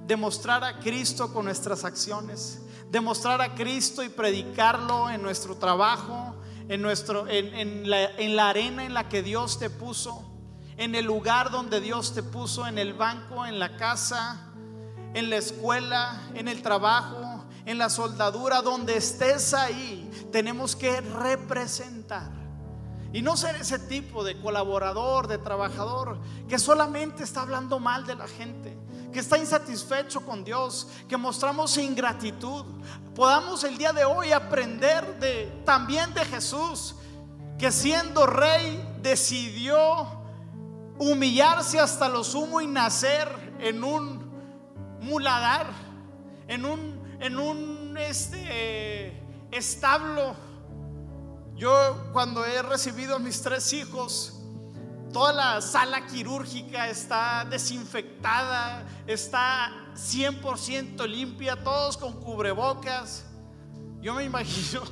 Demostrar 0.07 0.65
a 0.65 0.81
Cristo 0.81 1.33
con 1.33 1.45
nuestras 1.45 1.85
acciones, 1.85 2.63
demostrar 2.91 3.41
a 3.43 3.55
Cristo 3.55 4.03
y 4.03 4.09
predicarlo 4.09 5.11
en 5.11 5.23
nuestro 5.23 5.57
trabajo, 5.57 6.35
en, 6.69 6.81
nuestro, 6.81 7.29
en, 7.29 7.55
en 7.55 8.37
la 8.37 8.49
arena 8.49 8.85
en 8.85 8.95
la 8.95 9.09
que 9.11 9.23
Dios 9.23 9.59
te 9.59 9.69
puso, 9.69 10.29
en 10.79 10.95
el 10.95 11.05
lugar 11.05 11.51
donde 11.51 11.81
Dios 11.81 12.15
te 12.15 12.23
puso, 12.23 12.67
en 12.67 12.79
el 12.79 12.95
banco, 12.95 13.45
en 13.45 13.59
la 13.59 13.77
casa, 13.77 14.52
en 15.15 15.31
la 15.31 15.37
escuela, 15.37 16.21
en 16.35 16.49
el 16.49 16.63
trabajo, 16.63 17.45
en 17.65 17.79
la 17.79 17.91
soldadura, 17.91 18.63
donde 18.63 18.97
estés 18.97 19.55
ahí, 19.55 20.11
tenemos 20.33 20.75
que 20.75 21.01
representar. 21.01 22.31
Y 23.13 23.21
no 23.21 23.37
ser 23.37 23.57
ese 23.57 23.79
tipo 23.79 24.25
de 24.25 24.41
colaborador, 24.41 25.29
de 25.29 25.37
trabajador, 25.37 26.19
que 26.49 26.59
solamente 26.59 27.23
está 27.23 27.43
hablando 27.43 27.79
mal 27.79 28.07
de 28.07 28.15
la 28.15 28.27
gente, 28.27 28.77
que 29.13 29.21
está 29.21 29.37
insatisfecho 29.37 30.23
con 30.23 30.45
Dios, 30.45 30.89
que 31.09 31.19
mostramos 31.19 31.77
ingratitud. 31.77 32.65
Podamos 33.15 33.65
el 33.65 33.77
día 33.77 33.93
de 33.93 34.07
hoy 34.07 34.33
aprender 34.33 35.19
de, 35.21 35.63
también 35.67 36.15
de 36.15 36.25
Jesús, 36.25 36.95
que 37.59 37.71
siendo 37.71 38.27
rey 38.27 38.83
decidió 39.03 40.23
humillarse 40.99 41.79
hasta 41.79 42.09
lo 42.09 42.25
sumo 42.25 42.63
y 42.63 42.67
nacer 42.67 43.57
en 43.61 43.85
un 43.85 44.22
muladar, 45.03 45.67
en 46.49 46.65
un, 46.65 47.03
en 47.21 47.39
un 47.39 47.97
este, 47.99 49.13
establo. 49.51 50.35
Yo 51.55 52.11
cuando 52.13 52.45
he 52.45 52.63
recibido 52.63 53.17
a 53.17 53.19
mis 53.19 53.43
tres 53.43 53.73
hijos, 53.73 54.41
toda 55.13 55.33
la 55.33 55.61
sala 55.61 56.07
quirúrgica 56.07 56.89
está 56.89 57.45
desinfectada, 57.45 58.85
está 59.07 59.71
100% 59.95 61.07
limpia, 61.07 61.63
todos 61.63 61.97
con 61.97 62.13
cubrebocas. 62.15 63.25
Yo 64.01 64.15
me 64.15 64.25
imagino 64.25 64.83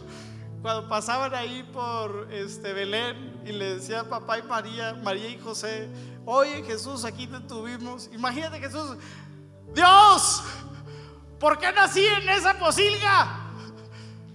cuando 0.63 0.89
pasaban 0.89 1.35
ahí 1.35 1.63
por 1.73 2.29
este 2.31 2.73
Belén 2.75 3.41
y 3.47 3.53
le 3.53 3.77
decía 3.77 4.09
papá 4.09 4.39
y 4.39 4.43
María, 4.43 4.95
María 5.03 5.29
y 5.31 5.39
José, 5.39 5.89
oye 6.27 6.63
Jesús, 6.65 7.05
aquí 7.05 7.27
te 7.27 7.41
tuvimos. 7.41 8.11
Imagínate 8.13 8.61
Jesús, 8.61 8.97
Dios, 9.75 10.43
¿por 11.39 11.59
qué 11.59 11.73
nací 11.73 12.05
en 12.05 12.29
esa 12.29 12.59
posilga? 12.59 13.41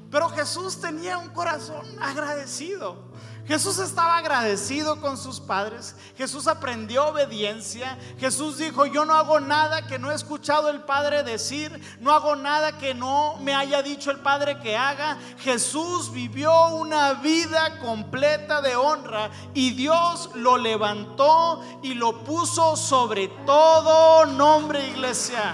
Pero 0.09 0.29
Jesús 0.29 0.79
tenía 0.79 1.17
un 1.17 1.29
corazón 1.29 1.85
agradecido. 2.01 3.04
Jesús 3.47 3.77
estaba 3.77 4.17
agradecido 4.17 4.99
con 4.99 5.17
sus 5.17 5.39
padres. 5.39 5.95
Jesús 6.17 6.47
aprendió 6.47 7.07
obediencia. 7.07 7.95
Jesús 8.19 8.57
dijo, 8.57 8.87
yo 8.87 9.05
no 9.05 9.13
hago 9.13 9.39
nada 9.39 9.85
que 9.85 9.99
no 9.99 10.11
he 10.11 10.15
escuchado 10.15 10.69
el 10.69 10.81
Padre 10.81 11.21
decir. 11.21 11.79
No 11.99 12.11
hago 12.11 12.35
nada 12.35 12.79
que 12.79 12.95
no 12.95 13.37
me 13.41 13.53
haya 13.53 13.83
dicho 13.83 14.09
el 14.09 14.17
Padre 14.17 14.59
que 14.59 14.75
haga. 14.75 15.19
Jesús 15.39 16.11
vivió 16.11 16.69
una 16.69 17.13
vida 17.13 17.77
completa 17.79 18.61
de 18.61 18.75
honra 18.75 19.29
y 19.53 19.71
Dios 19.71 20.31
lo 20.33 20.57
levantó 20.57 21.61
y 21.83 21.93
lo 21.93 22.23
puso 22.23 22.75
sobre 22.75 23.27
todo 23.45 24.25
nombre, 24.25 24.87
iglesia. 24.89 25.53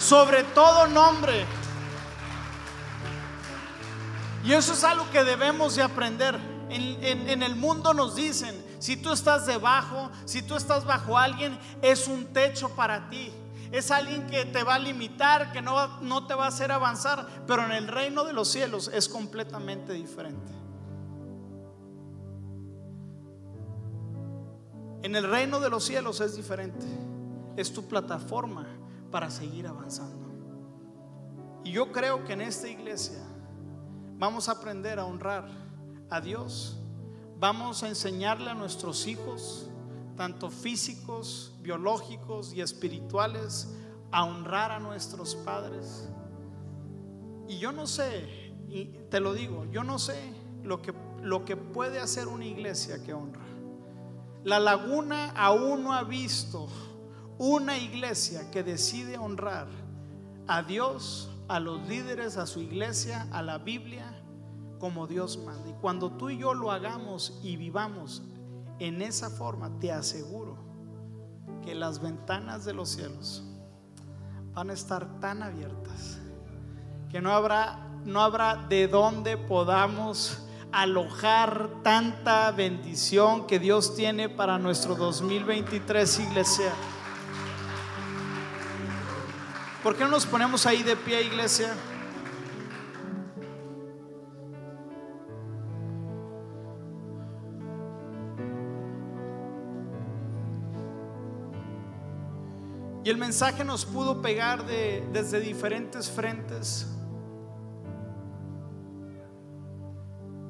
Sobre 0.00 0.42
todo 0.42 0.88
nombre. 0.88 1.46
Y 4.42 4.52
eso 4.52 4.72
es 4.72 4.82
algo 4.82 5.08
que 5.12 5.22
debemos 5.22 5.76
de 5.76 5.82
aprender. 5.84 6.53
En, 6.74 7.42
el 7.42 7.54
mundo 7.54 7.94
nos 7.94 8.16
dicen, 8.16 8.54
si 8.80 8.96
tú 8.96 9.12
estás 9.12 9.46
debajo, 9.46 10.10
si 10.24 10.42
tú 10.42 10.56
estás 10.56 10.84
bajo 10.84 11.16
alguien, 11.16 11.58
es 11.82 12.08
un 12.08 12.26
techo 12.26 12.68
para 12.70 13.08
ti. 13.08 13.32
Es 13.70 13.90
alguien 13.90 14.26
que 14.26 14.44
te 14.44 14.62
va 14.62 14.74
a 14.74 14.78
limitar, 14.78 15.52
que 15.52 15.62
no, 15.62 16.00
no 16.00 16.26
te 16.26 16.34
va 16.34 16.46
a 16.46 16.48
hacer 16.48 16.72
avanzar. 16.72 17.44
Pero 17.46 17.64
en 17.64 17.72
el 17.72 17.88
reino 17.88 18.24
de 18.24 18.32
los 18.32 18.48
cielos 18.48 18.90
es 18.92 19.08
completamente 19.08 19.92
diferente. 19.92 20.52
En 25.02 25.14
el 25.14 25.28
reino 25.30 25.60
de 25.60 25.70
los 25.70 25.84
cielos 25.84 26.20
es 26.20 26.34
diferente. 26.34 26.86
Es 27.56 27.72
tu 27.72 27.86
plataforma 27.86 28.66
para 29.10 29.30
seguir 29.30 29.66
avanzando. 29.66 30.24
Y 31.62 31.72
yo 31.72 31.92
creo 31.92 32.24
que 32.24 32.32
en 32.32 32.40
esta 32.40 32.68
iglesia 32.68 33.22
vamos 34.18 34.48
a 34.48 34.52
aprender 34.52 34.98
a 34.98 35.04
honrar 35.04 35.63
a 36.14 36.20
Dios. 36.20 36.76
Vamos 37.40 37.82
a 37.82 37.88
enseñarle 37.88 38.50
a 38.50 38.54
nuestros 38.54 39.06
hijos, 39.08 39.68
tanto 40.16 40.48
físicos, 40.48 41.52
biológicos 41.60 42.54
y 42.54 42.60
espirituales, 42.60 43.74
a 44.12 44.24
honrar 44.24 44.70
a 44.70 44.78
nuestros 44.78 45.34
padres. 45.34 46.08
Y 47.48 47.58
yo 47.58 47.72
no 47.72 47.88
sé, 47.88 48.54
y 48.68 48.84
te 49.10 49.18
lo 49.18 49.34
digo, 49.34 49.66
yo 49.72 49.82
no 49.82 49.98
sé 49.98 50.16
lo 50.62 50.80
que, 50.80 50.94
lo 51.20 51.44
que 51.44 51.56
puede 51.56 51.98
hacer 51.98 52.28
una 52.28 52.46
iglesia 52.46 53.02
que 53.02 53.12
honra. 53.12 53.44
La 54.44 54.60
laguna 54.60 55.32
aún 55.32 55.82
no 55.82 55.92
ha 55.94 56.04
visto 56.04 56.68
una 57.38 57.76
iglesia 57.76 58.52
que 58.52 58.62
decide 58.62 59.18
honrar 59.18 59.66
a 60.46 60.62
Dios, 60.62 61.28
a 61.48 61.58
los 61.58 61.88
líderes, 61.88 62.36
a 62.36 62.46
su 62.46 62.60
iglesia, 62.60 63.26
a 63.32 63.42
la 63.42 63.58
Biblia 63.58 64.13
como 64.84 65.06
Dios 65.06 65.38
manda. 65.38 65.70
Y 65.70 65.72
cuando 65.80 66.10
tú 66.10 66.28
y 66.28 66.36
yo 66.36 66.52
lo 66.52 66.70
hagamos 66.70 67.40
y 67.42 67.56
vivamos 67.56 68.22
en 68.78 69.00
esa 69.00 69.30
forma, 69.30 69.70
te 69.80 69.90
aseguro 69.90 70.58
que 71.64 71.74
las 71.74 72.02
ventanas 72.02 72.66
de 72.66 72.74
los 72.74 72.90
cielos 72.90 73.42
van 74.52 74.68
a 74.68 74.74
estar 74.74 75.20
tan 75.20 75.42
abiertas 75.42 76.18
que 77.10 77.22
no 77.22 77.32
habrá 77.32 77.78
no 78.04 78.20
habrá 78.20 78.56
de 78.56 78.86
dónde 78.86 79.38
podamos 79.38 80.44
alojar 80.70 81.70
tanta 81.82 82.50
bendición 82.50 83.46
que 83.46 83.58
Dios 83.58 83.96
tiene 83.96 84.28
para 84.28 84.58
nuestro 84.58 84.96
2023, 84.96 86.18
iglesia. 86.18 86.74
¿Por 89.82 89.96
qué 89.96 90.04
no 90.04 90.10
nos 90.10 90.26
ponemos 90.26 90.66
ahí 90.66 90.82
de 90.82 90.94
pie, 90.94 91.22
iglesia? 91.22 91.74
Y 103.04 103.10
el 103.10 103.18
mensaje 103.18 103.64
nos 103.64 103.84
pudo 103.84 104.22
pegar 104.22 104.64
de, 104.64 105.06
desde 105.12 105.38
diferentes 105.38 106.08
frentes, 106.08 106.86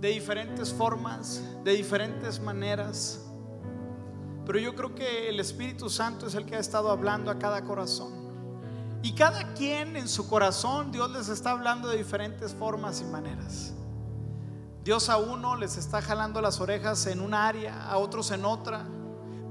de 0.01 0.09
diferentes 0.11 0.73
formas, 0.73 1.43
de 1.65 1.73
diferentes 1.73 2.39
maneras. 2.39 3.21
Pero 4.47 4.61
yo 4.61 4.77
creo 4.77 4.95
que 4.95 5.29
el 5.31 5.41
Espíritu 5.41 5.91
Santo 5.91 6.29
es 6.29 6.37
el 6.37 6.47
que 6.47 6.55
ha 6.55 6.61
estado 6.61 6.93
hablando 6.93 7.33
a 7.33 7.41
cada 7.41 7.65
corazón. 7.65 8.13
Y 9.03 9.15
cada 9.15 9.53
quien 9.55 9.97
en 9.97 10.07
su 10.07 10.29
corazón, 10.29 10.93
Dios 10.93 11.11
les 11.11 11.29
está 11.29 11.51
hablando 11.51 11.89
de 11.89 11.97
diferentes 11.97 12.55
formas 12.55 13.01
y 13.01 13.05
maneras. 13.05 13.73
Dios 14.85 15.09
a 15.09 15.17
uno 15.17 15.57
les 15.57 15.77
está 15.77 16.01
jalando 16.01 16.41
las 16.41 16.61
orejas 16.61 17.05
en 17.09 17.21
un 17.21 17.35
área, 17.35 17.91
a 17.91 17.99
otros 17.99 18.31
en 18.31 18.45
otra. 18.45 18.87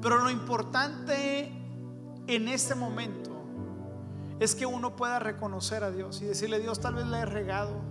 Pero 0.02 0.20
lo 0.20 0.30
importante 0.30 1.53
en 2.28 2.48
este 2.48 2.76
momento 2.76 3.32
es 4.40 4.56
que 4.56 4.66
uno 4.66 4.96
pueda 4.96 5.20
reconocer 5.20 5.84
a 5.84 5.92
Dios 5.92 6.22
y 6.22 6.26
decirle, 6.26 6.60
Dios, 6.60 6.80
tal 6.80 6.96
vez 6.96 7.06
le 7.06 7.20
he 7.20 7.26
regado, 7.26 7.82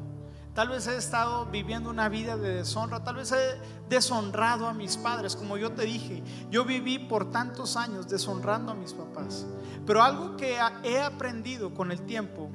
tal 0.54 0.68
vez 0.68 0.86
he 0.86 0.96
estado 0.96 1.46
viviendo 1.46 1.90
una 1.90 2.08
vida 2.08 2.36
de 2.36 2.54
deshonra, 2.54 3.04
tal 3.04 3.16
vez 3.16 3.32
he 3.32 3.58
deshonrado 3.88 4.66
a 4.66 4.74
mis 4.74 4.96
padres, 4.96 5.36
como 5.36 5.56
yo 5.56 5.72
te 5.72 5.84
dije, 5.84 6.22
yo 6.50 6.64
viví 6.64 6.98
por 6.98 7.30
tantos 7.30 7.76
años 7.76 8.08
deshonrando 8.08 8.72
a 8.72 8.74
mis 8.74 8.92
papás. 8.92 9.46
Pero 9.86 10.02
algo 10.02 10.36
que 10.36 10.58
he 10.84 11.00
aprendido 11.00 11.74
con 11.74 11.90
el 11.90 12.02
tiempo 12.02 12.50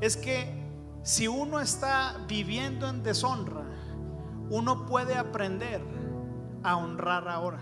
es 0.00 0.16
que 0.16 0.58
si 1.02 1.28
uno 1.28 1.60
está 1.60 2.16
viviendo 2.28 2.88
en 2.88 3.02
deshonra, 3.02 3.64
uno 4.50 4.86
puede 4.86 5.16
aprender 5.16 5.82
a 6.62 6.76
honrar 6.76 7.28
ahora. 7.28 7.60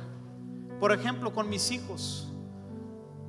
Por 0.81 0.93
ejemplo, 0.93 1.33
con 1.33 1.49
mis 1.49 1.71
hijos. 1.71 2.33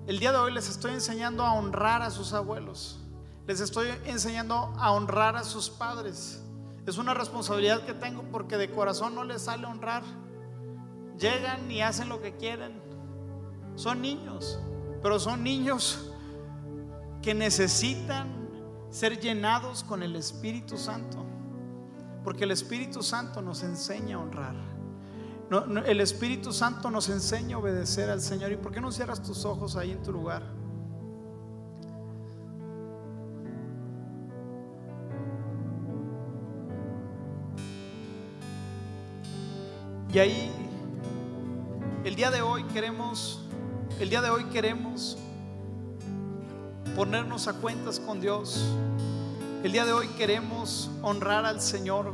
El 0.08 0.20
día 0.20 0.32
de 0.32 0.38
hoy 0.38 0.54
les 0.54 0.70
estoy 0.70 0.94
enseñando 0.94 1.44
a 1.44 1.52
honrar 1.52 2.02
a 2.02 2.10
sus 2.10 2.32
abuelos. 2.32 2.98
Les 3.46 3.60
estoy 3.60 3.90
enseñando 4.06 4.56
a 4.78 4.94
honrar 4.94 5.36
a 5.36 5.44
sus 5.44 5.70
padres. 5.70 6.42
Es 6.86 6.98
una 6.98 7.14
responsabilidad 7.14 7.86
que 7.86 7.94
tengo 7.94 8.24
porque 8.32 8.56
de 8.56 8.72
corazón 8.72 9.16
no 9.16 9.26
les 9.26 9.42
sale 9.42 9.68
honrar. 9.68 10.04
Llegan 11.20 11.70
y 11.70 11.82
hacen 11.82 12.08
lo 12.08 12.22
que 12.22 12.38
quieren. 12.38 12.82
Son 13.76 14.02
niños, 14.02 14.58
pero 15.04 15.20
son 15.20 15.44
niños 15.44 16.10
que 17.22 17.34
necesitan 17.34 18.48
ser 18.90 19.20
llenados 19.20 19.84
con 19.84 20.04
el 20.04 20.16
Espíritu 20.16 20.78
Santo. 20.78 21.18
Porque 22.24 22.46
el 22.46 22.52
Espíritu 22.52 23.04
Santo 23.04 23.42
nos 23.42 23.62
enseña 23.62 24.16
a 24.16 24.20
honrar 24.20 24.77
el 25.50 26.02
Espíritu 26.02 26.52
Santo 26.52 26.92
nos 26.92 27.08
enseña 27.10 27.56
a 27.56 27.60
obedecer 27.60 28.10
al 28.10 28.22
Señor. 28.22 28.52
¿Y 28.52 28.58
por 28.58 28.72
qué 28.72 28.82
no 28.82 28.92
cierras 28.92 29.24
tus 29.24 29.46
ojos 29.46 29.76
ahí 29.78 29.92
en 29.92 30.04
tu 30.04 30.12
lugar? 30.12 30.44
Y 40.14 40.20
ahí, 40.20 40.52
el 42.04 42.16
día 42.16 42.32
de 42.32 42.42
hoy 42.42 42.64
queremos, 42.66 43.42
el 44.00 44.10
día 44.10 44.22
de 44.22 44.30
hoy 44.30 44.46
queremos 44.46 45.18
ponernos 46.96 47.48
a 47.48 47.54
cuentas 47.54 48.00
con 48.00 48.20
Dios. 48.20 48.66
El 49.64 49.72
día 49.72 49.86
de 49.86 49.94
hoy 49.94 50.08
queremos 50.18 50.90
honrar 51.02 51.46
al 51.46 51.62
Señor 51.62 52.14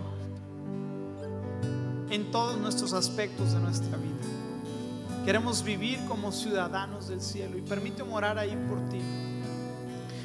en 2.14 2.30
todos 2.30 2.58
nuestros 2.58 2.94
aspectos 2.94 3.54
de 3.54 3.60
nuestra 3.60 3.98
vida. 3.98 4.14
Queremos 5.26 5.64
vivir 5.64 6.00
como 6.06 6.32
ciudadanos 6.32 7.08
del 7.08 7.22
cielo 7.22 7.58
y 7.58 7.62
permite 7.62 8.04
morar 8.04 8.38
ahí 8.38 8.56
por 8.70 8.78
ti. 8.90 9.00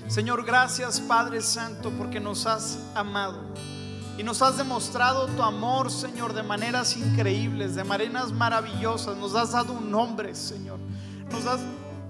Señor, 0.07 0.45
gracias 0.45 1.01
Padre 1.01 1.41
Santo 1.41 1.91
porque 1.97 2.21
nos 2.21 2.47
has 2.47 2.79
amado 2.95 3.41
y 4.19 4.23
nos 4.23 4.43
has 4.43 4.59
demostrado 4.59 5.29
tu 5.29 5.43
amor, 5.43 5.91
Señor, 5.91 6.35
de 6.35 6.43
maneras 6.43 6.95
increíbles, 6.97 7.75
de 7.75 7.85
maneras 7.85 8.33
maravillosas. 8.33 9.17
Nos 9.17 9.35
has 9.35 9.53
dado 9.53 9.73
un 9.73 9.91
nombre, 9.91 10.35
Señor. 10.35 10.79
Nos 11.31 11.47
has 11.47 11.61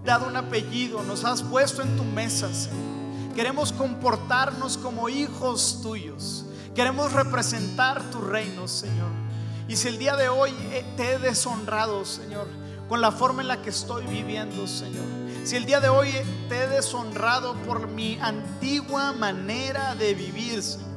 dado 0.05 0.27
un 0.27 0.37
apellido, 0.37 1.05
nos 1.05 1.25
has 1.25 1.43
puesto 1.43 1.83
en 1.83 1.97
tu 1.97 2.03
mesa, 2.03 2.53
Señor. 2.53 3.35
Queremos 3.37 3.73
comportarnos 3.73 4.77
como 4.77 5.09
hijos 5.09 5.81
tuyos. 5.83 6.47
Queremos 6.75 7.13
representar 7.13 8.03
tu 8.11 8.21
reino, 8.21 8.67
Señor. 8.67 9.28
Y 9.69 9.77
si 9.77 9.89
el 9.89 9.99
día 9.99 10.17
de 10.17 10.31
hoy 10.31 10.51
eh, 10.73 10.83
te 10.97 11.13
he 11.13 11.19
deshonrado, 11.19 12.07
Señor, 12.07 12.49
con 12.89 13.03
la 13.03 13.13
forma 13.13 13.43
en 13.43 13.49
la 13.49 13.61
que 13.61 13.69
estoy 13.69 14.07
viviendo, 14.07 14.67
Señor. 14.67 15.05
Si 15.45 15.57
el 15.57 15.67
día 15.67 15.79
de 15.79 15.91
hoy 15.91 16.11
te 16.49 16.63
he 16.63 16.69
deshonrado 16.69 17.55
por 17.67 17.87
mi 17.87 18.19
antigua 18.21 19.13
manera 19.13 19.95
de 19.95 20.15
vivir, 20.15 20.63
Señor. 20.63 20.89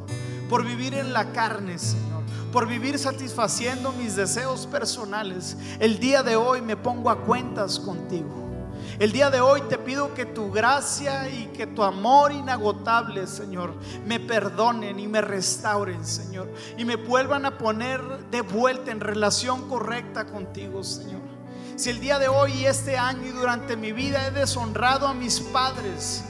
Por 0.50 0.66
vivir 0.66 0.94
en 0.94 1.12
la 1.12 1.34
carne, 1.34 1.78
Señor. 1.78 2.24
Por 2.54 2.66
vivir 2.66 2.98
satisfaciendo 2.98 3.92
mis 3.92 4.16
deseos 4.16 4.68
personales. 4.68 5.58
El 5.80 6.00
día 6.00 6.24
de 6.24 6.38
hoy 6.38 6.62
me 6.62 6.78
pongo 6.78 7.10
a 7.10 7.26
cuentas 7.26 7.78
contigo. 7.78 8.51
El 9.02 9.12
día 9.12 9.32
de 9.32 9.42
hoy 9.42 9.62
te 9.62 9.80
pido 9.80 10.14
que 10.14 10.28
tu 10.28 10.52
gracia 10.52 11.28
y 11.28 11.48
que 11.48 11.66
tu 11.66 11.82
amor 11.82 12.32
inagotable, 12.32 13.26
Señor, 13.26 13.74
me 14.06 14.20
perdonen 14.20 15.00
y 15.00 15.08
me 15.08 15.22
restauren, 15.22 16.06
Señor. 16.06 16.48
Y 16.78 16.86
me 16.86 16.98
vuelvan 16.98 17.48
a 17.48 17.58
poner 17.58 18.00
de 18.30 18.42
vuelta 18.42 18.92
en 18.92 19.00
relación 19.00 19.68
correcta 19.68 20.26
contigo, 20.28 20.84
Señor. 20.84 21.22
Si 21.78 21.90
el 21.90 22.00
día 22.00 22.20
de 22.20 22.28
hoy 22.28 22.54
y 22.54 22.66
este 22.66 22.96
año 22.96 23.26
y 23.26 23.32
durante 23.32 23.76
mi 23.76 23.92
vida 23.92 24.28
he 24.28 24.30
deshonrado 24.30 25.08
a 25.08 25.16
mis 25.16 25.40
padres, 25.40 26.24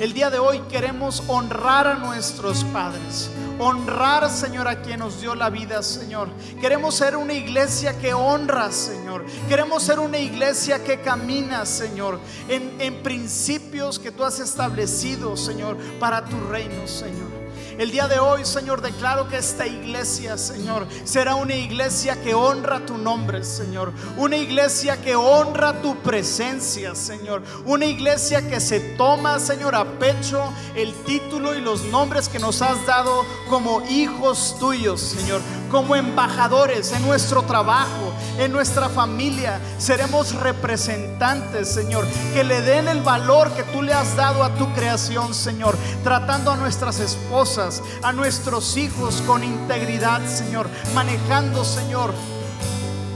el 0.00 0.12
día 0.12 0.30
de 0.30 0.38
hoy 0.38 0.60
queremos 0.70 1.22
honrar 1.26 1.86
a 1.86 1.94
nuestros 1.94 2.64
padres, 2.64 3.30
honrar, 3.58 4.30
Señor, 4.30 4.68
a 4.68 4.82
quien 4.82 5.00
nos 5.00 5.20
dio 5.20 5.34
la 5.34 5.48
vida, 5.48 5.82
Señor. 5.82 6.28
Queremos 6.60 6.94
ser 6.94 7.16
una 7.16 7.32
iglesia 7.32 7.98
que 7.98 8.12
honra, 8.12 8.70
Señor. 8.70 9.24
Queremos 9.48 9.82
ser 9.82 9.98
una 9.98 10.18
iglesia 10.18 10.84
que 10.84 11.00
camina, 11.00 11.64
Señor, 11.64 12.20
en, 12.48 12.80
en 12.80 13.02
principios 13.02 13.98
que 13.98 14.12
tú 14.12 14.24
has 14.24 14.38
establecido, 14.38 15.36
Señor, 15.36 15.76
para 15.98 16.24
tu 16.24 16.38
reino, 16.48 16.86
Señor. 16.86 17.35
El 17.78 17.90
día 17.90 18.08
de 18.08 18.18
hoy, 18.18 18.46
Señor, 18.46 18.80
declaro 18.80 19.28
que 19.28 19.36
esta 19.36 19.66
iglesia, 19.66 20.38
Señor, 20.38 20.86
será 21.04 21.34
una 21.34 21.54
iglesia 21.54 22.22
que 22.22 22.32
honra 22.32 22.86
tu 22.86 22.96
nombre, 22.96 23.44
Señor. 23.44 23.92
Una 24.16 24.38
iglesia 24.38 25.02
que 25.02 25.14
honra 25.14 25.82
tu 25.82 25.94
presencia, 25.98 26.94
Señor. 26.94 27.42
Una 27.66 27.84
iglesia 27.84 28.48
que 28.48 28.60
se 28.60 28.80
toma, 28.80 29.38
Señor, 29.40 29.74
a 29.74 29.84
pecho 29.98 30.42
el 30.74 30.94
título 31.04 31.54
y 31.54 31.60
los 31.60 31.84
nombres 31.84 32.30
que 32.30 32.38
nos 32.38 32.62
has 32.62 32.86
dado 32.86 33.26
como 33.50 33.82
hijos 33.90 34.56
tuyos, 34.58 34.98
Señor. 35.02 35.42
Como 35.70 35.96
embajadores 35.96 36.92
en 36.92 37.02
nuestro 37.02 37.42
trabajo, 37.42 38.12
en 38.38 38.52
nuestra 38.52 38.88
familia. 38.88 39.60
Seremos 39.78 40.34
representantes, 40.34 41.68
Señor, 41.68 42.06
que 42.32 42.44
le 42.44 42.60
den 42.60 42.88
el 42.88 43.02
valor 43.02 43.50
que 43.52 43.64
tú 43.64 43.82
le 43.82 43.92
has 43.92 44.16
dado 44.16 44.44
a 44.44 44.54
tu 44.54 44.72
creación, 44.74 45.34
Señor. 45.34 45.76
Tratando 46.04 46.52
a 46.52 46.56
nuestras 46.56 47.00
esposas 47.00 47.82
a 48.02 48.12
nuestros 48.12 48.76
hijos 48.76 49.22
con 49.26 49.42
integridad, 49.42 50.24
Señor, 50.26 50.68
manejando, 50.94 51.64
Señor, 51.64 52.12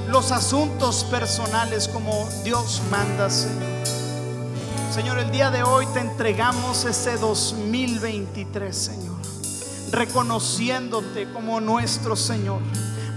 los 0.08 0.32
asuntos 0.32 1.04
personales 1.04 1.88
como 1.88 2.28
Dios 2.44 2.82
manda, 2.90 3.30
Señor. 3.30 3.70
Señor, 4.92 5.18
el 5.18 5.30
día 5.30 5.50
de 5.50 5.62
hoy 5.62 5.86
te 5.94 6.00
entregamos 6.00 6.84
ese 6.84 7.16
2023, 7.16 8.76
Señor, 8.76 9.09
reconociéndote 9.90 11.30
como 11.32 11.60
nuestro 11.60 12.16
Señor, 12.16 12.60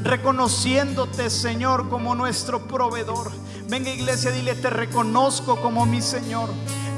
reconociéndote, 0.03 1.29
Señor, 1.29 1.89
como 1.89 2.15
nuestro 2.15 2.67
proveedor. 2.67 3.31
Venga 3.67 3.89
iglesia, 3.89 4.31
dile, 4.31 4.55
te 4.55 4.69
reconozco 4.69 5.61
como 5.61 5.85
mi 5.85 6.01
Señor. 6.01 6.49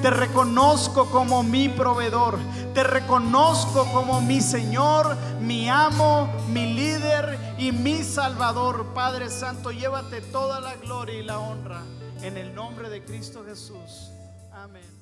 Te 0.02 0.10
reconozco 0.10 1.10
como 1.10 1.42
mi 1.42 1.70
proveedor. 1.70 2.38
Te 2.74 2.84
reconozco 2.84 3.86
como 3.92 4.22
mi 4.22 4.42
Señor, 4.42 5.18
mi 5.40 5.70
amo, 5.70 6.28
mi 6.50 6.74
líder 6.74 7.56
y 7.58 7.72
mi 7.72 8.04
Salvador. 8.04 8.94
Padre 8.94 9.30
Santo, 9.30 9.72
llévate 9.72 10.22
toda 10.22 10.60
la 10.60 10.76
gloria 10.76 11.20
y 11.20 11.24
la 11.24 11.40
honra 11.40 11.82
en 12.22 12.38
el 12.38 12.54
nombre 12.54 12.90
de 12.90 13.04
Cristo 13.04 13.44
Jesús. 13.48 14.12
Amén. 14.52 14.95